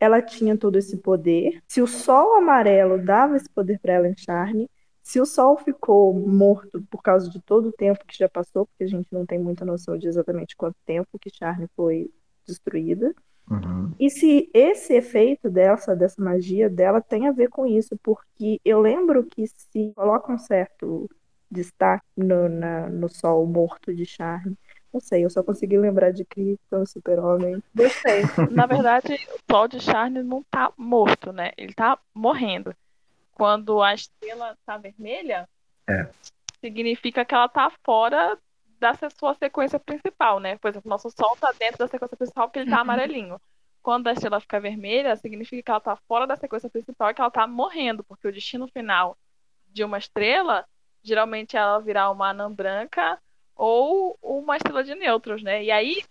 [0.00, 1.62] ela tinha todo esse poder.
[1.66, 4.68] Se o sol amarelo dava esse poder para ela em Charme,
[5.02, 8.84] se o sol ficou morto por causa de todo o tempo que já passou, porque
[8.84, 12.10] a gente não tem muita noção de exatamente quanto tempo que Charme foi
[12.46, 13.14] destruída.
[13.50, 13.92] Uhum.
[13.98, 18.80] E se esse efeito dessa, dessa magia dela tem a ver com isso, porque eu
[18.80, 21.08] lembro que se coloca um certo
[21.50, 24.56] destaque no, na, no sol morto de Charme,
[24.92, 27.62] não sei, eu só consegui lembrar de Krypton, Super-Homem.
[27.74, 28.22] Gostei.
[28.50, 31.52] Na verdade, o sol de Charne não tá morto, né?
[31.56, 32.74] Ele tá morrendo.
[33.32, 35.48] Quando a estrela tá vermelha,
[35.88, 36.08] É.
[36.60, 38.36] significa que ela tá fora
[38.78, 40.56] da sua sequência principal, né?
[40.58, 43.40] Por exemplo, nosso Sol tá dentro da sequência principal porque ele tá amarelinho.
[43.82, 47.20] Quando a estrela fica vermelha, significa que ela tá fora da sequência principal e que
[47.20, 49.16] ela tá morrendo, porque o destino final
[49.68, 50.66] de uma estrela,
[51.02, 53.18] geralmente ela virar uma anã branca
[53.54, 55.62] ou uma estrela de nêutrons, né?
[55.64, 56.02] E aí,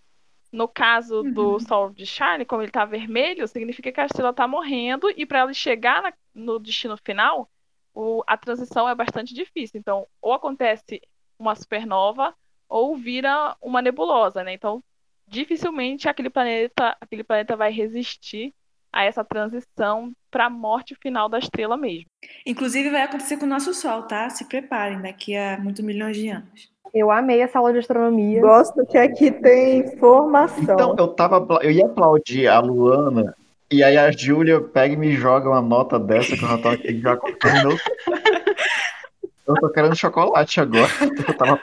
[0.51, 4.47] no caso do Sol de Charlie, como ele tá vermelho, significa que a estrela tá
[4.47, 7.49] morrendo e para ela chegar na- no destino final,
[7.93, 9.79] o- a transição é bastante difícil.
[9.79, 11.01] Então, ou acontece
[11.37, 12.33] uma supernova
[12.69, 14.53] ou vira uma nebulosa, né?
[14.53, 14.83] Então,
[15.27, 18.53] dificilmente aquele planeta, aquele planeta vai resistir
[18.91, 22.05] a essa transição para a morte final da estrela mesmo.
[22.45, 24.29] Inclusive vai acontecer com o nosso Sol, tá?
[24.29, 26.71] Se preparem, daqui a muitos milhões de anos.
[26.93, 28.41] Eu amei essa aula de astronomia.
[28.41, 30.63] Gosto que aqui tem informação.
[30.73, 31.45] Então, eu tava.
[31.61, 33.35] Eu ia aplaudir a Luana,
[33.69, 36.69] e aí a Júlia pega e me joga uma nota dessa que eu já tô
[36.69, 37.17] aqui já.
[39.47, 40.91] Eu tô querendo chocolate agora.
[41.27, 41.61] Eu tava.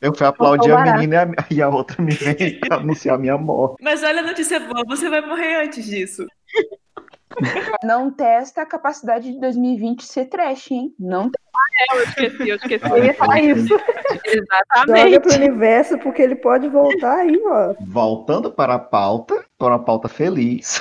[0.00, 3.76] Eu fui aplaudir a menina e a, e a outra me vem anunciar minha morte.
[3.82, 6.26] Mas olha a notícia boa, você vai morrer antes disso.
[7.84, 10.92] Não testa a capacidade de 2020 ser trash, hein?
[10.98, 11.30] Não
[11.90, 12.90] É, eu esqueci, eu esqueci.
[12.90, 13.68] Eu ia falar isso.
[13.68, 15.34] Joga pro Exatamente.
[15.36, 17.74] universo, porque ele pode voltar aí, ó.
[17.80, 20.80] Voltando para a pauta, para uma pauta feliz.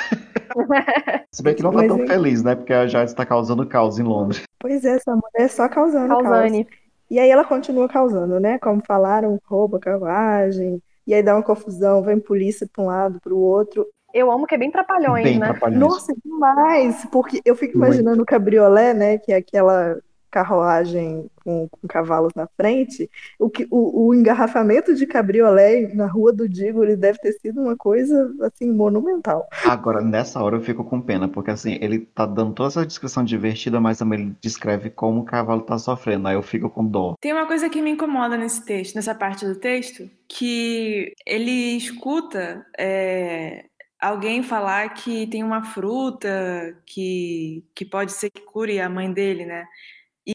[1.31, 2.07] Se bem que não tá tão hein?
[2.07, 2.55] feliz, né?
[2.55, 4.43] Porque a Jade está causando caos em Londres.
[4.59, 6.65] Pois é, essa mulher só causando Causane.
[6.65, 6.88] caos.
[7.10, 8.60] E aí ela continua causando, né?
[8.60, 13.34] Como falaram, rouba carruagem, e aí dá uma confusão, vem polícia para um lado, para
[13.34, 13.88] o outro.
[14.14, 15.48] Eu amo que é bem trapalhões, Bem né?
[15.48, 15.80] trapalhões.
[15.80, 17.06] Nossa, demais!
[17.11, 18.03] Porque eu fico Muito.
[18.03, 19.18] imaginando o cabriolé, né?
[19.18, 19.99] Que é aquela
[20.30, 23.10] carruagem com, com cavalos na frente.
[23.38, 27.61] O, que, o, o engarrafamento de cabriolé na Rua do Digo ele deve ter sido
[27.61, 29.47] uma coisa, assim, monumental.
[29.65, 33.23] Agora, nessa hora eu fico com pena, porque assim, ele tá dando toda essa descrição
[33.23, 36.27] divertida, mas também ele descreve como o cavalo tá sofrendo.
[36.27, 37.15] Aí eu fico com dó.
[37.19, 42.65] Tem uma coisa que me incomoda nesse texto, nessa parte do texto, que ele escuta
[42.77, 43.65] é,
[43.99, 49.45] alguém falar que tem uma fruta que, que pode ser que cure a mãe dele,
[49.45, 49.65] né?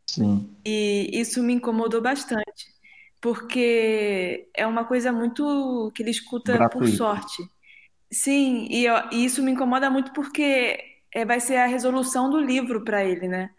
[0.07, 0.57] Sim.
[0.67, 2.67] E isso me incomodou bastante,
[3.21, 6.89] porque é uma coisa muito que ele escuta por Gratuito.
[6.89, 7.43] sorte.
[8.13, 10.79] Sim, e, eu- e isso me incomoda muito porque
[11.15, 13.51] é, vai ser a resolução do livro para ele, né?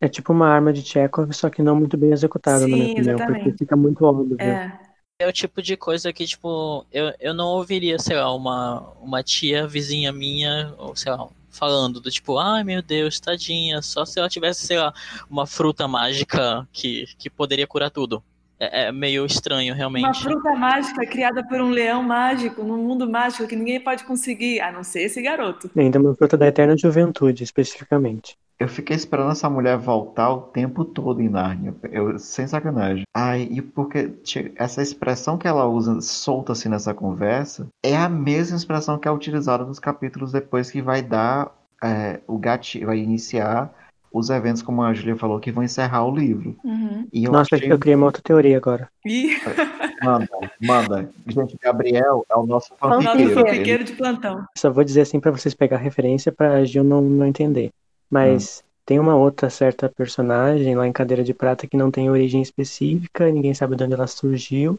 [0.00, 2.88] É tipo uma arma de Chekhov, só que não muito bem executada, na minha Sim,
[2.88, 3.20] opinião, exatamente.
[3.20, 4.38] porque fica muito óbvio.
[4.38, 4.78] É.
[5.20, 9.22] É o tipo de coisa que, tipo, eu, eu não ouviria, sei lá, uma, uma
[9.22, 14.18] tia vizinha minha, ou sei lá, falando do tipo, ai meu Deus, tadinha, só se
[14.18, 14.92] ela tivesse, sei lá,
[15.28, 18.22] uma fruta mágica que, que poderia curar tudo.
[18.58, 20.22] É, é meio estranho, Uma realmente.
[20.22, 24.72] fruta mágica criada por um leão mágico, num mundo mágico que ninguém pode conseguir, a
[24.72, 25.70] não ser esse garoto.
[25.74, 28.36] E ainda uma fruta da eterna juventude, especificamente.
[28.58, 31.72] Eu fiquei esperando essa mulher voltar o tempo todo em Nárnia.
[31.92, 33.04] Eu, sem sacanagem.
[33.14, 34.10] Ai, e porque
[34.56, 39.10] essa expressão que ela usa solta assim nessa conversa é a mesma expressão que é
[39.12, 43.72] utilizada nos capítulos depois que vai dar é, o gatilho, vai iniciar
[44.12, 46.56] os eventos, como a Julia falou, que vão encerrar o livro.
[46.64, 47.06] Uhum.
[47.12, 47.70] E eu Nossa, achei...
[47.70, 48.88] eu criei uma outra teoria agora.
[50.02, 50.28] Manda,
[50.62, 51.10] manda.
[51.26, 53.34] Gente, Gabriel é o nosso nosso fanfiqueiro.
[53.34, 54.44] fanfiqueiro de plantão.
[54.56, 57.70] Só vou dizer assim pra vocês pegar referência pra Gil não, não entender.
[58.08, 62.40] Mas tem uma outra certa personagem lá em Cadeira de Prata que não tem origem
[62.40, 64.78] específica, ninguém sabe de onde ela surgiu.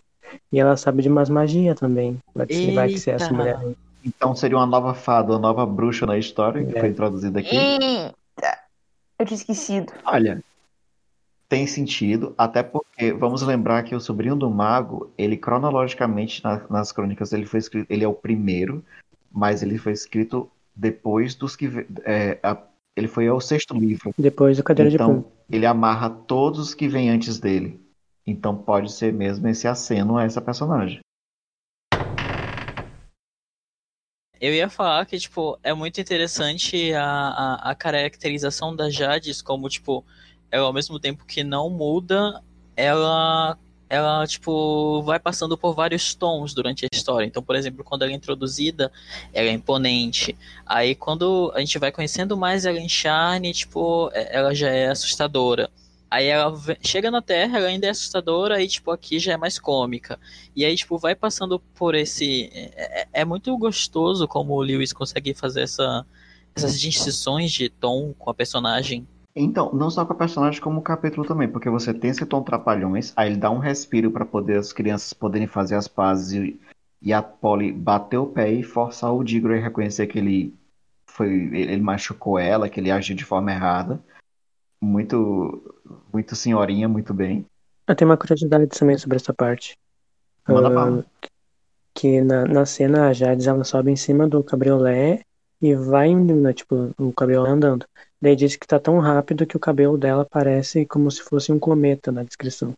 [0.54, 2.18] E ela sabe de umas magias também.
[2.34, 3.76] Vai que, se- vai que ser essa mulher aí.
[4.06, 6.80] Então seria uma nova fada, uma nova bruxa na história que É.
[6.80, 7.58] foi introduzida aqui.
[7.58, 8.58] Eita!
[9.20, 9.92] Eu tinha esquecido.
[10.06, 10.42] Olha,
[11.50, 16.92] tem sentido, até porque vamos lembrar que o sobrinho do mago, ele cronologicamente na- nas
[16.92, 18.84] crônicas ele foi escrito, ele é o primeiro,
[19.32, 21.70] mas ele foi escrito depois dos que
[22.06, 22.58] é, a-
[22.96, 24.14] ele foi ao sexto livro.
[24.18, 25.32] Depois do Cadeira de Então Punho.
[25.50, 27.80] ele amarra todos que vêm antes dele.
[28.26, 31.00] Então pode ser mesmo esse aceno a essa personagem.
[34.40, 39.68] Eu ia falar que, tipo, é muito interessante a, a, a caracterização da Jades, como,
[39.68, 40.06] tipo,
[40.50, 42.42] ela ao mesmo tempo que não muda,
[42.76, 43.58] ela,
[43.90, 47.26] ela, tipo, vai passando por vários tons durante a história.
[47.26, 48.90] Então, por exemplo, quando ela é introduzida,
[49.34, 50.38] ela é imponente.
[50.66, 54.88] Aí, quando a gente vai conhecendo mais ela em Charne, tipo, é- ela já é
[54.88, 55.70] assustadora.
[56.12, 59.60] Aí ela chega na Terra, ela ainda é assustadora, e, tipo, aqui já é mais
[59.60, 60.20] cômica.
[60.56, 62.50] E aí, tipo, vai passando por esse.
[62.54, 66.06] É, é- é muito gostoso como o Lewis consegue fazer essa,
[66.56, 69.08] essas distinções de tom com a personagem.
[69.36, 72.42] Então, não só com a personagem, como o capítulo também, porque você tem esse tom
[72.42, 76.60] trapalhões, aí ele dá um respiro para poder as crianças poderem fazer as pazes e,
[77.02, 80.54] e a Polly bater o pé e forçar o Diggory a reconhecer que ele
[81.06, 84.04] foi, ele machucou ela, que ele agiu de forma errada.
[84.82, 85.79] Muito,
[86.12, 87.46] muito senhorinha, muito bem.
[87.88, 89.78] Eu tenho uma curiosidade também sobre essa parte.
[90.48, 91.06] Manda bala.
[91.94, 95.22] que na, na cena a Jades ela sobe em cima do cabriolé
[95.62, 97.86] e vai indo, né, tipo, o cabriolé andando.
[98.22, 101.60] Daí diz que tá tão rápido que o cabelo dela parece como se fosse um
[101.60, 102.74] cometa na descrição.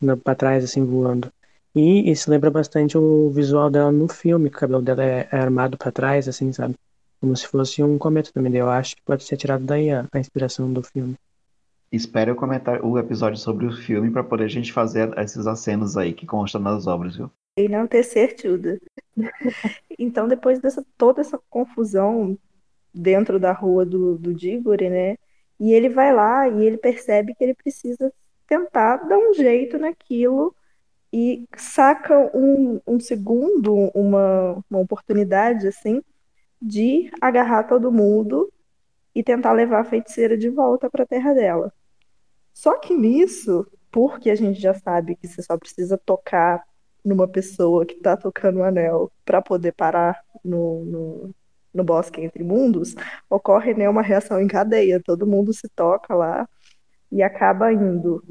[0.00, 1.30] Na, pra trás, assim, voando.
[1.74, 5.36] E isso lembra bastante o visual dela no filme, que o cabelo dela é, é
[5.36, 6.74] armado pra trás, assim, sabe?
[7.20, 8.54] Como se fosse um cometa também.
[8.56, 11.16] Eu acho que pode ser tirado daí a, a inspiração do filme.
[11.92, 15.96] Espere o comentário, o episódio sobre o filme para poder a gente fazer esses acenos
[15.96, 17.30] aí que constam nas obras, viu?
[17.56, 18.80] enaltecer tudo.
[19.98, 22.38] Então, depois dessa toda essa confusão
[22.94, 25.16] dentro da rua do, do Diggory, né?
[25.58, 28.12] E ele vai lá e ele percebe que ele precisa
[28.46, 30.54] tentar dar um jeito naquilo
[31.12, 36.02] e saca um, um segundo, uma, uma oportunidade, assim,
[36.62, 38.50] de agarrar todo mundo
[39.14, 41.72] e tentar levar a feiticeira de volta para a terra dela.
[42.60, 46.62] Só que nisso, porque a gente já sabe que você só precisa tocar
[47.02, 51.34] numa pessoa que tá tocando o anel para poder parar no, no,
[51.72, 52.94] no bosque entre mundos,
[53.30, 55.00] ocorre né, uma reação em cadeia.
[55.02, 56.46] Todo mundo se toca lá
[57.10, 58.22] e acaba indo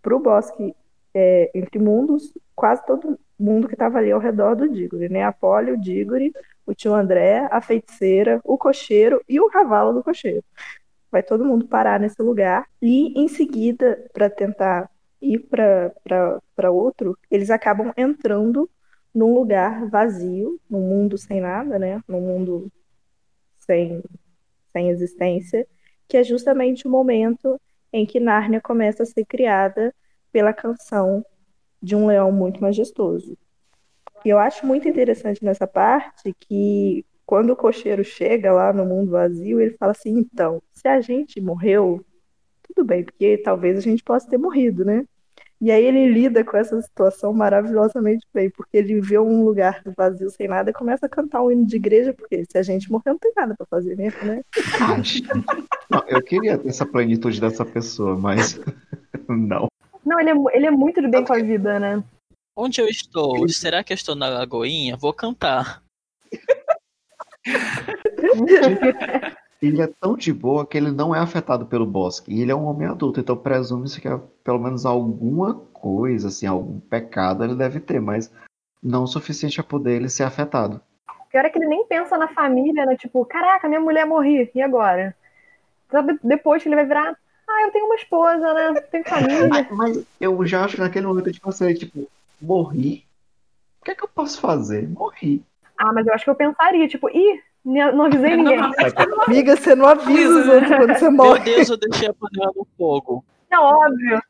[0.00, 0.72] pro bosque
[1.12, 5.24] é, entre mundos, quase todo mundo que estava ali ao redor do Diggory, né?
[5.24, 6.32] A Polly, o Diggory,
[6.64, 10.44] o tio André, a feiticeira, o cocheiro e o cavalo do cocheiro.
[11.12, 14.90] Vai todo mundo parar nesse lugar e em seguida, para tentar
[15.20, 18.68] ir para outro, eles acabam entrando
[19.14, 22.02] num lugar vazio, num mundo sem nada, né?
[22.08, 22.72] Num mundo
[23.58, 24.02] sem,
[24.72, 25.66] sem existência,
[26.08, 27.60] que é justamente o momento
[27.92, 29.94] em que Nárnia começa a ser criada
[30.32, 31.24] pela canção
[31.80, 33.36] de um leão muito majestoso.
[34.24, 39.12] E eu acho muito interessante nessa parte que quando o cocheiro chega lá no mundo
[39.12, 42.04] vazio, ele fala assim: então, se a gente morreu,
[42.62, 45.06] tudo bem, porque talvez a gente possa ter morrido, né?
[45.58, 50.28] E aí ele lida com essa situação maravilhosamente bem, porque ele vê um lugar vazio
[50.28, 53.12] sem nada e começa a cantar um hino de igreja, porque se a gente morrer
[53.12, 54.42] não tem nada para fazer mesmo, né?
[55.88, 58.60] Não, eu queria ter essa plenitude dessa pessoa, mas
[59.26, 59.68] não.
[60.04, 62.04] Não, ele é, ele é muito de bem com a vida, né?
[62.54, 63.48] Onde eu estou?
[63.48, 64.98] Será que eu estou na Lagoinha?
[64.98, 65.82] Vou cantar.
[69.60, 72.32] Ele é tão de boa que ele não é afetado pelo bosque.
[72.32, 74.08] E ele é um homem adulto, então presume-se que
[74.42, 78.32] pelo menos alguma coisa, assim, algum pecado ele deve ter, mas
[78.82, 80.80] não o suficiente a poder ele ser afetado.
[81.30, 82.96] Pior é que ele nem pensa na família, né?
[82.96, 85.14] Tipo, caraca, minha mulher morri, e agora?
[85.90, 87.16] Sabe, depois que ele vai virar,
[87.48, 88.80] ah, eu tenho uma esposa, né?
[88.90, 89.68] Tenho família.
[89.70, 92.08] Mas eu já acho que naquele momento eu tipo assim, tipo,
[92.40, 93.06] morri?
[93.80, 94.88] O que é que eu posso fazer?
[94.88, 95.44] Morri.
[95.82, 98.60] Ah, mas eu acho que eu pensaria, tipo, ih, não avisei ninguém.
[99.26, 101.40] Amiga, você não avisa os outros quando você Meu morre.
[101.40, 103.24] Deus, eu deixei a panela no fogo.
[103.50, 104.22] Não, óbvio.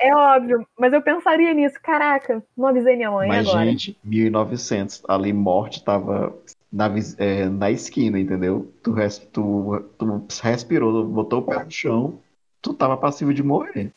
[0.00, 0.66] É óbvio.
[0.78, 1.76] Mas eu pensaria nisso.
[1.82, 3.64] Caraca, não avisei minha mãe Mas, agora.
[3.66, 6.34] gente, 1900, ali morte tava
[6.72, 8.70] na, é, na esquina, entendeu?
[8.82, 12.18] Tu, res- tu, tu respirou, botou o pé no chão,
[12.60, 13.92] tu tava passivo de morrer.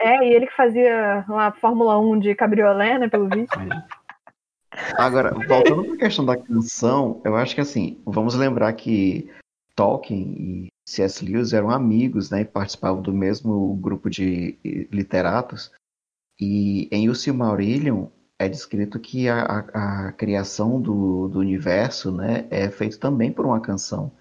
[0.00, 3.56] É, e ele que fazia uma Fórmula 1 de cabriolé, né, pelo visto.
[4.96, 9.30] Agora, voltando para a questão da canção, eu acho que assim, vamos lembrar que
[9.74, 11.24] Tolkien e C.S.
[11.24, 14.58] Lewis eram amigos, né, e participavam do mesmo grupo de
[14.92, 15.72] literatos.
[16.40, 22.46] E em O Silmarillion é descrito que a, a, a criação do, do universo, né,
[22.50, 24.12] é feito também por uma canção,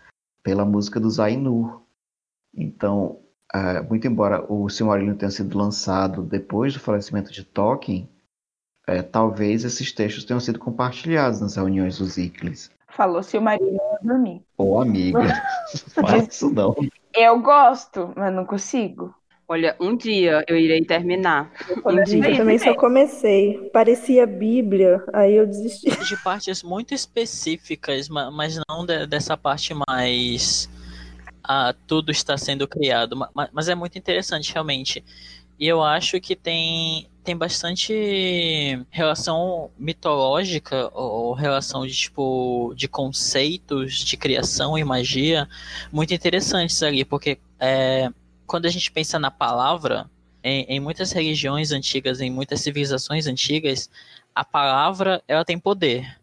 [0.44, 1.82] pela música dos Ainur.
[2.56, 3.20] Então,
[3.54, 8.08] uh, muito embora o Silmarillion tenha sido lançado depois do falecimento de Tolkien,
[8.88, 12.70] é, talvez esses textos tenham sido compartilhados nas reuniões dos Iclis.
[12.90, 14.46] Falou Silmarillion, eu dormi.
[14.58, 15.20] Ô, amiga,
[15.96, 16.76] fala isso não.
[17.16, 19.14] Eu gosto, mas não consigo.
[19.48, 21.52] Olha, um dia eu irei terminar.
[21.86, 22.30] Um dia.
[22.30, 23.70] Eu também só comecei.
[23.74, 25.90] Parecia Bíblia, aí eu desisti.
[26.08, 30.70] De partes muito específicas, mas não dessa parte mais.
[31.44, 33.18] Ah, tudo está sendo criado.
[33.52, 35.04] Mas é muito interessante, realmente.
[35.60, 43.96] E eu acho que tem, tem bastante relação mitológica ou relação de tipo de conceitos
[44.04, 45.48] de criação e magia
[45.92, 48.10] muito interessantes ali, porque é,
[48.46, 50.10] quando a gente pensa na palavra,
[50.44, 53.90] em, em muitas religiões antigas, em muitas civilizações antigas,
[54.36, 56.20] a palavra ela tem poder.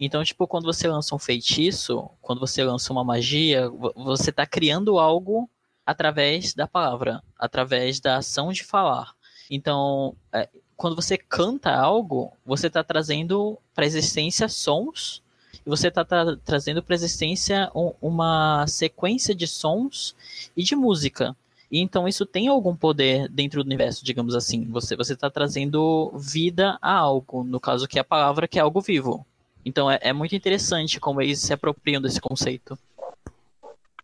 [0.00, 4.98] Então, tipo, quando você lança um feitiço, quando você lança uma magia, você está criando
[4.98, 5.50] algo
[5.84, 9.12] através da palavra, através da ação de falar.
[9.50, 15.22] Então, é, quando você canta algo, você está trazendo para a existência sons
[15.66, 20.14] e você está tra trazendo para a existência um, uma sequência de sons
[20.56, 21.36] e de música.
[21.70, 24.66] E então isso tem algum poder dentro do universo, digamos assim.
[24.70, 28.62] Você você está trazendo vida a algo, no caso que é a palavra que é
[28.62, 29.26] algo vivo.
[29.64, 32.78] Então é, é muito interessante como eles se apropriam desse conceito.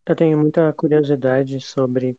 [0.05, 2.15] Eu tenho muita curiosidade sobre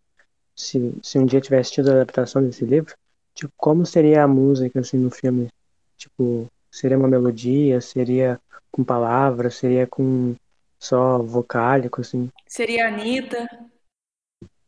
[0.54, 2.94] se, se um dia tivesse tido a adaptação desse livro,
[3.36, 5.48] tipo, como seria a música assim no filme?
[5.96, 8.40] Tipo, seria uma melodia, seria
[8.72, 10.34] com palavras, seria com
[10.78, 12.30] só vocálico assim?
[12.48, 13.46] Seria a Anitta.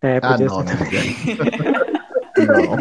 [0.00, 0.74] É, Ah, podia não, ser.
[0.76, 1.88] né?
[2.38, 2.74] Não.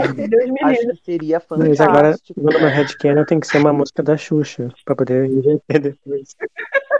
[0.69, 2.39] Acho que seria Mas agora, fantástico.
[2.39, 6.35] no meu headcanon tem que ser uma música da Xuxa, pra poder inverter depois.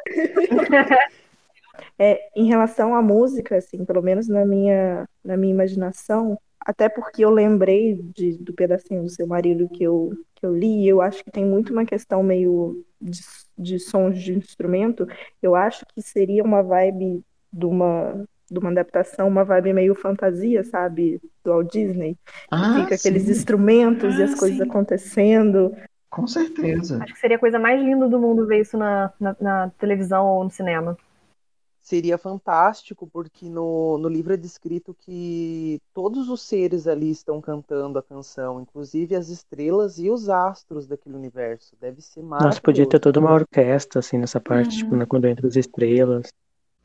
[1.99, 6.37] É, em relação à música, assim, pelo menos na minha, na minha imaginação,
[6.67, 10.87] até porque eu lembrei de, do pedacinho do seu marido que eu, que eu li,
[10.87, 13.21] eu acho que tem muito uma questão meio de,
[13.57, 15.07] de sons de instrumento.
[15.41, 17.23] Eu acho que seria uma vibe
[17.53, 21.21] de uma, de uma adaptação, uma vibe meio fantasia, sabe?
[21.43, 22.17] Do Walt Disney.
[22.51, 23.31] Ah, Fica aqueles sim.
[23.31, 24.69] instrumentos e Ah, as coisas sim.
[24.69, 25.73] acontecendo.
[26.09, 26.97] Com certeza.
[26.99, 30.25] Acho que seria a coisa mais linda do mundo ver isso na, na, na televisão
[30.25, 30.97] ou no cinema.
[31.87, 37.97] Seria fantástico, porque no, no livro é descrito que todos os seres ali estão cantando
[37.97, 41.77] a canção, inclusive as estrelas e os astros daquele universo.
[41.79, 42.99] Deve ser Nossa, podia ter maravilhoso.
[42.99, 44.77] toda uma orquestra, assim, nessa parte, Uhum.
[44.79, 46.27] tipo, né, quando entra as estrelas.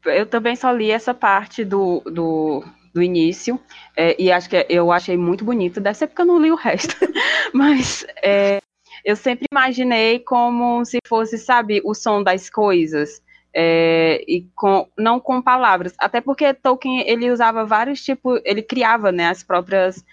[0.05, 2.62] Eu também só li essa parte do, do,
[2.95, 3.59] do início,
[3.97, 6.55] é, e acho que eu achei muito bonito, deve ser porque eu não li o
[6.55, 6.95] resto,
[7.53, 8.61] mas é,
[9.05, 13.20] eu sempre imaginei como se fosse, sabe, o som das coisas,
[13.55, 19.12] é, e com, não com palavras, até porque Tolkien, ele usava vários tipos, ele criava,
[19.12, 20.05] né, as próprias,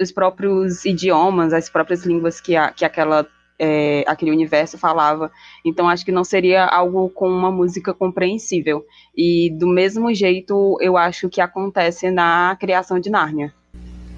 [0.00, 3.26] os próprios idiomas, as próprias línguas que, a, que aquela
[3.58, 5.30] é, aquele universo falava.
[5.64, 8.84] Então acho que não seria algo com uma música compreensível.
[9.16, 13.54] E do mesmo jeito eu acho que acontece na criação de Nárnia.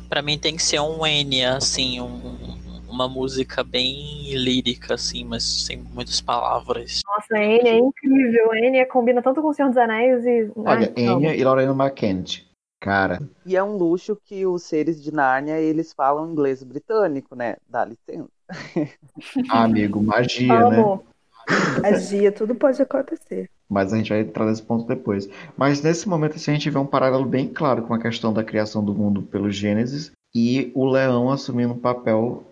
[0.08, 2.57] Pra mim tem que ser um N, assim, um-
[2.98, 7.00] uma música bem lírica, assim, mas sem muitas palavras.
[7.06, 8.50] Nossa, a Anne é incrível.
[8.50, 10.50] A Anne combina tanto com o Senhor dos Anéis e.
[10.56, 11.20] Olha, Ai, amo.
[11.20, 12.48] Enya e Lorena McKenzie.
[12.80, 17.56] Cara, E é um luxo que os seres de Nárnia, eles falam inglês britânico, né?
[17.68, 18.28] Dá licença.
[19.50, 20.76] amigo, magia, né?
[20.78, 21.04] Amo.
[21.82, 23.50] Magia, tudo pode acontecer.
[23.68, 25.28] Mas a gente vai entrar nesse ponto depois.
[25.56, 28.44] Mas nesse momento assim, a gente vê um paralelo bem claro com a questão da
[28.44, 32.44] criação do mundo pelo Gênesis e o leão assumindo um papel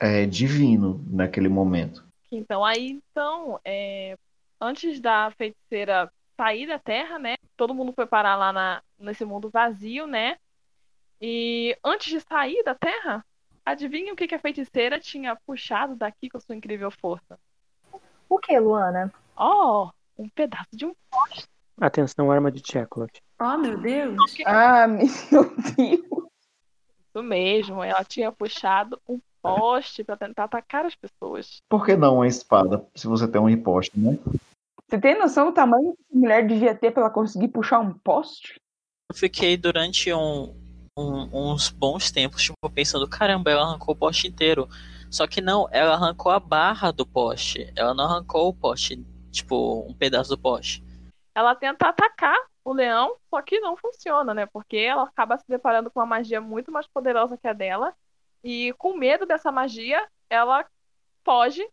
[0.00, 2.04] é, divino naquele momento.
[2.30, 4.16] Então, aí, então, é,
[4.60, 7.36] antes da feiticeira sair da Terra, né?
[7.56, 10.36] Todo mundo foi parar lá na, nesse mundo vazio, né?
[11.20, 13.24] E antes de sair da Terra,
[13.64, 17.38] adivinha o que, que a feiticeira tinha puxado daqui com sua incrível força?
[18.28, 19.12] O que, Luana?
[19.36, 21.48] Oh, um pedaço de um poste.
[21.80, 23.10] Atenção, arma de Chekhov.
[23.40, 24.16] Oh, meu Deus.
[24.46, 25.04] Ah, meu
[25.76, 26.28] Deus.
[27.08, 31.58] Isso mesmo, ela tinha puxado um poste para tentar atacar as pessoas.
[31.68, 34.18] Por que não uma espada, se você tem um imposto, né?
[34.88, 37.92] Você tem noção do tamanho que essa mulher devia ter pra ela conseguir puxar um
[37.98, 38.54] poste?
[39.10, 40.54] Eu fiquei durante um,
[40.96, 44.68] um- uns bons tempos, tipo, pensando, caramba, ela arrancou o poste inteiro.
[45.10, 47.72] Só que não, ela arrancou a barra do poste.
[47.76, 48.96] Ela não arrancou o poste,
[49.30, 50.82] tipo, um pedaço do poste.
[51.34, 54.46] Ela tenta atacar o leão, só que não funciona, né?
[54.46, 57.94] Porque ela acaba se deparando com uma magia muito mais poderosa que a dela.
[58.44, 60.66] E com medo dessa magia, ela
[61.24, 61.66] foge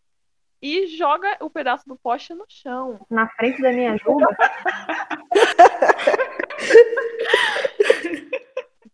[0.62, 3.06] e joga o pedaço do poste no chão.
[3.10, 4.28] Na frente da minha juba.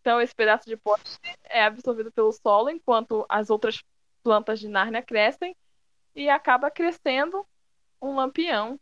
[0.08, 3.84] Então, esse pedaço de poste é absorvido pelo solo, enquanto as outras
[4.24, 5.54] plantas de Nárnia crescem,
[6.16, 7.46] e acaba crescendo
[8.02, 8.80] um lampião.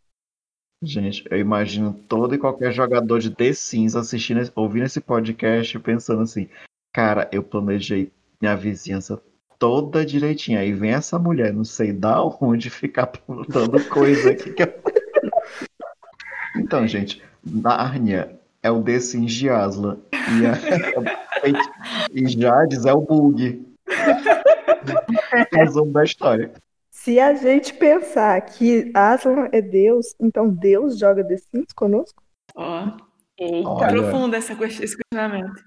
[0.84, 5.80] Gente, eu imagino todo e qualquer jogador de The Sims assistindo, ouvindo esse podcast e
[5.80, 6.48] pensando assim,
[6.94, 8.12] cara, eu planejei
[8.46, 9.20] minha vizinhança
[9.58, 10.60] toda direitinho.
[10.60, 14.54] Aí vem essa mulher, não sei da onde, ficar plantando coisa aqui.
[14.54, 14.74] que eu-
[16.58, 19.98] Então, gente, Nárnia é o The Sims de Aslan.
[20.14, 20.54] E, a...
[22.14, 23.66] e Jades é o bug.
[25.52, 26.54] Resumo da história.
[26.92, 32.24] Se a gente pensar que Aslan é Deus, então Deus joga The Sims conosco?
[32.56, 32.92] Ó,
[33.38, 33.68] Eita.
[33.68, 33.88] Olha.
[33.88, 35.62] profundo essa, esse questionamento.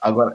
[0.00, 0.34] Agora,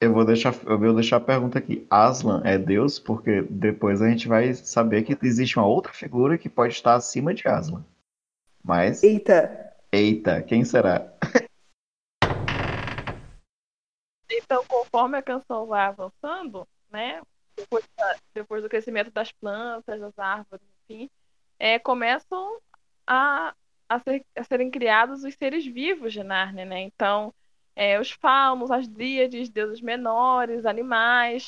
[0.00, 1.86] eu vou deixar, eu vou deixar a pergunta aqui.
[1.90, 2.98] Aslan é Deus?
[2.98, 7.32] Porque depois a gente vai saber que existe uma outra figura que pode estar acima
[7.32, 7.84] de Aslan.
[8.62, 11.12] Mas, Eita, eita, quem será?
[14.30, 17.22] Então, conforme a canção vai avançando, né?
[17.56, 21.08] Depois, da- depois do crescimento das plantas, das árvores, enfim,
[21.58, 22.58] é, começam
[23.06, 23.54] a,
[23.88, 26.82] a, ser- a serem criados os seres vivos de Nárnia, né?
[26.82, 27.32] Então,
[27.76, 31.46] é, os faunos, as dríades, deuses menores, animais,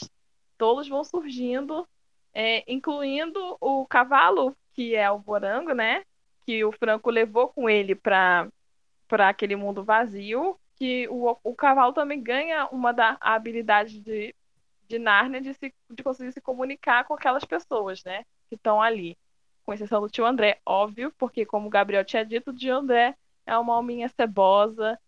[0.59, 1.89] todos vão surgindo,
[2.35, 6.05] é, incluindo o cavalo, que é o Borango, né?
[6.45, 8.51] Que o Franco levou com ele para
[9.11, 14.35] aquele mundo vazio, que o, o cavalo também ganha uma da habilidade de,
[14.87, 18.25] de Nárnia de, se, de conseguir se comunicar com aquelas pessoas, né?
[18.51, 19.17] Que estão ali.
[19.65, 23.15] Com exceção do tio André, óbvio, porque como o Gabriel tinha dito, o tio André
[23.47, 24.99] é uma alminha cebosa,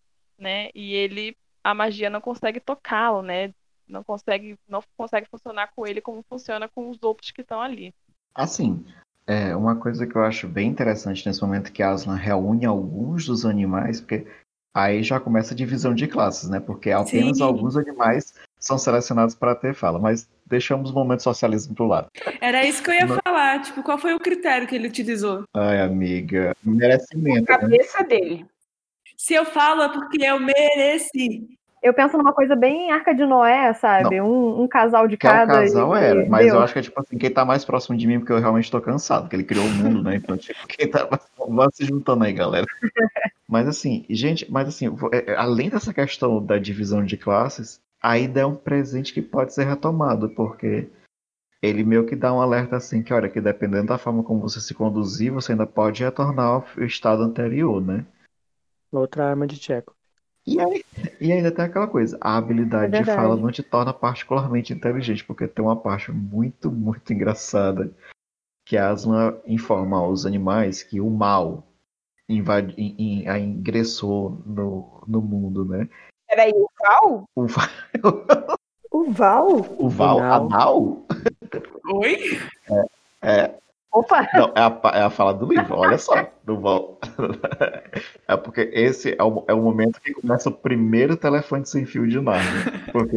[0.40, 0.70] né?
[0.74, 3.52] E ele, a magia não consegue tocá-lo, né?
[3.86, 7.92] Não consegue, não consegue funcionar com ele como funciona com os outros que estão ali.
[8.34, 8.84] Assim,
[9.26, 13.44] é uma coisa que eu acho bem interessante nesse momento que Aslan reúne alguns dos
[13.44, 14.26] animais, porque
[14.74, 16.60] aí já começa a divisão de classes, né?
[16.60, 17.44] Porque apenas Sim.
[17.44, 22.08] alguns animais são selecionados para ter fala, mas deixamos o momento socialismo pro lado.
[22.40, 23.18] Era isso que eu ia Não.
[23.24, 23.62] falar.
[23.62, 25.44] Tipo, qual foi o critério que ele utilizou?
[25.54, 27.58] Ai, amiga, merecimento, né?
[27.58, 28.46] Cabeça dele.
[29.20, 31.46] Se eu falo é porque eu mereci.
[31.82, 34.18] Eu penso numa coisa bem Arca de Noé, sabe?
[34.18, 35.46] Um, um casal de Que é cada.
[35.52, 36.54] casal e- era, mas deu.
[36.54, 38.70] eu acho que é tipo assim, quem tá mais próximo de mim, porque eu realmente
[38.70, 40.16] tô cansado, porque ele criou o mundo, né?
[40.16, 41.22] Então, tipo, quem tá mais...
[41.36, 42.66] Vamos se juntando aí, galera.
[43.46, 48.40] Mas assim, gente, mas assim, é- é, além dessa questão da divisão de classes, ainda
[48.40, 50.88] é um presente que pode ser retomado, porque
[51.60, 54.60] ele meio que dá um alerta assim, que olha, que dependendo da forma como você
[54.60, 58.06] se conduzir, você ainda pode retornar ao estado anterior, né?
[58.92, 59.94] Outra arma de Tcheco.
[60.46, 60.82] E, aí,
[61.20, 65.24] e ainda tem aquela coisa, a habilidade É de fala não te torna particularmente inteligente,
[65.24, 67.94] porque tem uma parte muito, muito engraçada
[68.66, 71.66] que a Aslan informa aos animais que o mal
[72.28, 75.88] invade, in- in- a ingressou no, no mundo, né?
[76.28, 77.24] Peraí, o Val?
[77.36, 78.56] O, Va-
[78.90, 79.46] O Val?
[79.78, 80.48] o Val, a Vinal.
[80.48, 81.06] Nau?
[81.92, 82.16] Oi?
[83.22, 83.54] É,
[83.92, 84.28] Opa!
[84.34, 86.98] não, é a, é a fala do livro, olha só, do Val.
[88.26, 92.06] É porque esse é o, é o momento que começa o primeiro telefone sem fio
[92.06, 92.72] de Narnia.
[92.92, 93.16] Porque,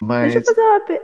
[0.00, 1.02] mas, Deixa eu fazer uma per...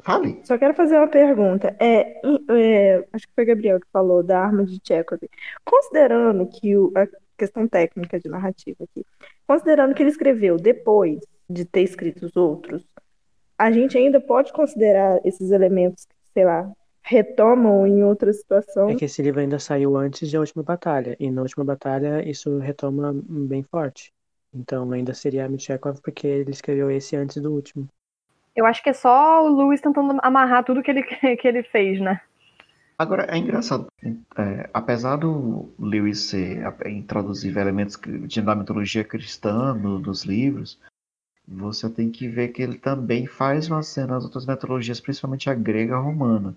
[0.00, 0.40] fale.
[0.44, 1.76] Só quero fazer uma pergunta.
[1.78, 2.20] É,
[2.50, 5.20] é, acho que foi Gabriel que falou da arma de Chekhov.
[5.62, 9.04] Considerando que o, a questão técnica de narrativa aqui,
[9.46, 11.20] considerando que ele escreveu depois
[11.50, 12.82] de ter escrito os outros,
[13.58, 16.70] a gente ainda pode considerar esses elementos sei lá,
[17.02, 18.88] retomam em outra situação.
[18.90, 22.58] É que esse livro ainda saiu antes da última batalha, e na última batalha isso
[22.58, 24.12] retoma bem forte.
[24.54, 27.88] Então ainda seria Mitchekov porque ele escreveu esse antes do último.
[28.54, 31.02] Eu acho que é só o Lewis tentando amarrar tudo que ele,
[31.36, 32.20] que ele fez, né?
[32.98, 33.86] Agora, é engraçado,
[34.38, 37.98] é, apesar do Lewis ser, a- introduzir elementos
[38.28, 40.78] de, da mitologia cristã no- nos livros,
[41.48, 45.54] você tem que ver que ele também faz uma cena nas outras mitologias, principalmente a
[45.54, 46.56] grega e a romana.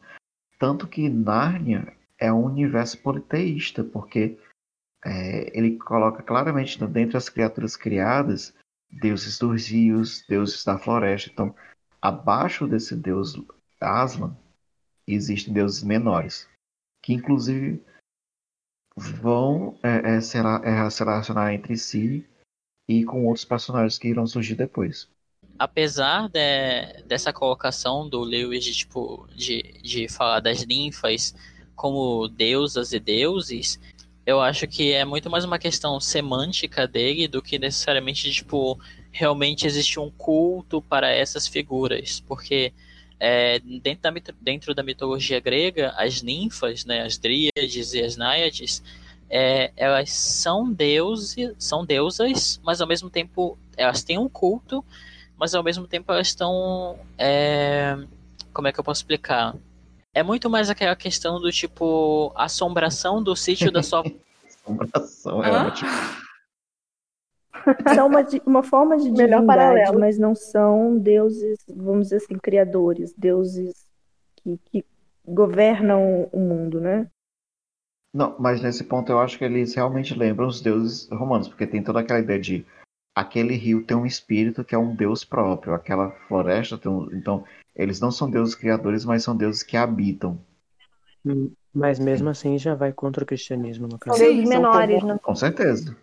[0.58, 4.38] Tanto que Nárnia é um universo politeísta, porque
[5.04, 8.54] é, ele coloca claramente né, dentre as criaturas criadas
[8.90, 11.30] deuses dos rios, deuses da floresta.
[11.32, 11.56] Então,
[12.02, 13.36] abaixo desse deus
[13.82, 14.36] Aslan,
[15.08, 16.50] existem deuses menores,
[17.04, 17.84] que inclusive
[18.96, 22.28] vão é, é, é, se relacionar entre si
[22.88, 25.10] e com outros personagens que irão surgir depois.
[25.58, 31.34] Apesar de, dessa colocação do Lewis de, tipo, de, de falar das ninfas
[31.76, 33.80] como deusas e deuses,
[34.26, 38.80] eu acho que é muito mais uma questão semântica dele do que necessariamente, tipo,
[39.12, 42.22] realmente existe um culto para essas figuras.
[42.22, 42.74] Porque
[43.20, 48.84] é, dentro, da, dentro da mitologia grega, as ninfas, né, as dríades e as náiades,
[49.30, 54.84] é, elas são deuses, são deusas, mas ao mesmo tempo elas têm um culto,
[55.38, 56.98] mas ao mesmo tempo elas estão.
[57.18, 57.98] É,
[58.54, 59.56] como é que eu posso explicar?
[60.14, 64.04] É muito mais aquela questão do tipo assombração do sítio da sua.
[64.48, 65.68] assombração é Hã?
[65.68, 65.90] ótimo.
[67.94, 70.00] São uma, uma forma de Melhor divindade, paralelo.
[70.00, 73.74] mas não são deuses, vamos dizer assim, criadores, deuses
[74.36, 74.86] que, que
[75.26, 77.08] governam o mundo, né?
[78.14, 81.84] Não, mas nesse ponto eu acho que eles realmente lembram os deuses romanos, porque tem
[81.84, 82.66] toda aquela ideia de
[83.16, 87.10] aquele rio tem um espírito que é um deus próprio, aquela floresta tem um.
[87.16, 90.38] Então, eles não são deuses criadores, mas são deuses que habitam.
[91.26, 94.20] Hum, Mas mesmo assim já vai contra o cristianismo, no São caso.
[94.20, 95.20] deuses São menores, como- né?
[95.24, 95.98] Com certeza.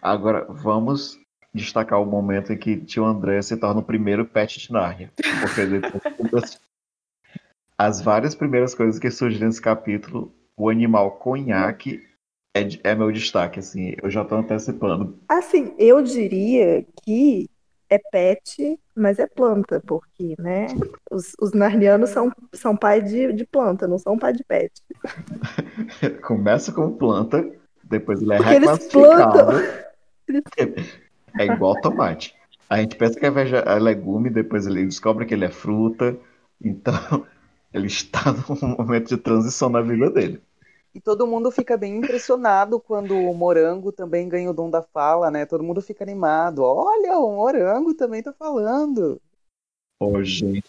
[0.00, 1.18] Agora, vamos
[1.52, 5.10] destacar o momento em que tio André se torna o primeiro pet de Nárnia.
[5.40, 6.60] Porque depois
[7.78, 12.02] as várias primeiras coisas que surgem nesse capítulo, o animal conhaque
[12.62, 15.18] é, é meu destaque, assim, eu já tô antecipando.
[15.28, 17.48] Assim, eu diria que
[17.90, 20.66] é pet, mas é planta, porque, né,
[21.10, 24.72] os, os narnianos são, são pai de, de planta, não são pai de pet.
[26.22, 27.44] Começa com planta,
[27.82, 28.90] depois ele é Porque eles reclassificado.
[28.90, 29.60] plantam.
[31.38, 32.34] É igual tomate.
[32.68, 36.16] A gente pensa que é, vege- é legume, depois ele descobre que ele é fruta.
[36.62, 36.94] Então,
[37.72, 40.42] ele está num momento de transição na vida dele.
[40.96, 45.30] E todo mundo fica bem impressionado quando o morango também ganha o dom da fala,
[45.30, 45.44] né?
[45.44, 46.62] Todo mundo fica animado.
[46.62, 49.20] Olha, o morango também tá falando.
[50.00, 50.64] Ô, gente.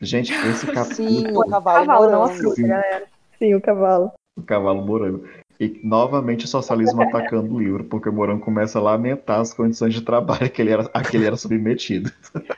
[0.00, 1.10] Gente, esse capítulo.
[1.10, 2.54] Sim, o cavalo, Cavalo, morango.
[2.54, 2.68] Sim.
[2.68, 3.06] galera.
[3.38, 4.12] Sim, o cavalo.
[4.34, 5.28] O cavalo morango.
[5.60, 9.92] E novamente o socialismo atacando o livro, porque o morango começa a lamentar as condições
[9.92, 12.10] de trabalho que ele era, a que ele era submetido.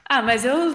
[0.08, 0.72] Ah, mas eu,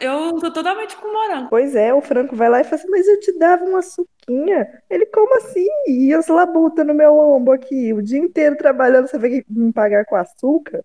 [0.00, 1.48] eu tô totalmente com morango.
[1.50, 4.82] Pois é, o Franco vai lá e fala assim, mas eu te dava uma suquinha.
[4.90, 5.66] Ele, como assim?
[5.88, 10.04] E as labutas no meu ombro aqui, o dia inteiro trabalhando, você vai me pagar
[10.06, 10.84] com açúcar?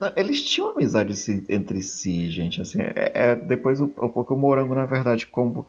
[0.00, 1.12] Não, Eles tinham amizade
[1.48, 2.60] entre si, gente.
[2.60, 5.66] Assim, é, é- depois o, o, o morango, na verdade, como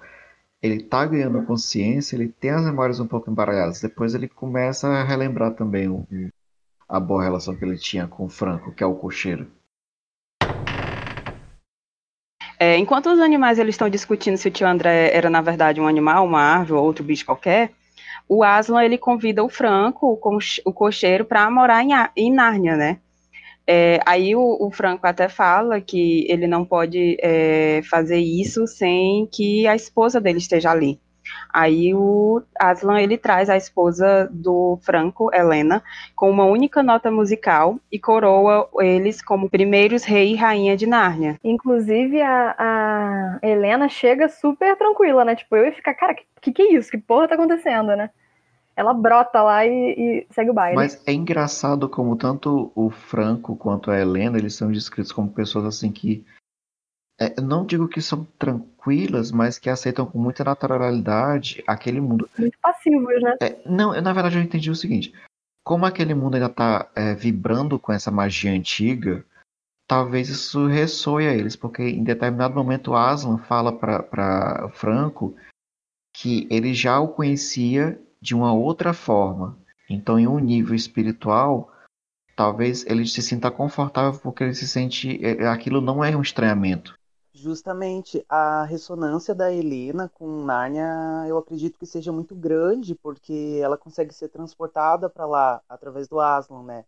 [0.62, 3.82] ele tá ganhando consciência, ele tem as memórias um pouco embaralhadas.
[3.82, 6.08] Depois ele começa a relembrar também o-
[6.90, 9.52] a boa relação que ele tinha com o Franco, que é o cocheiro.
[12.60, 15.88] É, enquanto os animais eles estão discutindo se o tio André era na verdade um
[15.88, 17.72] animal, uma árvore ou outro bicho qualquer,
[18.28, 20.20] o Aslan ele convida o Franco,
[20.66, 23.00] o, cocheiro, para morar em, em Nárnia, né?
[23.66, 29.28] É, aí o, o Franco até fala que ele não pode é, fazer isso sem
[29.32, 31.00] que a esposa dele esteja ali.
[31.52, 35.84] Aí o Aslan ele traz a esposa do Franco, Helena,
[36.16, 41.40] com uma única nota musical e coroa eles como primeiros rei e rainha de Nárnia.
[41.44, 45.36] Inclusive, a, a Helena chega super tranquila, né?
[45.36, 46.92] Tipo, eu ia ficar, cara, que, que é isso?
[46.92, 48.10] Que porra tá acontecendo, né?
[48.76, 50.76] Ela brota lá e, e segue o baile.
[50.76, 55.66] Mas é engraçado como tanto o Franco quanto a Helena, eles são descritos como pessoas
[55.66, 56.26] assim que
[57.20, 62.30] é, não digo que são tranquilas, mas que aceitam com muita naturalidade aquele mundo.
[62.38, 63.38] Muito passivos, né?
[63.42, 65.14] É, não, eu, na verdade eu entendi o seguinte:
[65.64, 69.24] como aquele mundo ainda está vibrando com essa magia antiga,
[69.88, 75.36] talvez isso ressoe a eles, porque em determinado momento Aslan fala para Franco
[76.16, 79.58] que ele já o conhecia de uma outra forma.
[79.90, 81.72] Então, em um nível espiritual,
[82.36, 85.24] talvez ele se sinta confortável porque ele se sente.
[85.24, 86.98] é, Aquilo não é um estranhamento.
[87.34, 90.86] Justamente a ressonância da Helena com Nárnia,
[91.28, 96.20] eu acredito que seja muito grande, porque ela consegue ser transportada para lá através do
[96.20, 96.86] Aslan, né?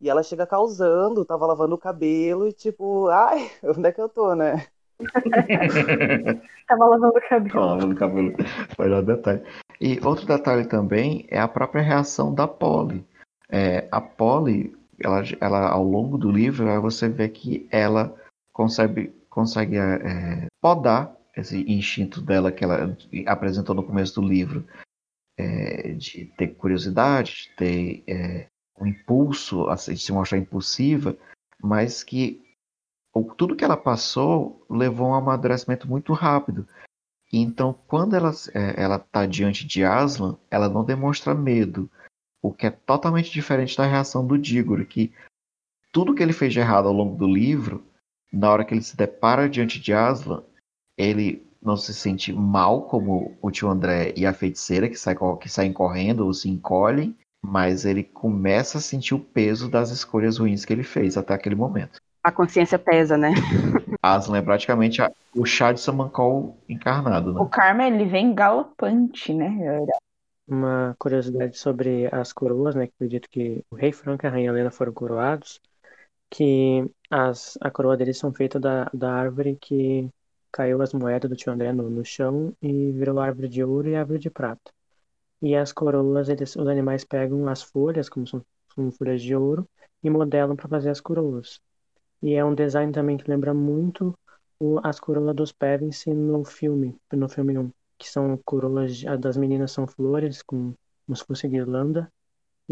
[0.00, 4.08] E ela chega causando, tava lavando o cabelo e tipo, ai, onde é que eu
[4.08, 4.66] tô, né?
[6.68, 7.50] Tava lavando o cabelo.
[7.50, 8.32] Tava no cabelo.
[8.78, 9.42] Melhor detalhe.
[9.80, 13.04] E outro detalhe também é a própria reação da Polly.
[13.50, 18.14] É, a Polly, ela, ela, ao longo do livro, aí você vê que ela
[18.52, 22.94] consegue, consegue é, podar esse instinto dela que ela
[23.26, 24.66] apresentou no começo do livro,
[25.38, 28.46] é, de ter curiosidade, de ter é,
[28.78, 31.16] um impulso, de se mostrar impulsiva,
[31.62, 32.44] mas que
[33.38, 36.68] tudo que ela passou levou a um amadurecimento muito rápido.
[37.32, 41.90] Então, quando ela é, está diante de Aslan, ela não demonstra medo,
[42.42, 45.14] O que é totalmente diferente da reação do Diggory, que
[45.92, 47.86] tudo que ele fez de errado ao longo do livro,
[48.32, 50.42] na hora que ele se depara diante de Aslan,
[50.96, 55.48] ele não se sente mal como o tio André e a feiticeira que, sai, que
[55.48, 60.64] saem correndo ou se encolhem, mas ele começa a sentir o peso das escolhas ruins
[60.64, 62.00] que ele fez até aquele momento.
[62.24, 63.32] A consciência pesa, né?
[64.02, 67.40] Aslan é praticamente a, o chá de Samancol encarnado, né?
[67.40, 69.84] O karma, ele vem galopante, né?
[70.46, 72.86] Uma curiosidade sobre as coroas, né?
[72.86, 75.60] Que foi dito que o rei Franco e a rainha Helena foram coroados,
[76.32, 80.08] que as, a coroa deles são feitas da, da árvore que
[80.50, 83.96] caiu as moedas do tio André no, no chão e virou árvore de ouro e
[83.96, 84.72] árvore de prata.
[85.42, 88.42] E as coroas, eles, os animais pegam as folhas, como são,
[88.74, 89.68] são folhas de ouro,
[90.02, 91.60] e modelam para fazer as coroas.
[92.22, 94.16] E é um design também que lembra muito
[94.58, 99.36] o, as coroas dos Pevensey no filme, no filme 1, que são coroas, a das
[99.36, 100.72] meninas são flores, com,
[101.04, 102.10] como se fosse guirlanda,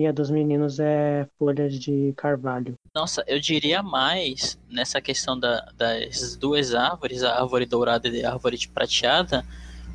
[0.01, 2.75] e a dos meninos é folhas de carvalho.
[2.95, 8.33] Nossa, eu diria mais nessa questão da, das duas árvores, a árvore dourada e a
[8.33, 9.45] árvore de prateada,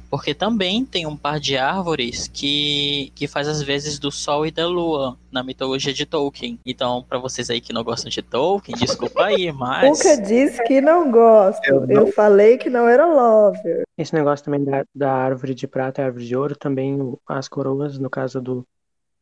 [0.07, 4.51] porque também tem um par de árvores que, que faz as vezes do Sol e
[4.51, 6.59] da Lua na mitologia de Tolkien.
[6.63, 9.89] Então, para vocês aí que não gostam de Tolkien, desculpa aí, mas.
[9.89, 11.65] Nunca disse que não gosto.
[11.65, 11.95] Eu, não...
[11.95, 13.81] eu falei que não era lover.
[13.97, 16.95] Esse negócio também da, da árvore de prata e árvore de ouro, também
[17.27, 18.65] as coroas, no caso do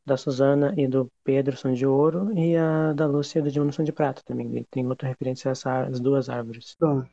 [0.05, 3.71] da Susana e do Pedro são de ouro, e a da Lúcia e do Diono
[3.73, 4.65] são de prata também.
[4.69, 6.75] Tem outra referência a essas duas árvores.
[6.79, 7.03] Bom,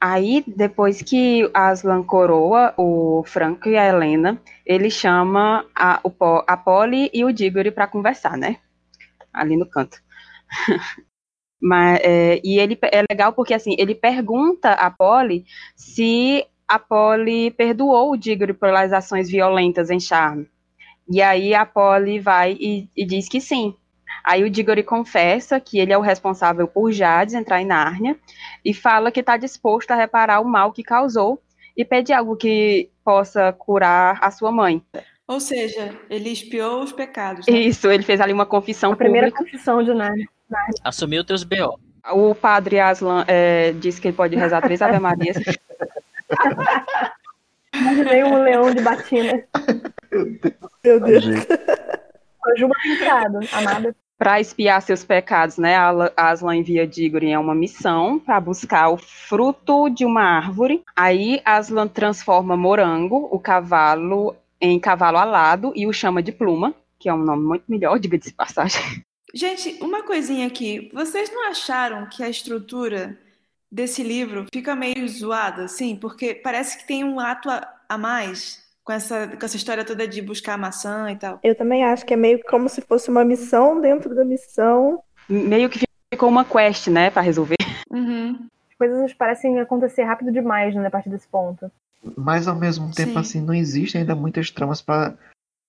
[0.00, 6.12] Aí, depois que Aslan coroa o Franco e a Helena, ele chama a, o,
[6.46, 8.58] a Polly e o Diggory para conversar, né?
[9.32, 9.98] Ali no canto.
[11.60, 15.44] Mas, é, e ele é legal porque assim ele pergunta a Polly
[15.76, 20.48] se a Polly perdoou o Diggory pelas ações violentas em Charme.
[21.08, 23.74] E aí a Polly vai e, e diz que sim,
[24.24, 28.16] Aí o Diggory confessa que ele é o responsável por Jades entrar em Nárnia
[28.64, 31.42] e fala que está disposto a reparar o mal que causou
[31.76, 34.82] e pede algo que possa curar a sua mãe.
[35.28, 37.46] Ou seja, ele espiou os pecados.
[37.46, 37.54] Né?
[37.54, 39.44] Isso, ele fez ali uma confissão a primeira pública.
[39.44, 40.26] confissão de Nárnia.
[40.82, 41.78] Assumiu teus B.O.
[42.12, 45.36] O padre Aslan é, disse que ele pode rezar três Ave Marias.
[47.74, 49.44] Imaginei um leão de batina.
[50.84, 51.24] Meu Deus.
[52.56, 55.76] Juba pintado, amada para espiar seus pecados, né?
[56.16, 60.82] Aslan envia Diggory em uma missão para buscar o fruto de uma árvore.
[60.96, 67.08] Aí Aslan transforma Morango, o cavalo, em cavalo alado e o chama de Pluma, que
[67.08, 68.80] é um nome muito melhor, diga-se de passagem.
[69.34, 70.90] Gente, uma coisinha aqui.
[70.94, 73.18] Vocês não acharam que a estrutura
[73.74, 75.96] desse livro fica meio zoada, assim?
[75.96, 80.06] Porque parece que tem um ato a, a mais com essa, com essa história toda
[80.06, 81.40] de buscar maçã e tal.
[81.42, 85.02] Eu também acho que é meio como se fosse uma missão dentro da missão.
[85.28, 85.80] Meio que
[86.12, 87.56] ficou uma quest, né, para resolver.
[87.90, 88.48] Uhum.
[88.70, 91.68] As coisas parecem acontecer rápido demais, né, a partir desse ponto.
[92.16, 93.18] Mas ao mesmo tempo, Sim.
[93.18, 95.14] assim, não existem ainda muitas tramas para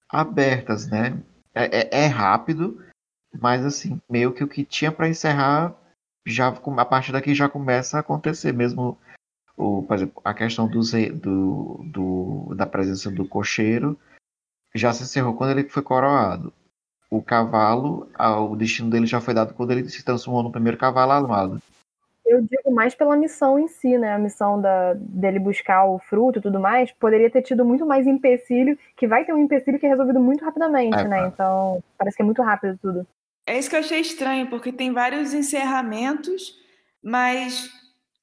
[0.10, 1.18] abertas, né?
[1.56, 2.84] É, é, é, rápido,
[3.40, 5.73] mas assim, meio que o que tinha para encerrar
[6.26, 8.97] já a partir daqui já começa a acontecer mesmo
[9.57, 10.81] o, por exemplo, a questão do,
[11.14, 13.97] do, do, da presença do cocheiro
[14.73, 16.52] já se encerrou quando ele foi coroado.
[17.10, 18.10] O cavalo,
[18.49, 21.61] o destino dele já foi dado quando ele se transformou no primeiro cavalo armado.
[22.26, 24.14] Eu digo mais pela missão em si, né?
[24.14, 28.07] A missão da, dele buscar o fruto e tudo mais, poderia ter tido muito mais
[28.07, 31.27] empecilho, que vai ter um empecilho que é resolvido muito rapidamente, é, né?
[31.27, 33.07] Então, parece que é muito rápido tudo.
[33.48, 36.56] É isso que eu achei estranho, porque tem vários encerramentos,
[37.02, 37.70] mas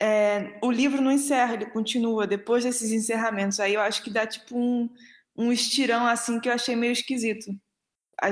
[0.00, 3.60] é, o livro não encerra, ele continua depois desses encerramentos.
[3.60, 4.90] Aí eu acho que dá tipo um,
[5.36, 7.54] um estirão assim que eu achei meio esquisito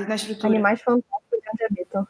[0.07, 0.49] na estrutura.
[0.49, 2.07] Animais fantásticos onde habitam.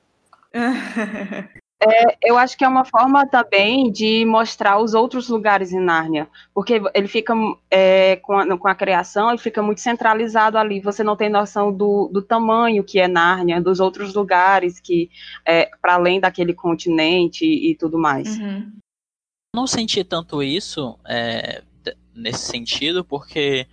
[1.84, 6.28] É, eu acho que é uma forma também de mostrar os outros lugares em Nárnia,
[6.54, 7.34] porque ele fica
[7.72, 10.80] é, com, a, com, a, criação, ele fica muito centralizado ali.
[10.80, 15.10] Você não tem noção do, do tamanho que é Nárnia, dos outros lugares que
[15.44, 18.38] é, para além daquele continente e, e tudo mais.
[18.38, 18.72] Uhum
[19.54, 21.62] não senti tanto isso é,
[22.16, 23.68] nesse sentido, porque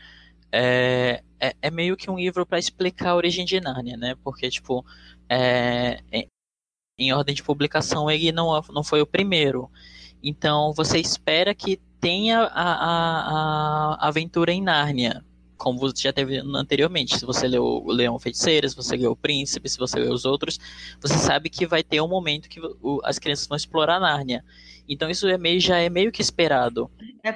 [0.51, 4.17] é, é, é, meio que um livro para explicar a origem de Nárnia, né?
[4.25, 4.85] Porque, tipo,
[5.29, 6.01] é,
[6.99, 9.70] em, em ordem de publicação ele não, não foi o primeiro.
[10.23, 15.25] Então, você espera que tenha a, a, a aventura em Nárnia,
[15.57, 17.19] como você já teve anteriormente.
[17.19, 20.25] Se você leu o Leão Feiticeiro, se você leu o Príncipe, se você leu os
[20.25, 20.59] outros,
[21.01, 24.45] você sabe que vai ter um momento que o, as crianças vão explorar Nárnia.
[24.89, 26.91] Então isso é meio, já é meio que esperado.
[27.25, 27.33] É,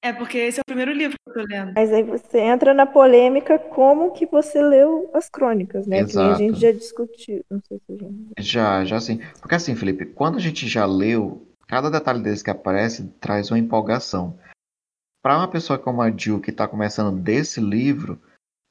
[0.00, 1.72] É porque esse é o primeiro livro que eu tô lendo.
[1.74, 6.04] Mas aí você entra na polêmica como que você leu as crônicas, né?
[6.04, 6.38] Que nem a Exato.
[6.38, 7.44] gente já discutiu.
[7.50, 8.32] Não sei se a gente...
[8.38, 9.20] Já, já sim.
[9.40, 13.58] Porque assim, Felipe, quando a gente já leu, cada detalhe desse que aparece traz uma
[13.58, 14.38] empolgação.
[15.20, 18.20] Para uma pessoa como a Jill que está começando desse livro,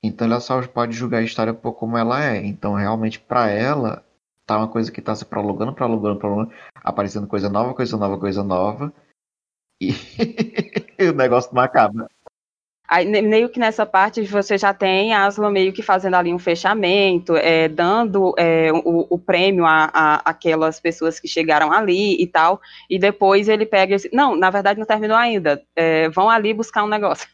[0.02, 2.38] então ela só pode julgar a história por como ela é.
[2.46, 4.02] Então realmente para ela
[4.46, 8.44] tá uma coisa que tá se prolongando, prolongando, prolongando, aparecendo coisa nova, coisa nova, coisa
[8.46, 8.94] nova.
[9.82, 9.92] E
[11.12, 12.08] o negócio não acaba.
[12.90, 16.40] Aí, meio que nessa parte você já tem a Aslan meio que fazendo ali um
[16.40, 22.26] fechamento, é, dando é, o, o prêmio a, a aquelas pessoas que chegaram ali e
[22.26, 26.30] tal, e depois ele pega e diz, não, na verdade não terminou ainda, é, vão
[26.30, 27.28] ali buscar um negócio.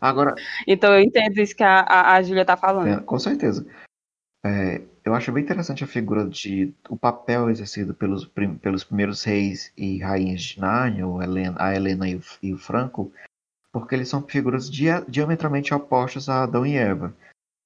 [0.00, 2.88] Agora, Então eu entendo isso que a, a, a Júlia tá falando.
[2.88, 3.66] É, com certeza.
[5.04, 9.72] Eu acho bem interessante a figura de o papel exercido pelos, prim- pelos primeiros reis
[9.76, 11.06] e rainhas de Nárnia,
[11.56, 13.10] a Helena e o, e o Franco,
[13.72, 17.14] porque eles são figuras dia- diametralmente opostas a Adão e Eva.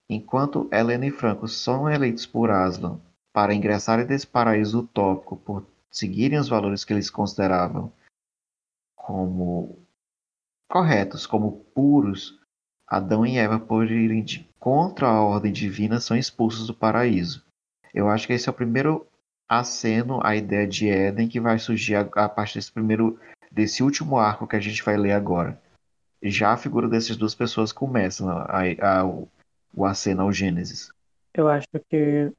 [0.08, 3.00] Enquanto Helena e Franco são eleitos por Aslan
[3.32, 7.92] para ingressarem nesse paraíso utópico por seguirem os valores que eles consideravam
[8.96, 9.78] como
[10.70, 12.38] corretos, como puros,
[12.96, 17.44] Adão e Eva, por irem de contra a ordem divina, são expulsos do paraíso.
[17.92, 19.06] Eu acho que esse é o primeiro
[19.48, 23.18] aceno à ideia de Éden que vai surgir a, a partir desse primeiro,
[23.50, 25.60] desse último arco que a gente vai ler agora.
[26.22, 28.62] Já a figura dessas duas pessoas começa a,
[29.00, 29.28] a- o,
[29.74, 30.90] o aceno ao Gênesis.
[31.34, 32.32] Eu acho que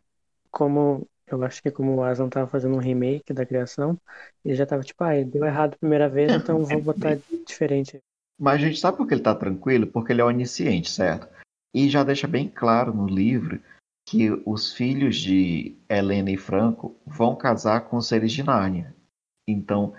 [0.49, 3.97] como eu acho que como o Aslan tava fazendo um remake da criação,
[4.43, 7.99] ele já tava tipo, ah, deu errado a primeira vez, então vou botar diferente.
[8.39, 9.87] Mas a gente sabe por que ele está tranquilo?
[9.87, 11.27] Porque ele é onisciente, certo?
[11.73, 13.61] E já deixa bem claro no livro
[14.07, 18.93] que os filhos de Helena e Franco vão casar com os seres de Nárnia.
[19.47, 19.93] Então,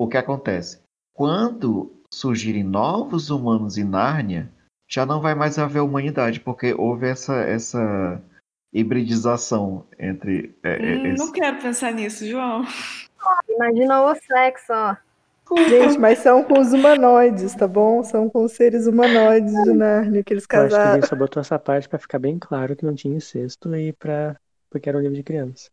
[0.00, 0.80] o que acontece?
[1.14, 4.50] Quando surgirem novos humanos em Nárnia,
[4.90, 8.22] já não vai mais haver humanidade, porque houve essa, essa
[8.72, 10.54] hibridização entre.
[10.62, 12.64] é, é, Hum, esse- não quero pensar nisso, João.
[13.48, 14.96] Imagina o sexo, ó.
[15.68, 18.02] Gente, mas são com os humanoides, tá bom?
[18.02, 21.40] São com os seres humanoides de Nárnia que eles Eu acho que ele só botou
[21.40, 24.36] essa parte pra ficar bem claro que não tinha incesto e para
[24.70, 25.70] porque era um livro de criança.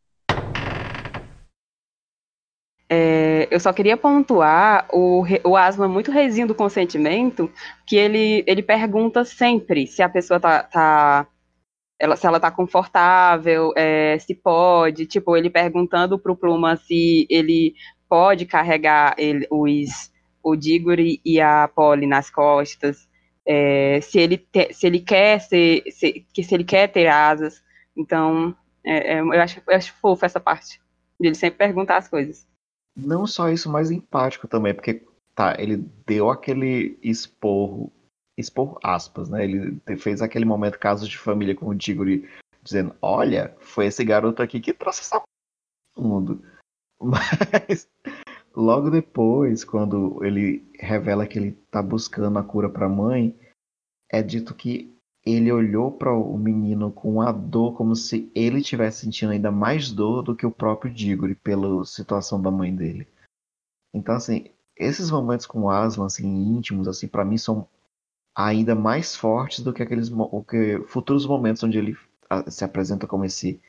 [2.88, 7.49] É, eu só queria pontuar o, o Aslan muito reizinho do consentimento,
[7.88, 11.27] que ele, ele pergunta sempre se a pessoa tá, tá
[11.98, 17.73] ela, se ela tá confortável, é, se pode, tipo, ele perguntando pro Pluma se ele
[18.12, 20.12] pode carregar ele, os,
[20.44, 23.08] o Diggory e a Polly nas costas,
[23.46, 27.64] é, se, ele te- se ele quer ser, se, que se ele quer ter asas,
[27.96, 30.82] então é, é, eu, acho, eu acho fofo essa parte,
[31.18, 32.46] de ele sempre perguntar as coisas.
[32.94, 37.94] Não só isso, mas empático também, porque tá, ele deu aquele esporro,
[38.38, 39.46] esporro aspas, né?
[39.46, 42.30] Ele fez aquele momento caso de família com o Diggory,
[42.62, 45.24] dizendo, olha, foi esse garoto aqui que trouxe essa
[45.98, 46.44] mundo.
[47.02, 47.88] Mas
[48.56, 53.36] logo depois, quando ele revela que ele tá buscando a cura pra mãe,
[54.10, 54.95] é dito que
[55.26, 59.91] ele olhou para o menino com a dor como se ele estivesse sentindo ainda mais
[59.91, 63.07] dor do que o próprio Diggory pela situação da mãe dele.
[63.94, 67.68] Então assim, esses momentos com o Aslan assim íntimos assim para mim são
[68.36, 70.10] ainda mais fortes do que aqueles
[70.49, 71.95] que futuros momentos onde ele
[72.30, 73.61] ah, se apresenta como esse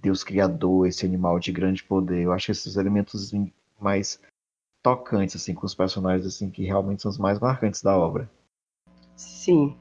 [0.00, 2.22] Deus criador, esse animal de grande poder.
[2.22, 4.20] Eu acho esses elementos assim, mais
[4.82, 8.30] tocantes assim com os personagens assim que realmente são os mais marcantes da obra.
[9.16, 9.76] Sim.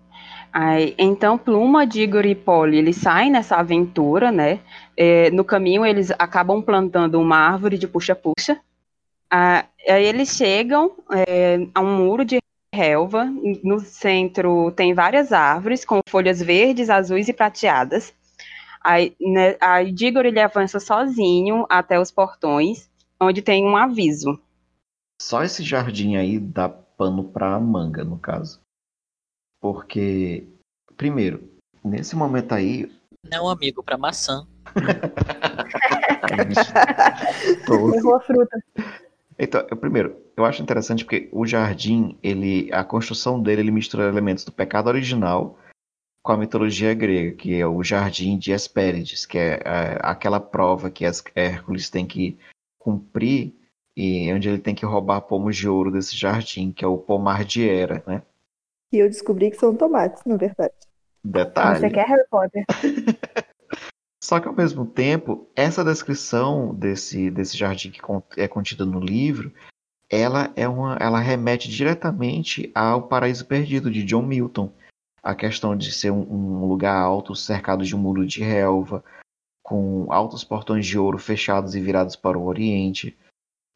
[0.52, 4.60] Aí, então, Pluma, Diggory e Polly, eles saem nessa aventura, né?
[4.96, 8.60] É, no caminho, eles acabam plantando uma árvore de puxa-puxa.
[9.30, 12.40] Ah, aí eles chegam é, a um muro de
[12.74, 13.26] relva.
[13.64, 18.14] No centro tem várias árvores com folhas verdes, azuis e prateadas.
[18.88, 22.90] Aí, né, aí Diggory ele avança sozinho até os portões,
[23.20, 24.40] onde tem um aviso.
[25.22, 28.62] Só esse jardim aí dá pano pra manga, no caso.
[29.60, 30.48] Porque,
[30.96, 31.52] primeiro,
[31.84, 32.90] nesse momento aí,
[33.30, 34.48] Não, amigo, pra maçã.
[37.94, 38.58] Errou a fruta.
[39.38, 44.08] Então, eu, primeiro, eu acho interessante porque o jardim, ele, a construção dele, ele mistura
[44.08, 45.60] elementos do pecado original
[46.28, 50.92] com a mitologia grega, que é o jardim de Hespérides, que é, é, aquela prova
[50.92, 52.38] que as- Hércules tem que
[52.78, 53.56] cumprir
[53.96, 57.46] e onde ele tem que roubar pomos de ouro desse jardim, que é o pomar
[57.46, 58.22] de Hera, né?
[58.92, 60.74] E eu descobri que são tomates, na verdade.
[61.24, 61.80] Detalhe.
[61.80, 62.66] Você quer Harry Potter?
[64.22, 68.02] Só que ao mesmo tempo, essa descrição desse, desse jardim que
[68.36, 69.54] é contida no livro
[70.10, 74.74] ela é uma, ela remete diretamente ao Paraíso Perdido de John Milton.
[75.28, 79.04] A questão de ser um, um lugar alto, cercado de um muro de relva,
[79.62, 83.14] com altos portões de ouro fechados e virados para o Oriente,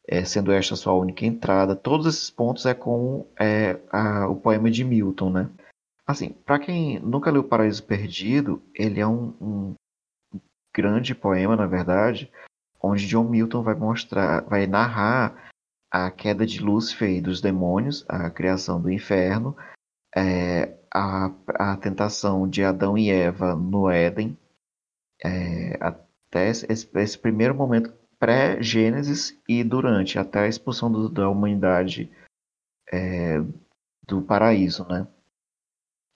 [0.07, 1.75] é, sendo esta sua única entrada.
[1.75, 5.49] Todos esses pontos é com é, a, o poema de Milton, né?
[6.07, 9.73] Assim, para quem nunca leu Paraíso Perdido, ele é um, um
[10.73, 12.31] grande poema, na verdade,
[12.81, 15.51] onde John Milton vai mostrar, vai narrar
[15.91, 19.53] a queda de Lúcifer e dos demônios, a criação do inferno,
[20.15, 24.37] é, a, a tentação de Adão e Eva no Éden,
[25.23, 32.11] é, até esse, esse, primeiro momento pré-Gênesis e durante, até a expulsão do, da humanidade
[32.91, 33.39] é,
[34.07, 35.07] do paraíso, né?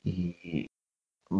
[0.03, 0.65] E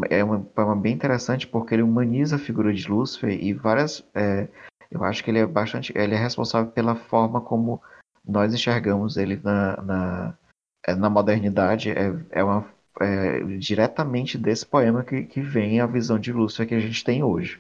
[0.10, 4.04] é um poema bem interessante porque ele humaniza a figura de Lúcifer e várias.
[4.14, 4.48] É,
[4.90, 5.94] eu acho que ele é bastante.
[5.96, 7.82] Ele é responsável pela forma como
[8.24, 10.38] nós enxergamos ele na, na,
[10.86, 11.92] é, na modernidade.
[11.92, 12.68] É, é, uma,
[13.02, 17.24] é diretamente desse poema que, que vem a visão de Lúcifer que a gente tem
[17.24, 17.60] hoje.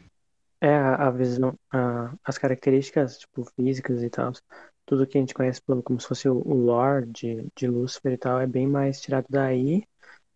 [0.61, 4.31] É a, a visão, a, as características tipo, físicas e tal,
[4.85, 8.13] tudo que a gente conhece pelo, como se fosse o, o lore de, de Lúcifer
[8.13, 9.83] e tal, é bem mais tirado daí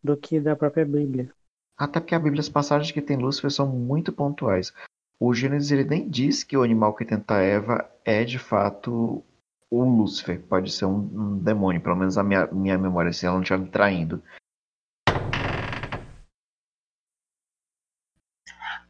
[0.03, 1.31] do que da própria Bíblia.
[1.77, 4.73] Até porque a Bíblia, as passagens que tem Lúcifer são muito pontuais.
[5.19, 9.23] O Gênesis ele nem diz que o animal que tenta Eva é de fato
[9.69, 10.41] o Lúcifer.
[10.41, 13.59] Pode ser um, um demônio, pelo menos a minha, minha memória, se ela não estiver
[13.59, 14.21] me traindo.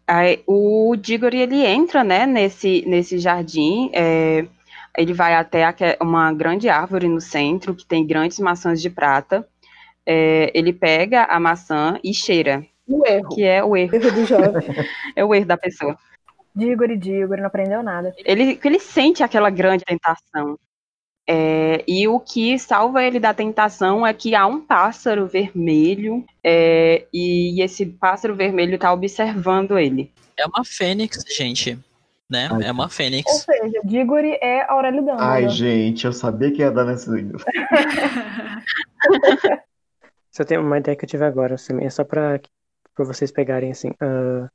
[0.10, 3.92] Aí, o Diggory ele entra, né, nesse, nesse jardim.
[3.94, 4.44] É,
[4.98, 5.64] ele vai até
[6.02, 9.48] uma grande árvore no centro que tem grandes maçãs de prata.
[10.04, 12.66] É, ele pega a maçã e cheira.
[12.88, 13.30] O erro.
[13.30, 13.96] Que é o erro.
[13.96, 14.68] Erro do jovem.
[15.16, 15.96] é o erro da pessoa.
[16.56, 18.12] Diggory, Diggory, não aprendeu nada.
[18.26, 20.58] Ele, ele sente aquela grande tentação.
[21.32, 27.06] É, e o que salva ele da tentação é que há um pássaro vermelho é,
[27.14, 30.12] e esse pássaro vermelho está observando ele.
[30.36, 31.78] É uma fênix, gente.
[32.28, 32.50] Né?
[32.52, 33.32] Ai, é uma fênix.
[33.32, 35.22] Ou seja, Diggory é Aurélio Dama.
[35.22, 37.46] Ai, gente, eu sabia que ia dar nesse livro.
[40.32, 42.42] Só tem uma ideia que eu tive agora, assim, é só para
[42.98, 43.90] vocês pegarem, assim.
[44.02, 44.50] Uh,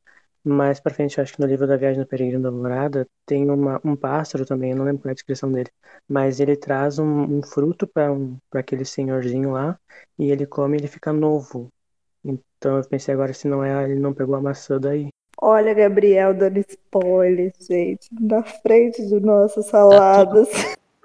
[0.45, 3.81] mais pra frente, acho que no livro da Viagem do Peregrino da Morada, tem uma,
[3.83, 5.71] um pássaro também, eu não lembro qual é a descrição dele,
[6.09, 9.79] mas ele traz um, um fruto para um, pra aquele senhorzinho lá,
[10.19, 11.69] e ele come e ele fica novo.
[12.25, 15.09] Então eu pensei agora se não é, ele não pegou a maçã daí.
[15.41, 20.49] Olha, Gabriel dando spoiler, gente, na frente de nossas saladas.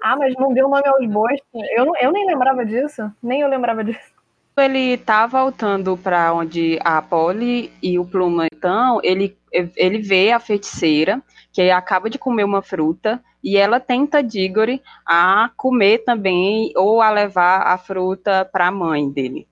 [0.02, 1.40] Ah, mas não deu nome aos bois.
[1.76, 3.10] Eu, não, eu nem lembrava disso.
[3.22, 4.19] Nem eu lembrava disso
[4.60, 9.36] ele tá voltando para onde a Polly e o Pluma estão, ele,
[9.76, 11.22] ele vê a feiticeira,
[11.52, 17.10] que acaba de comer uma fruta, e ela tenta Diggory a comer também, ou a
[17.10, 19.48] levar a fruta para a mãe dele.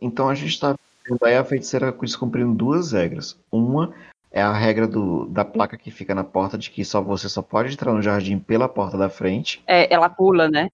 [0.00, 0.74] Então a gente está
[1.06, 3.38] vendo aí a feiticeira descumprindo duas regras.
[3.50, 3.94] Uma
[4.30, 7.42] é a regra do, da placa que fica na porta de que só você só
[7.42, 9.62] pode entrar no jardim pela porta da frente.
[9.66, 10.68] É, ela pula, né?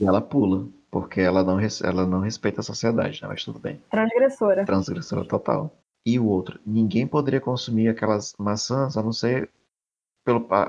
[0.00, 0.66] E ela pula
[1.00, 3.28] porque ela não, ela não respeita a sociedade, né?
[3.28, 3.82] mas tudo bem.
[3.90, 4.64] Transgressora.
[4.64, 5.70] Transgressora total.
[6.06, 9.50] E o outro, ninguém poderia consumir aquelas maçãs a não ser
[10.24, 10.62] pelo, a,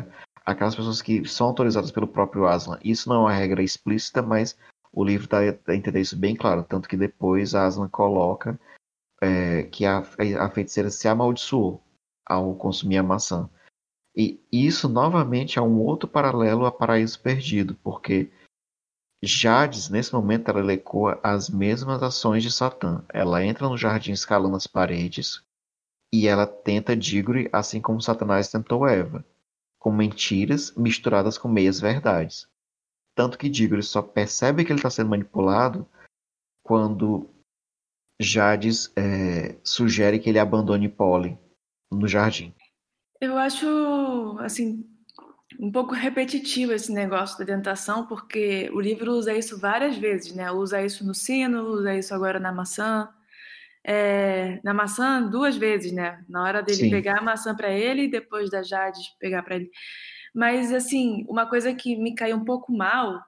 [0.00, 0.04] a,
[0.44, 2.78] aquelas pessoas que são autorizadas pelo próprio Aslan.
[2.84, 4.58] Isso não é uma regra explícita, mas
[4.92, 6.64] o livro dá a entender isso bem claro.
[6.64, 8.60] Tanto que depois Aslan coloca
[9.22, 10.02] é, que a,
[10.38, 11.82] a feiticeira se amaldiçoou
[12.26, 13.48] ao consumir a maçã.
[14.14, 18.30] E isso novamente é um outro paralelo a Paraíso Perdido, porque
[19.24, 23.04] Jades, nesse momento, ela ecoa as mesmas ações de Satã.
[23.08, 25.44] Ela entra no jardim escalando as paredes
[26.12, 29.24] e ela tenta Diggory, assim como Satanás tentou Eva,
[29.78, 32.48] com mentiras misturadas com meias verdades.
[33.14, 35.88] Tanto que Diggory só percebe que ele está sendo manipulado
[36.64, 37.30] quando
[38.20, 41.38] Jades é, sugere que ele abandone Polly
[41.90, 42.54] no jardim.
[43.20, 43.66] Eu acho,
[44.40, 44.84] assim,
[45.58, 50.50] um pouco repetitivo esse negócio da tentação, porque o livro usa isso várias vezes, né?
[50.50, 53.08] Usa isso no sino, usa isso agora na maçã.
[53.84, 56.24] É, na maçã duas vezes, né?
[56.28, 56.90] Na hora dele Sim.
[56.90, 59.70] pegar a maçã para ele e depois da Jade pegar para ele.
[60.34, 63.20] Mas assim, uma coisa que me caiu um pouco mal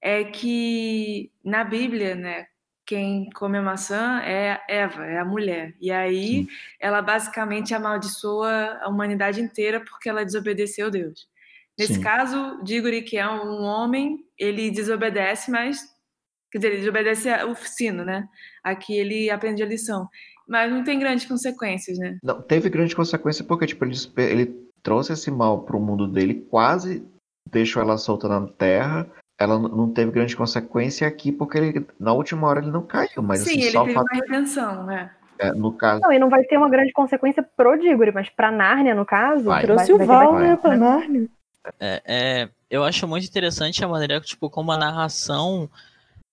[0.00, 2.46] é que na Bíblia, né,
[2.86, 5.74] quem come a maçã é Eva, é a mulher.
[5.80, 6.48] E aí Sim.
[6.78, 11.28] ela basicamente amaldiçoa a humanidade inteira porque ela desobedeceu a Deus.
[11.78, 12.00] Nesse Sim.
[12.00, 15.92] caso, Diggory, que é um homem, ele desobedece, mas.
[16.50, 18.28] Quer dizer, ele desobedece o sino, né?
[18.62, 20.08] Aqui ele aprende a lição.
[20.48, 22.16] Mas não tem grandes consequências, né?
[22.22, 27.04] Não, teve grande consequência porque, tipo, ele, ele trouxe esse mal pro mundo dele, quase
[27.50, 29.06] deixou ela solta na terra,
[29.38, 33.40] ela não teve grande consequência aqui porque ele, na última hora ele não caiu, mas
[33.40, 35.10] Sim, assim, ele só teve fato, uma redenção, né?
[35.38, 38.50] é, no caso, Não, e não vai ter uma grande consequência pro Diggory, mas pra
[38.50, 39.62] Nárnia, no caso, Vai.
[39.62, 40.76] Trouxe vai, o Val, né, pra?
[40.76, 41.28] Nárnia.
[41.80, 45.70] É, é, eu acho muito interessante a maneira tipo, como a narração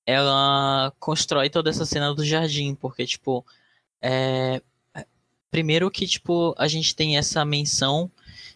[0.06, 3.46] ela constrói toda essa cena do jardim, porque, tipo,
[4.02, 4.62] é,
[5.52, 8.12] primeiro que, tipo, a gente tem essa menção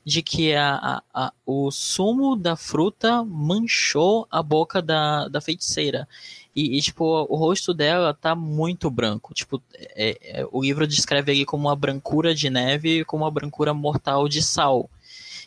[0.06, 6.08] de que a, a- a- o sumo da fruta manchou a boca da, da feiticeira.
[6.56, 9.34] E, e, tipo, o rosto dela tá muito branco.
[9.34, 9.62] Tipo,
[9.96, 13.74] é- é- o livro descreve ele como uma brancura de neve e como uma brancura
[13.74, 14.90] mortal de sal.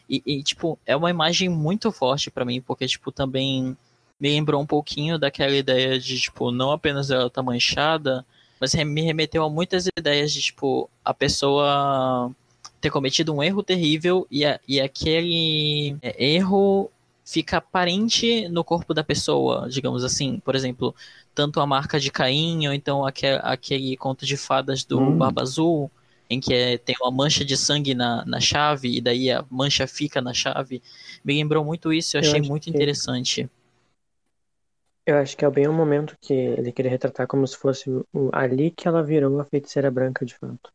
[0.09, 3.77] E, e, tipo, é uma imagem muito forte pra mim, porque, tipo, também
[4.21, 8.25] me lembrou um pouquinho daquela ideia de, tipo, não apenas ela tá manchada,
[8.61, 12.33] mas me remeteu a muitas ideias de, tipo, a pessoa
[12.81, 16.91] ter cometido um erro terrível e, a- e aquele é, erro
[17.25, 20.41] fica aparente no corpo da pessoa, digamos assim.
[20.41, 20.95] Por exemplo,
[21.35, 25.19] tanto a marca de Caim, ou então aquele, aquele conto de fadas do Hum.
[25.19, 25.91] Barba Azul,
[26.31, 29.87] em que é- tem uma mancha de sangue na, na chave, e daí a mancha
[29.87, 30.83] fica na chave.
[31.25, 33.49] Me lembrou muito isso, eu Eu achei acho muito que- interessante.
[35.07, 38.05] Eu acho que é bem o momento que ele queria retratar como se fosse o-
[38.31, 40.71] ali que ela virou a feiticeira branca de fato.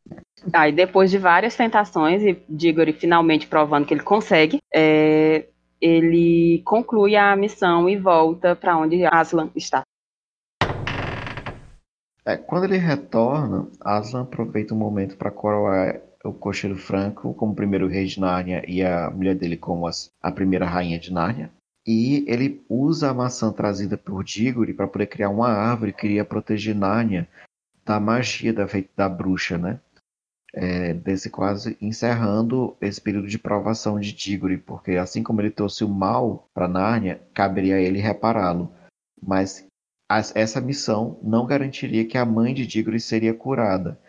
[0.52, 5.46] Aí, depois de várias tentações, e Diggory finalmente provando que ele consegue, é,
[5.80, 9.83] ele conclui a missão e volta para onde Aslan está.
[12.26, 17.88] É, quando ele retorna, Aslan aproveita o momento para coroar o Cocheiro Franco como primeiro
[17.88, 21.52] rei de Nárnia e a mulher dele como as- a primeira rainha de Nárnia.
[21.86, 26.24] E ele usa a maçã trazida por Diggory para poder criar uma árvore que iria
[26.24, 27.28] proteger Nárnia
[27.86, 29.82] da magia da, da bruxa, né?
[30.56, 35.84] É, desse quase encerrando esse período de provação de Diggory, porque assim como ele trouxe
[35.84, 38.72] o mal para Nárnia, caberia a ele repará-lo.
[39.22, 39.68] Mas
[40.18, 44.00] as- essa missão não garantiria que a mãe de Diggory seria curada.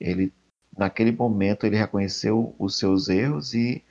[0.00, 0.32] Ele,
[0.76, 3.84] naquele momento, ele reconheceu os seus erros e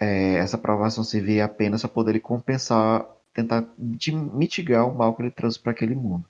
[0.00, 5.30] é, essa provação servia apenas para poder ele compensar, tentar mitigar o mal que ele
[5.30, 6.24] trouxe para aquele mundo.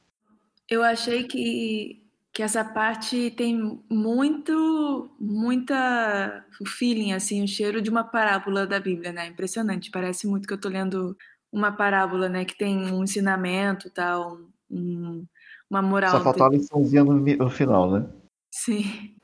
[0.69, 8.05] Eu achei que, que essa parte tem muito, muita feeling, assim, o cheiro de uma
[8.05, 9.27] parábola da Bíblia, né?
[9.27, 9.91] Impressionante.
[9.91, 11.17] Parece muito que eu tô lendo
[11.53, 12.45] uma parábola, né?
[12.45, 14.41] Que tem um ensinamento, tal,
[14.73, 15.27] um-
[15.71, 16.11] uma moral.
[16.11, 18.07] Só faltou a liçãozinha no, no final, né?
[18.55, 19.15] Sim.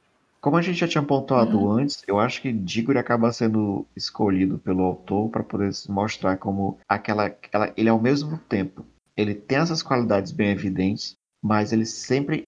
[0.41, 1.73] Como a gente já tinha pontuado Uhum.
[1.73, 6.79] antes, eu acho que Diggory acaba sendo escolhido pelo autor para poder se mostrar como
[6.89, 7.73] aquela, aquela.
[7.77, 12.45] Ele ao mesmo tempo, ele tem essas qualidades bem evidentes, mas ele sempre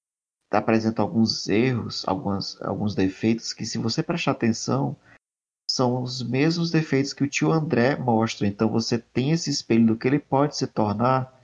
[0.53, 4.97] apresenta alguns erros, algumas, alguns defeitos que, se você prestar atenção,
[5.69, 8.47] são os mesmos defeitos que o tio André mostra.
[8.47, 11.40] Então você tem esse espelho do que ele pode se tornar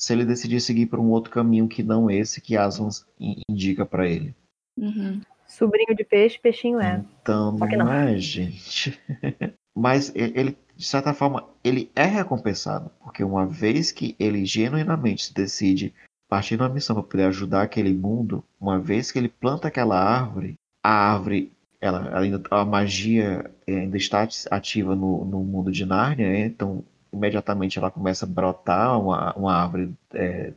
[0.00, 2.88] se ele decidir seguir por um outro caminho que não esse que Aslan
[3.20, 4.34] in- indica para ele.
[4.78, 5.20] Uhum.
[5.46, 7.04] Sobrinho de peixe, peixinho é.
[7.20, 8.98] Então, Só que não é, gente.
[9.76, 15.34] Mas ele, de certa forma, ele é recompensado, porque uma vez que ele genuinamente se
[15.34, 15.92] decide
[16.28, 20.00] partir de uma missão para poder ajudar aquele mundo, uma vez que ele planta aquela
[20.00, 25.70] árvore, a árvore, ela ainda a magia eh, ainda está ati- ativa no, no mundo
[25.72, 26.46] de Nárnia, né?
[26.46, 30.52] então imediatamente ela começa a brotar uma, uma árvore eh,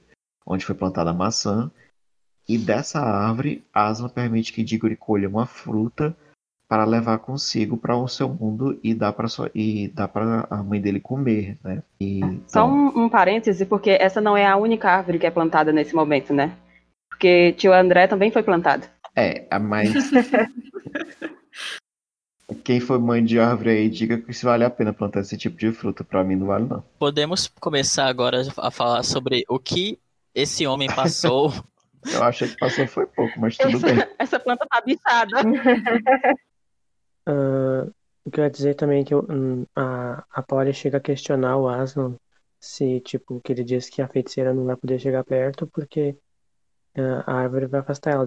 [0.46, 1.72] onde foi plantada a maçã.
[2.48, 6.16] E dessa árvore, Aslan permite que Diggory colha uma fruta
[6.68, 10.64] para levar consigo para o seu mundo e dar para sua e dar para a
[10.64, 11.84] mãe dele comer, né?
[12.00, 15.32] E, Só então, um, um parêntese, porque essa não é a única árvore que é
[15.32, 16.58] plantada nesse momento, né?
[17.10, 18.88] Porque tio André também foi plantado.
[19.16, 19.94] é, a mais
[22.54, 25.58] quem foi mãe de árvore aí, diga que se vale a pena plantar esse tipo
[25.58, 26.04] de fruta.
[26.04, 26.84] Para mim não vale não.
[27.00, 30.00] Podemos começar agora a falar sobre o que
[30.36, 31.52] esse homem passou.
[32.12, 33.94] Eu achei que passou foi pouco, mas tudo bem.
[33.94, 35.38] Essa, essa planta tá bichada.
[37.26, 37.88] Ah,
[38.26, 41.02] o que eu ia dizer também é que eu- hum, a, a Polly chega a
[41.02, 42.16] questionar o Aslan
[42.60, 46.18] se, tipo, que ele diz que a feiticeira não vai poder chegar perto porque
[46.98, 48.26] ah, a árvore vai afastar ela.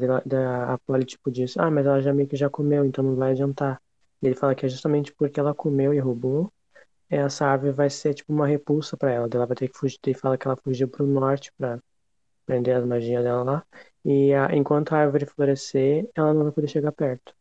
[0.73, 3.33] A Polly, tipo, diz, ah, mas ela já meio que já comeu, então não vai
[3.33, 3.81] adiantar.
[4.23, 6.53] Ele fala que é justamente porque ela comeu e roubou,
[7.09, 9.29] essa árvore vai ser, tipo, uma repulsa pra ela.
[9.33, 11.79] Ela vai ter que fugir, ele fala que ela fugiu pro norte pra
[12.45, 13.67] prender as magias dela lá.
[14.05, 17.35] E a- enquanto a árvore florescer, ela não vai poder chegar perto.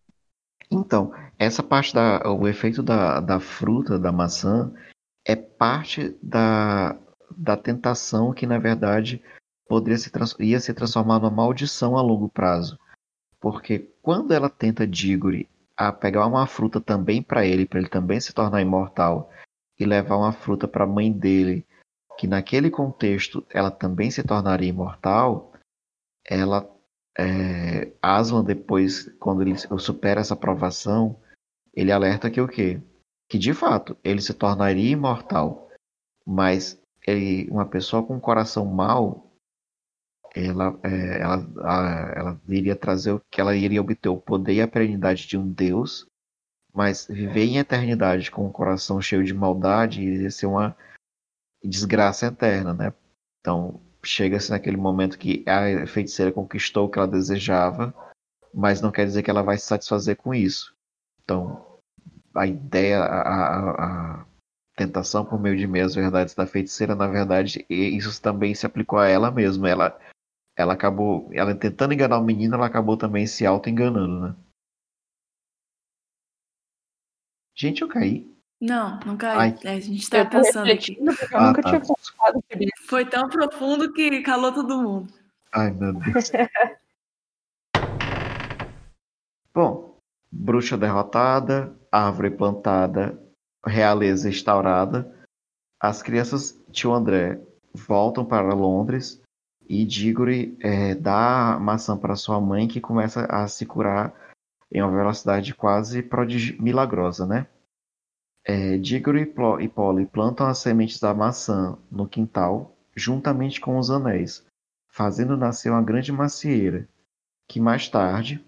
[0.69, 4.73] Então, essa parte da, o efeito da, da fruta, da maçã,
[5.25, 6.97] é parte da,
[7.35, 9.23] da tentação que, na verdade,
[9.67, 12.77] poderia se, ia se transformar numa maldição a longo prazo.
[13.39, 15.47] Porque quando ela tenta Diggory
[15.77, 19.29] a pegar uma fruta também para ele, para ele também se tornar imortal,
[19.79, 21.65] e levar uma fruta para a mãe dele,
[22.17, 25.53] que naquele contexto ela também se tornaria imortal,
[26.25, 26.67] ela
[27.17, 31.19] é, Aslan depois, quando ele supera essa provação,
[31.73, 32.81] ele alerta que o quê?
[33.29, 35.69] Que de fato ele se tornaria imortal,
[36.25, 39.24] mas ele, uma pessoa com um coração mau,
[40.35, 44.61] ela, é, ela, a, ela iria trazer o que ela iria obter o poder e
[44.61, 46.05] a perenidade de um Deus,
[46.73, 50.75] mas viver em eternidade com um coração cheio de maldade iria ser uma
[51.63, 52.93] desgraça eterna, né?
[53.39, 57.93] Então chega-se naquele momento que a feiticeira conquistou o que ela desejava,
[58.53, 60.75] mas não quer dizer que ela vai se satisfazer com isso.
[61.23, 61.65] Então
[62.35, 64.25] a ideia, a, a, a
[64.75, 69.07] tentação por meio de meias verdades da feiticeira, na verdade, isso também se aplicou a
[69.07, 69.69] ela mesma.
[69.69, 69.97] Ela,
[70.55, 74.35] ela acabou, ela tentando enganar o menino, ela acabou também se auto-enganando, né?
[77.53, 78.33] Gente, eu caí.
[78.59, 79.55] Não, não caí.
[79.63, 80.97] É, a gente tá pensando aqui.
[80.99, 81.69] Eu ah, nunca tá.
[81.69, 82.43] tinha pensado
[82.87, 85.13] Foi tão profundo que calou todo mundo.
[85.51, 86.31] Ai, meu Deus.
[89.53, 89.97] Bom,
[90.29, 93.17] bruxa derrotada, árvore plantada,
[93.65, 95.13] realeza instaurada,
[95.79, 97.39] as crianças tio André
[97.73, 99.21] voltam para Londres
[99.67, 104.13] e Diggory é, dá a maçã para sua mãe que começa a se curar
[104.71, 106.01] em uma velocidade quase
[106.59, 107.47] milagrosa, né?
[108.47, 114.45] É, e Polly plantam as sementes da maçã no quintal juntamente com os anéis,
[114.87, 116.87] fazendo nascer uma grande macieira,
[117.47, 118.45] que mais tarde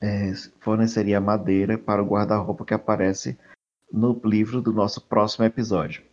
[0.00, 3.38] é, forneceria madeira para o guarda-roupa que aparece
[3.92, 6.09] no livro do nosso próximo episódio.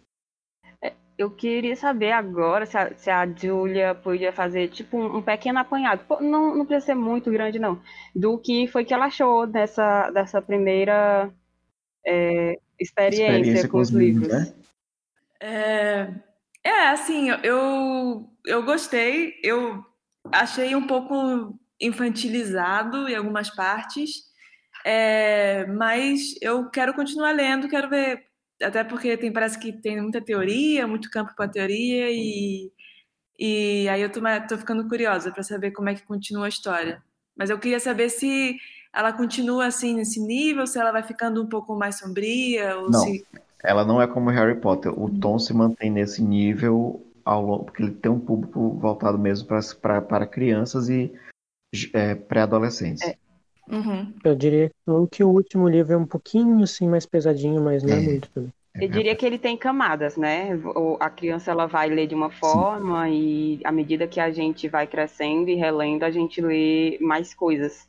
[1.17, 5.57] Eu queria saber agora se a, se a Julia podia fazer tipo um, um pequeno
[5.57, 7.81] apanhado, não, não precisa ser muito grande não,
[8.15, 11.31] do que foi que ela achou dessa, dessa primeira
[12.05, 14.27] é, experiência, experiência, com, os livros.
[14.27, 14.55] livros né?
[15.41, 16.13] é,
[16.63, 19.83] é, assim, eu, eu gostei, eu
[20.31, 24.27] achei um pouco infantilizado em algumas partes,
[24.85, 28.26] é, mas eu quero continuar lendo, quero ver,
[28.61, 32.71] até porque tem, parece que tem muita teoria, muito campo para teoria, e,
[33.37, 37.03] e aí eu tô, tô ficando curiosa para saber como é que continua a história.
[37.37, 38.57] Mas eu queria saber se
[38.93, 42.99] ela continua assim nesse nível, se ela vai ficando um pouco mais sombria, ou não,
[42.99, 43.25] se...
[43.63, 44.91] ela não é como Harry Potter.
[44.91, 45.19] O uhum.
[45.19, 49.47] tom se mantém nesse nível ao longo, porque ele tem um público voltado mesmo
[49.81, 51.13] para crianças e
[51.93, 53.03] é, pré-adolescentes.
[53.03, 53.17] É.
[53.69, 54.13] Uhum.
[54.23, 54.71] Eu diria
[55.11, 58.29] que o último livro é um pouquinho assim mais pesadinho, mas não é, é muito
[58.29, 58.51] também.
[58.79, 60.49] Eu diria que ele tem camadas, né?
[60.99, 63.11] A criança ela vai ler de uma forma Sim.
[63.11, 67.87] e à medida que a gente vai crescendo e relendo, a gente lê mais coisas.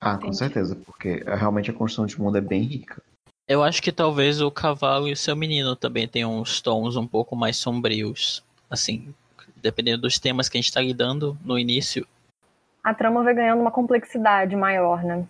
[0.00, 3.00] Ah, com certeza, porque realmente a construção de mundo é bem rica.
[3.46, 7.06] Eu acho que talvez o cavalo e o seu menino também tenham uns tons um
[7.06, 8.42] pouco mais sombrios.
[8.68, 9.14] Assim,
[9.62, 12.06] dependendo dos temas que a gente está lidando no início,
[12.84, 15.26] a trama vai ganhando uma complexidade maior, né?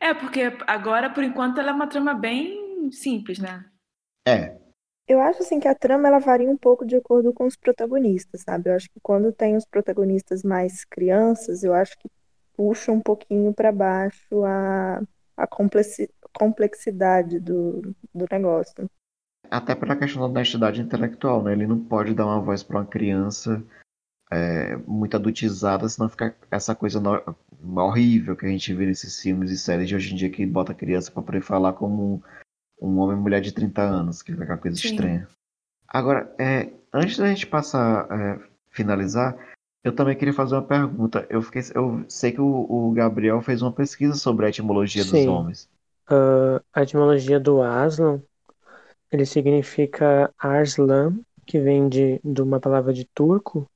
[0.00, 3.64] É, porque agora, por enquanto, ela é uma trama bem simples, né?
[4.26, 4.56] É.
[5.06, 8.42] Eu acho assim que a trama ela varia um pouco de acordo com os protagonistas,
[8.42, 8.70] sabe?
[8.70, 12.08] Eu acho que quando tem os protagonistas mais crianças, eu acho que
[12.54, 15.02] puxa um pouquinho para baixo a,
[15.36, 15.46] a
[16.32, 18.88] complexidade do, do negócio.
[19.50, 21.52] Até pela questão da honestidade intelectual, né?
[21.52, 23.62] Ele não pode dar uma voz para uma criança
[24.30, 27.00] é, muito adultizada, senão fica essa coisa
[27.76, 30.72] horrível que a gente vê nesses filmes e séries de hoje em dia que bota
[30.72, 32.22] a criança para poder falar como
[32.80, 34.88] um homem e mulher de 30 anos, que fica aquela coisa Sim.
[34.88, 35.28] estranha.
[35.86, 38.38] Agora, é, antes da gente passar, é,
[38.70, 39.36] finalizar,
[39.82, 41.26] eu também queria fazer uma pergunta.
[41.30, 45.10] Eu, fiquei, eu sei que o, o Gabriel fez uma pesquisa sobre a etimologia Sim.
[45.10, 45.70] dos homens.
[46.10, 48.22] Uh, a etimologia do Aslan,
[49.10, 53.68] ele significa Arslan, que vem de, de uma palavra de turco,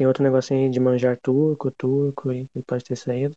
[0.00, 3.36] tem outro negocinho de manjar turco, turco, e pode ter saído.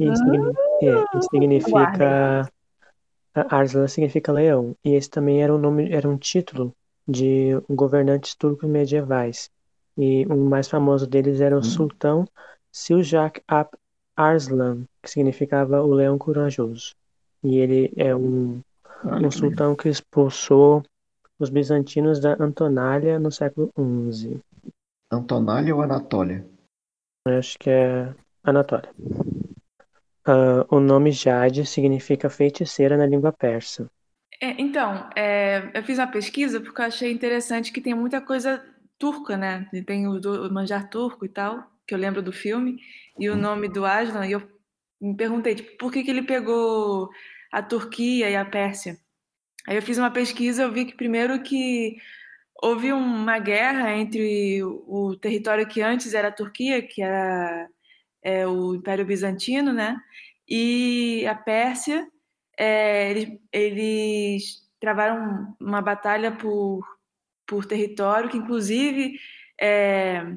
[0.00, 2.50] E, é, significa.
[3.34, 4.74] Arslan significa leão.
[4.82, 6.74] E esse também era um nome, era um título
[7.06, 9.50] de governantes turcos medievais.
[9.98, 11.62] E o mais famoso deles era o hum.
[11.62, 12.26] sultão
[12.72, 13.74] Siljak Ap
[14.16, 16.94] Arslan, que significava o leão corajoso.
[17.44, 18.62] E ele é um,
[19.04, 20.82] um sultão que expulsou
[21.38, 23.70] os bizantinos da Antonália no século
[24.10, 24.40] XI.
[25.10, 26.46] Antonália ou Anatólia?
[27.26, 28.90] Acho que é Anatólia.
[30.26, 33.90] Uh, o nome Jade significa feiticeira na língua persa.
[34.40, 38.62] É, então, é, eu fiz uma pesquisa porque eu achei interessante que tem muita coisa
[38.98, 39.68] turca, né?
[39.86, 42.78] Tem o, do, o manjar turco e tal, que eu lembro do filme,
[43.18, 44.42] e o nome do Aslan, e eu
[45.00, 47.08] me perguntei, tipo, por que, que ele pegou
[47.50, 48.98] a Turquia e a Pérsia?
[49.66, 51.96] Aí eu fiz uma pesquisa, eu vi que primeiro que
[52.62, 57.68] houve uma guerra entre o território que antes era a Turquia, que era
[58.22, 59.96] é, o Império Bizantino, né?
[60.48, 62.06] E a Pérsia.
[62.58, 66.84] É, eles, eles travaram uma batalha por,
[67.46, 69.18] por território, que inclusive
[69.60, 70.36] é,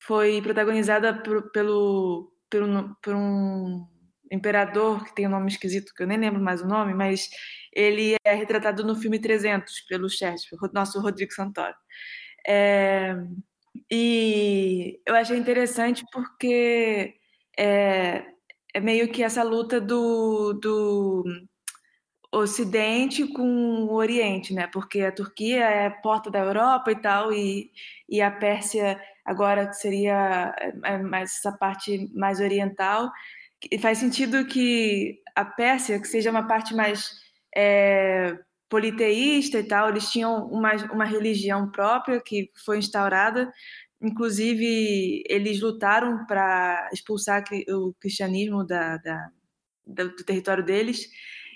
[0.00, 3.86] foi protagonizada por, pelo, pelo, por um
[4.32, 7.28] imperador que tem um nome esquisito, que eu nem lembro mais o nome, mas
[7.72, 11.74] ele é retratado no filme 300 pelo Shakespeare, nosso Rodrigo Santoro.
[12.46, 13.14] É,
[13.90, 17.14] e eu achei interessante porque
[17.58, 18.24] é,
[18.74, 21.24] é meio que essa luta do, do
[22.32, 24.66] Ocidente com o Oriente, né?
[24.66, 27.70] Porque a Turquia é porta da Europa e tal, e,
[28.08, 30.54] e a Pérsia agora seria
[30.84, 33.10] é, mais essa parte mais oriental.
[33.70, 37.10] E faz sentido que a Pérsia, que seja uma parte mais
[37.56, 38.36] é,
[38.68, 43.52] politeísta e tal, eles tinham uma, uma religião própria que foi instaurada.
[44.00, 49.30] Inclusive, eles lutaram para expulsar o cristianismo da, da,
[49.86, 51.08] do território deles.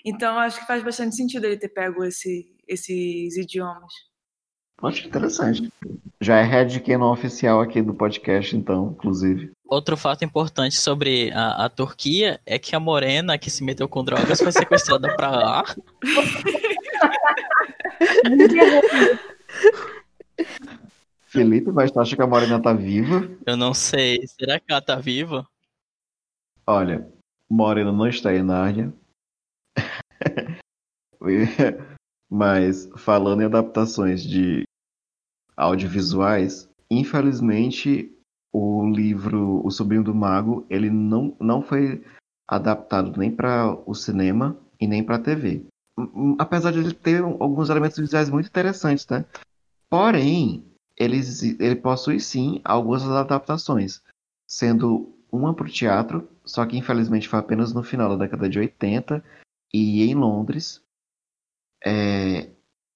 [0.05, 3.91] Então, acho que faz bastante sentido ele ter pego esse, esses idiomas.
[4.81, 5.69] Acho interessante.
[6.21, 9.51] Já é headcanon oficial aqui do podcast, então, inclusive.
[9.69, 14.03] Outro fato importante sobre a, a, Turquia é que a morena que se meteu com
[14.03, 15.63] drogas foi sequestrada pra lá.
[21.25, 23.29] Felipe, mas tu acha que a morena tá viva?
[23.45, 24.25] Eu não sei.
[24.27, 25.45] Será que ela tá viva?
[26.65, 27.07] Olha,
[27.49, 28.93] Morena não está em Nárnia.
[32.29, 34.63] mas falando em adaptações de
[35.55, 38.16] audiovisuais, infelizmente
[38.51, 42.03] o livro O Sobrinho do Mago, ele não, não foi
[42.47, 45.65] adaptado nem para o cinema e nem para a TV.
[46.39, 49.25] Apesar de ele ter alguns elementos visuais muito interessantes, né?
[49.89, 50.63] Porém,
[50.95, 51.19] ele,
[51.59, 54.01] ele possui sim algumas adaptações,
[54.47, 58.59] sendo uma para o teatro, só que infelizmente foi apenas no final da década de
[58.59, 59.23] 80
[59.73, 60.81] e em Londres,
[61.85, 62.49] é,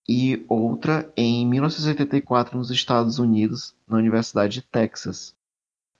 [0.07, 5.35] e outra em 1984 nos Estados Unidos, na Universidade de Texas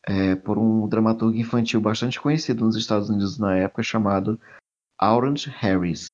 [0.07, 4.39] é, por um dramaturgo infantil bastante conhecido nos Estados Unidos na época, chamado
[5.01, 6.07] Orange Harris.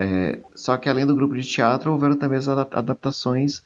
[0.00, 3.62] É, só que além do grupo de teatro, houveram também as adaptações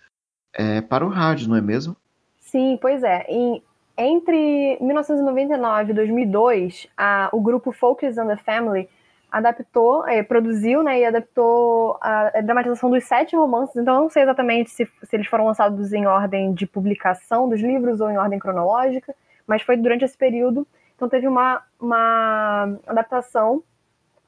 [0.53, 1.97] é, para o rádio, não é mesmo?
[2.39, 3.25] Sim, pois é.
[3.29, 3.63] Em,
[3.97, 8.89] entre 1999 e 2002, a, o grupo Focus on the Family
[9.31, 13.75] adaptou, é, produziu né, e adaptou a, a, dramatização dos sete romances.
[13.75, 17.61] Então, eu não sei exatamente se, se eles foram lançados em ordem de publicação dos
[17.61, 19.15] livros ou em ordem cronológica,
[19.47, 20.67] mas foi durante esse período.
[20.95, 23.63] Então teve uma, uma adaptação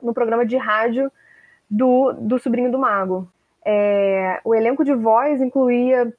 [0.02, 1.10] no programa de rádio
[1.70, 3.28] do, do Sobrinho do Mago.
[3.64, 6.12] É, o elenco de voz incluía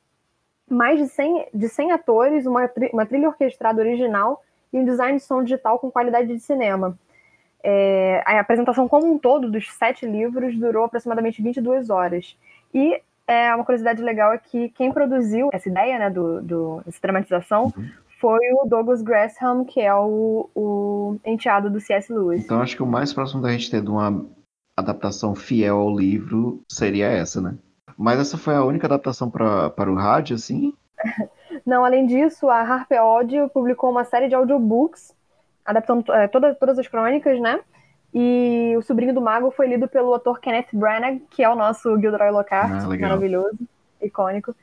[0.70, 4.44] mais de 100, de 100 atores, uma, uma trilha orquestrada original
[4.74, 6.98] e um design de som digital com qualidade de cinema.
[7.64, 12.38] É, a apresentação como um todo dos sete livros durou aproximadamente 22 horas.
[12.74, 17.00] E é, uma curiosidade legal é que quem produziu essa ideia né, do, do, dessa
[17.02, 22.12] dramatização uhum foi o Douglas Gresham, que é o, o enteado do C.S.
[22.12, 22.44] Lewis.
[22.44, 24.26] Então acho que o mais próximo da gente ter de uma
[24.76, 27.56] adaptação fiel ao livro seria essa, né?
[27.98, 30.74] Mas essa foi a única adaptação para o rádio, assim?
[31.66, 35.16] Não, além disso, a Harper Audio publicou uma série de audiobooks,
[35.66, 37.60] adaptando é, todas, todas as crônicas, né?
[38.14, 42.00] E O Sobrinho do Mago foi lido pelo ator Kenneth Branagh, que é o nosso
[42.00, 43.58] Gilderoy Lockhart, ah, maravilhoso,
[44.02, 44.56] icônico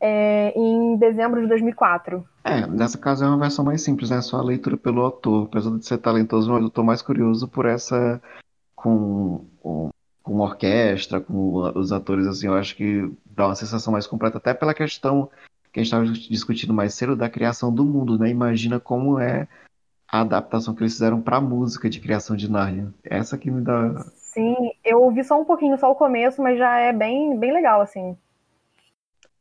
[0.00, 2.26] é, em dezembro de 2004.
[2.44, 4.20] É, nessa caso é uma versão mais simples, né?
[4.20, 5.46] Só a leitura pelo autor.
[5.46, 8.20] Apesar de ser talentoso, eu estou mais curioso por essa
[8.74, 9.90] com, com,
[10.22, 14.54] com orquestra, com os atores, assim, eu acho que dá uma sensação mais completa, até
[14.54, 15.30] pela questão
[15.72, 18.28] que a gente estava discutindo mais cedo da criação do mundo, né?
[18.30, 19.48] Imagina como é
[20.08, 22.92] a adaptação que eles fizeram para a música de criação de Narnia.
[23.04, 24.04] Essa que me dá.
[24.14, 24.54] Sim,
[24.84, 28.16] eu ouvi só um pouquinho, só o começo, mas já é bem, bem legal, assim.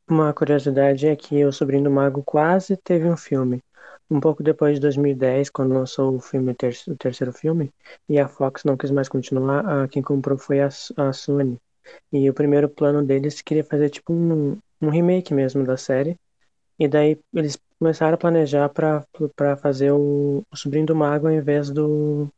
[0.08, 3.62] Uma curiosidade é que O Sobrinho do Mago quase teve um filme.
[4.10, 7.72] Um pouco depois de 2010, quando lançou o filme o terceiro filme,
[8.08, 10.68] e a Fox não quis mais continuar, quem comprou foi a,
[10.98, 11.60] a Sony.
[12.14, 16.16] E o primeiro plano deles queria fazer tipo um, um remake mesmo da série.
[16.80, 21.72] E daí eles começaram a planejar para fazer o, o Sobrinho do Mago ao invés
[21.72, 22.30] do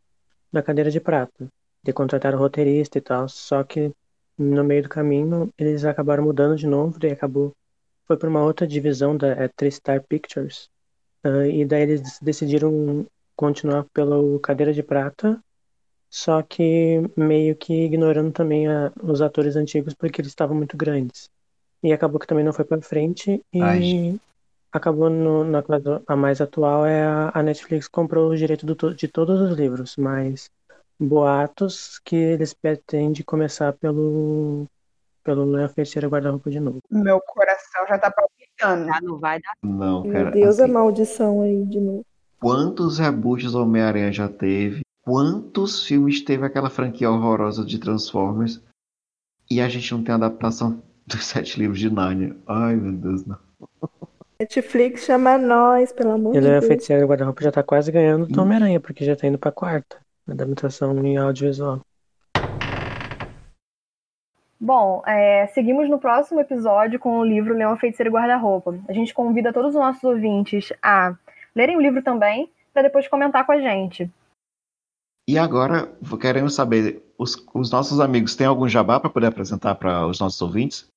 [0.53, 1.49] da Cadeira de Prata.
[1.83, 3.27] De contratar o roteirista e tal.
[3.27, 3.91] Só que
[4.37, 7.53] no meio do caminho eles acabaram mudando de novo, daí acabou
[8.05, 10.69] foi para uma outra divisão da é, Tristar Pictures
[11.25, 13.05] uh, e daí eles decidiram
[13.35, 15.39] continuar pela Cadeira de Prata,
[16.09, 21.29] só que meio que ignorando também a, os atores antigos porque eles estavam muito grandes.
[21.83, 23.43] e acabou que também não foi pra frente.
[23.53, 24.19] E Ai.
[24.71, 25.63] acabou no, na
[26.07, 29.95] a mais atual é a, a Netflix comprou o direito do de todos os livros,
[29.97, 30.49] mas
[30.99, 34.67] boatos que eles pretendem começar pelo
[35.23, 36.79] pelo Feiticeiro Guarda-Roupa de novo.
[36.89, 38.85] Meu coração já tá palpitando.
[38.85, 39.51] Já não vai dar.
[39.61, 40.31] Não, Meu cara.
[40.31, 42.05] Deus, a assim, maldição aí de novo.
[42.39, 44.81] quantos reboots Homem-Aranha já teve?
[45.01, 48.61] Quantos filmes teve aquela franquia horrorosa de Transformers?
[49.51, 52.35] E a gente não tem adaptação dos sete livros de Narnia.
[52.47, 53.37] Ai, meu Deus, não.
[54.39, 56.67] Netflix chama nós, pelo amor E o de Deus.
[56.67, 59.97] Feiticeiro Guarda-Roupa já tá quase ganhando do Homem-Aranha, porque já tá indo pra quarta.
[60.27, 61.81] Adaptação em audiovisual.
[64.59, 68.77] Bom, é, seguimos no próximo episódio com o livro Leão Feiticeiro e Guarda-Roupa.
[68.87, 71.15] A gente convida todos os nossos ouvintes a
[71.55, 74.09] lerem o livro também, para depois comentar com a gente.
[75.29, 80.07] E agora, queremos saber, os, os nossos amigos têm algum jabá para poder apresentar para
[80.07, 80.87] os nossos ouvintes?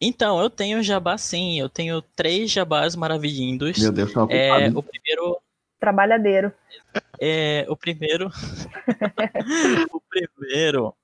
[0.00, 3.78] Então, eu tenho jabá sim, eu tenho três jabás maravilhindos.
[3.78, 4.62] Meu Deus, tá ocupado.
[4.62, 5.38] É, o primeiro
[5.78, 6.52] Trabalhadeiro.
[7.20, 8.30] é o primeiro
[9.92, 10.94] o primeiro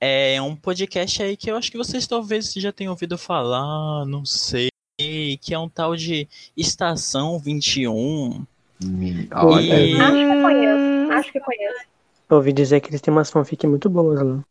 [0.00, 4.24] é um podcast aí que eu acho que vocês talvez já tenham ouvido falar, não
[4.24, 4.68] sei,
[4.98, 8.44] que é um tal de Estação 21.
[8.82, 9.74] Me- Olha.
[10.04, 11.12] Olha, Acho que conheço.
[11.12, 11.84] Acho que conheço.
[12.28, 14.44] Eu ouvi dizer que eles têm umas fanfic muito boas lá.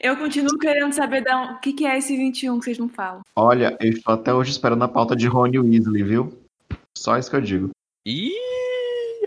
[0.00, 3.20] Eu continuo querendo saber da- o que, que é esse 21 que vocês não falam.
[3.36, 6.36] olha, eu estou até hoje esperando a pauta de Rony Weasley, viu?
[6.96, 7.70] Só isso que eu digo.
[8.04, 8.32] Ih,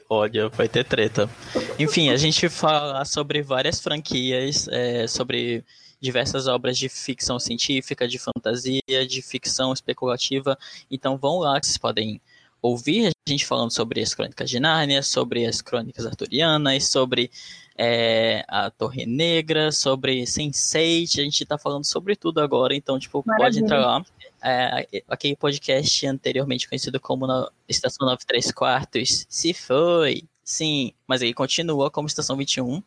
[0.10, 1.30] olha, vai ter treta.
[1.77, 5.64] Enfim, a gente fala sobre várias franquias, é, sobre
[6.02, 10.57] diversas obras de ficção científica, de fantasia, de ficção especulativa.
[10.90, 12.19] Então vão lá que vocês podem
[12.61, 17.31] ouvir a gente falando sobre as crônicas de Nárnia, sobre as crônicas arturianas, sobre
[17.77, 21.19] é, a Torre Negra, sobre Sense8.
[21.19, 23.64] A gente tá falando sobre tudo agora, então, tipo, pode Maravilha.
[23.64, 24.06] entrar lá.
[24.41, 31.33] É, aquele podcast anteriormente conhecido como no- Estação 93 Quartos se foi, sim, mas ele
[31.33, 32.81] continua como Estação 21.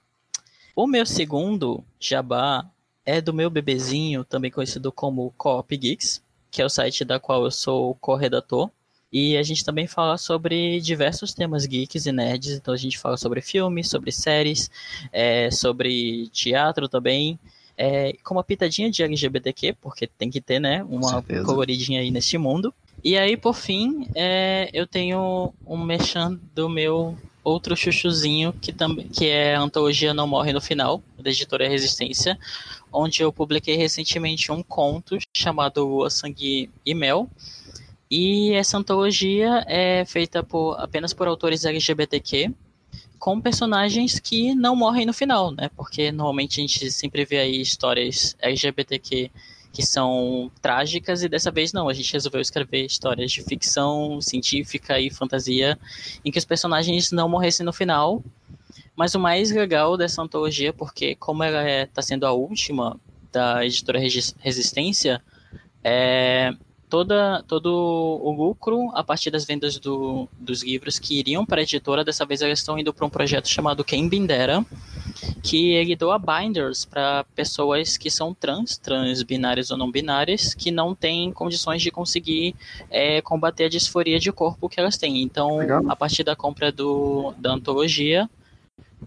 [0.75, 2.67] O meu segundo jabá
[3.05, 7.45] é do meu bebezinho, também conhecido como Coop Geeks, que é o site da qual
[7.45, 8.71] eu sou corredator.
[9.13, 12.53] E a gente também fala sobre diversos temas geeks e nerds.
[12.53, 14.71] Então a gente fala sobre filmes, sobre séries,
[15.13, 17.39] é, sobre teatro também.
[17.77, 20.85] É, com uma pitadinha de LGBTQ, porque tem que ter, né?
[20.89, 22.73] Uma coloridinha aí neste mundo.
[23.03, 29.09] E aí, por fim, é, eu tenho um mechan do meu outro chuchuzinho, que, também,
[29.09, 32.39] que é a antologia Não Morre no Final, da editora Resistência,
[32.93, 37.29] onde eu publiquei recentemente um conto chamado Lua, Sangue e Mel.
[38.11, 42.53] E essa antologia é feita por, apenas por autores LGBTQ,
[43.23, 45.71] com personagens que não morrem no final, né?
[45.77, 49.31] Porque normalmente a gente sempre vê aí histórias LGBTQ
[49.73, 54.99] que são trágicas e dessa vez não, a gente resolveu escrever histórias de ficção científica
[54.99, 55.79] e fantasia
[56.25, 58.25] em que os personagens não morressem no final.
[58.97, 62.99] Mas o mais legal dessa antologia, porque como ela está sendo a última
[63.31, 65.23] da editora Resistência,
[65.85, 66.53] é,
[66.93, 67.73] toda, todo
[68.23, 72.27] o lucro a partir das vendas do, dos livros que iriam para a editora, dessa
[72.27, 74.63] vez elas estão indo para um projeto chamado Quem Bindera,
[75.43, 80.71] que ele doa binders para pessoas que são trans, trans binárias ou não binárias, que
[80.71, 82.55] não têm condições de conseguir
[82.91, 85.23] é, combater a disforia de corpo que elas têm.
[85.23, 85.83] Então, Legal.
[85.89, 88.29] a partir da compra do, da antologia,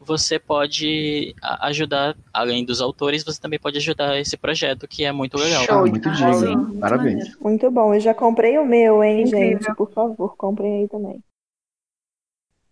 [0.01, 5.37] você pode ajudar, além dos autores, você também pode ajudar esse projeto, que é muito
[5.37, 5.61] legal.
[5.63, 6.09] Ah, Show de muito.
[6.09, 7.15] Muito Parabéns.
[7.15, 7.37] maneiro.
[7.41, 7.93] Muito bom.
[7.93, 9.59] Eu já comprei o meu, hein, Incrível.
[9.61, 9.75] gente?
[9.75, 11.23] Por favor, comprem aí também.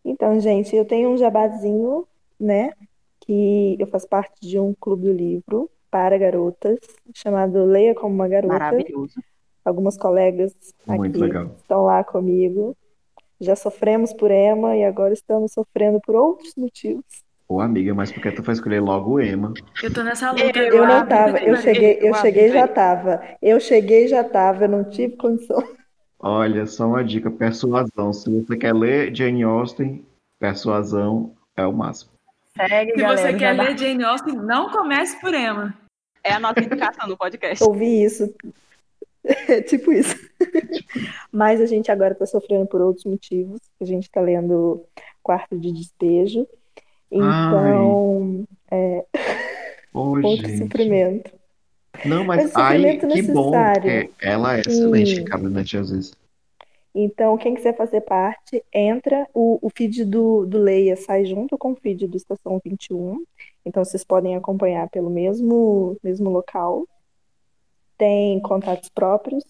[0.06, 2.06] Então, gente, eu tenho um jabazinho,
[2.40, 2.72] né?
[3.22, 6.78] Que eu faço parte de um clube do livro para garotas,
[7.14, 8.54] chamado Leia como uma Garota.
[8.54, 9.22] Maravilhoso.
[9.64, 10.54] Algumas colegas
[10.86, 11.52] Muito aqui legal.
[11.62, 12.76] estão lá comigo.
[13.44, 17.04] Já sofremos por Emma e agora estamos sofrendo por outros motivos.
[17.48, 19.54] Ô, amiga, mas por que tu foi escolher logo o Ema?
[19.84, 23.22] Eu tô nessa luta Eu Eu não tava, eu cheguei, eu cheguei e já tava.
[23.42, 25.62] Eu cheguei e já tava, eu não tive condição.
[26.20, 28.14] Olha, só uma dica, persuasão.
[28.14, 30.06] Se você quer ler Jane Austen,
[30.40, 32.12] persuasão é o máximo.
[32.56, 33.22] Segue, Se galera.
[33.22, 35.78] você quer ler Jane Austen, não comece por Emma.
[36.24, 37.62] É a nossa indicação no podcast.
[37.64, 38.34] Ouvi isso.
[39.48, 40.16] É tipo isso.
[41.32, 43.60] Mas a gente agora está sofrendo por outros motivos.
[43.80, 44.84] A gente está lendo
[45.22, 46.48] Quarto de Despejo.
[47.10, 49.06] Então, é
[49.94, 50.58] Ô, outro gente.
[50.58, 51.32] sofrimento.
[52.06, 55.26] Não, mas Mas ai, que bom, porque ela é excelente, Sim.
[55.26, 56.12] Carolina Jesus.
[56.96, 59.28] Então, quem quiser fazer parte, entra.
[59.34, 63.24] O, o feed do, do Leia sai junto com o feed do Estação 21.
[63.66, 66.88] Então, vocês podem acompanhar pelo mesmo, mesmo local.
[67.98, 69.44] Tem contatos próprios?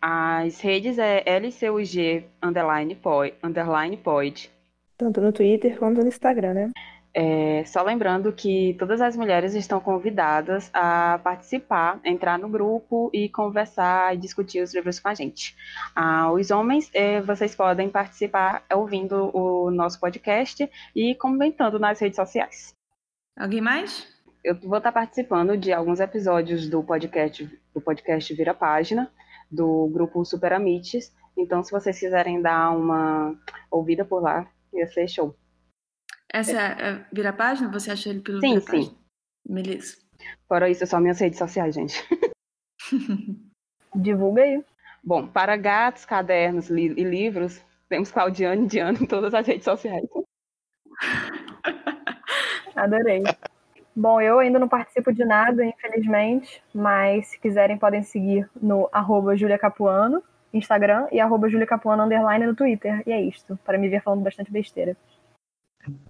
[0.00, 4.50] As redes é LCUG underline pod, underline pod.
[4.96, 6.70] Tanto no Twitter quanto no Instagram, né?
[7.12, 13.28] É, só lembrando que todas as mulheres estão convidadas a participar, entrar no grupo e
[13.28, 15.56] conversar e discutir os livros com a gente.
[15.96, 22.16] Ah, os homens, é, vocês podem participar ouvindo o nosso podcast e comentando nas redes
[22.16, 22.72] sociais.
[23.36, 24.17] Alguém mais?
[24.48, 27.44] Eu vou estar participando de alguns episódios do podcast,
[27.74, 29.12] do podcast Vira Página,
[29.50, 31.12] do grupo Super Amites.
[31.36, 33.38] Então, se vocês quiserem dar uma
[33.70, 35.36] ouvida por lá, ia ser show.
[36.32, 37.70] Essa é, vira página?
[37.70, 38.84] Você achou ele pelo Sim, vira página?
[38.84, 38.96] sim.
[39.46, 39.96] Beleza.
[40.48, 41.94] Fora isso, é só minhas redes sociais, gente.
[43.94, 44.64] Divulga aí.
[45.04, 49.64] Bom, para gatos, cadernos li- e livros, temos Claudiane e Diana em todas as redes
[49.64, 50.08] sociais.
[52.74, 53.22] Adorei.
[53.98, 59.36] Bom, eu ainda não participo de nada, infelizmente, mas se quiserem podem seguir no arroba
[59.36, 60.22] Julia Capuano,
[60.54, 63.02] Instagram, e arroba Julia Capuano underline no Twitter.
[63.04, 64.96] E é isto, para me ver falando bastante besteira.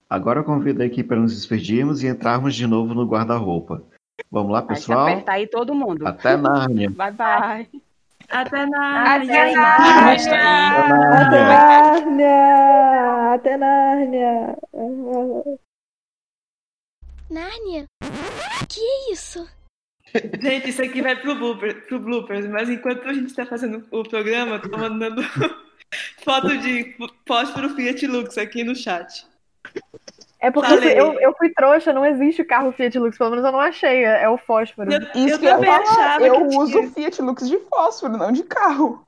[0.09, 3.83] Agora eu convido aqui para nos despedirmos e entrarmos de novo no guarda-roupa.
[4.31, 5.09] Vamos lá, Vai pessoal?
[5.09, 6.07] apertar aí todo mundo.
[6.07, 6.91] Até Nárnia.
[6.95, 7.69] Bye, bye.
[8.29, 10.37] Até na Até Até
[11.97, 13.33] Nárnia!
[13.33, 14.59] Até Nárnia!
[17.31, 17.85] Nárnia?
[18.69, 19.49] Que é isso?
[20.41, 24.03] Gente, isso aqui vai pro, blooper, pro bloopers, mas enquanto a gente tá fazendo o
[24.03, 25.23] programa, eu tô mandando
[26.25, 26.97] foto de
[27.27, 29.27] fósforo Fiat Lux aqui no chat.
[30.41, 30.99] É porque Falei.
[30.99, 34.23] eu, eu fui trouxa, não existe carro Fiat Lux, pelo menos eu não achei, é
[34.23, 34.91] é o fósforo.
[34.91, 36.91] Eu, Isso eu eu também falar, achava eu que uso tinha.
[36.91, 39.07] Fiat Lux de fósforo, não de carro.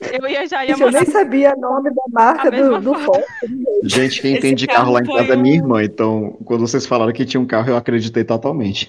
[0.00, 3.24] Eu ia já ia eu nem sabia o nome da marca do, do foto.
[3.82, 6.60] Gente, quem Esse entende carro carro lá em casa é um- minha irmã, então quando
[6.60, 8.88] vocês falaram que tinha um carro, eu acreditei totalmente.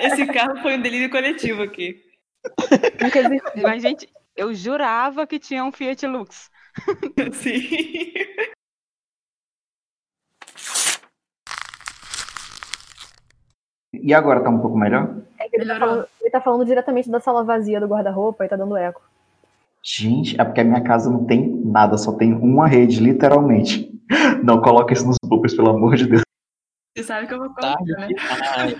[0.00, 2.02] Esse carro foi um delírio coletivo aqui.
[3.02, 3.62] Nunca existiu.
[3.62, 6.50] Mas, gente, eu jurava que tinha um Fiat Lux.
[7.34, 7.60] Sim.
[13.92, 15.16] E agora tá um pouco melhor?
[15.38, 18.48] É que ele, tá falando, ele tá falando diretamente da sala vazia do guarda-roupa e
[18.48, 19.02] tá dando eco.
[19.88, 23.88] Gente, é porque a minha casa não tem nada, só tem uma rede, literalmente.
[24.42, 26.22] Não coloca isso nos bloopers, pelo amor de Deus.
[26.96, 28.08] Você sabe que eu vou colocar, Tarde né?
[28.08, 28.74] demais.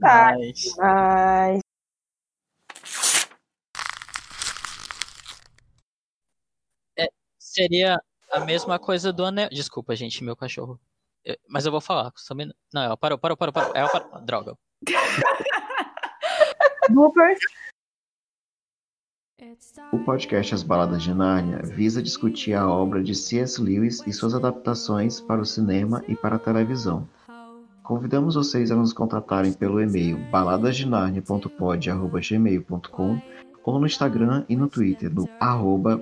[0.00, 0.78] Tarde demais.
[0.78, 1.58] Ai,
[7.38, 8.00] Seria
[8.32, 9.48] a mesma coisa do anel.
[9.50, 10.80] Desculpa, gente, meu cachorro.
[11.24, 12.12] Eu- Mas eu vou falar.
[12.34, 13.72] me- Não, ela parou, parou, parou, parou.
[13.76, 14.20] Ela parou.
[14.22, 14.56] Droga.
[16.90, 17.38] Bloopers.
[19.92, 23.60] O podcast As Baladas de Nárnia visa discutir a obra de C.S.
[23.60, 27.08] Lewis e suas adaptações para o cinema e para a televisão.
[27.82, 33.20] Convidamos vocês a nos contatarem pelo e-mail baladasdenarnia.pod.gmail.com
[33.64, 36.00] ou no Instagram e no Twitter no arroba.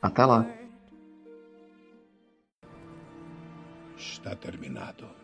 [0.00, 0.46] Até lá!
[3.96, 5.23] Está terminado.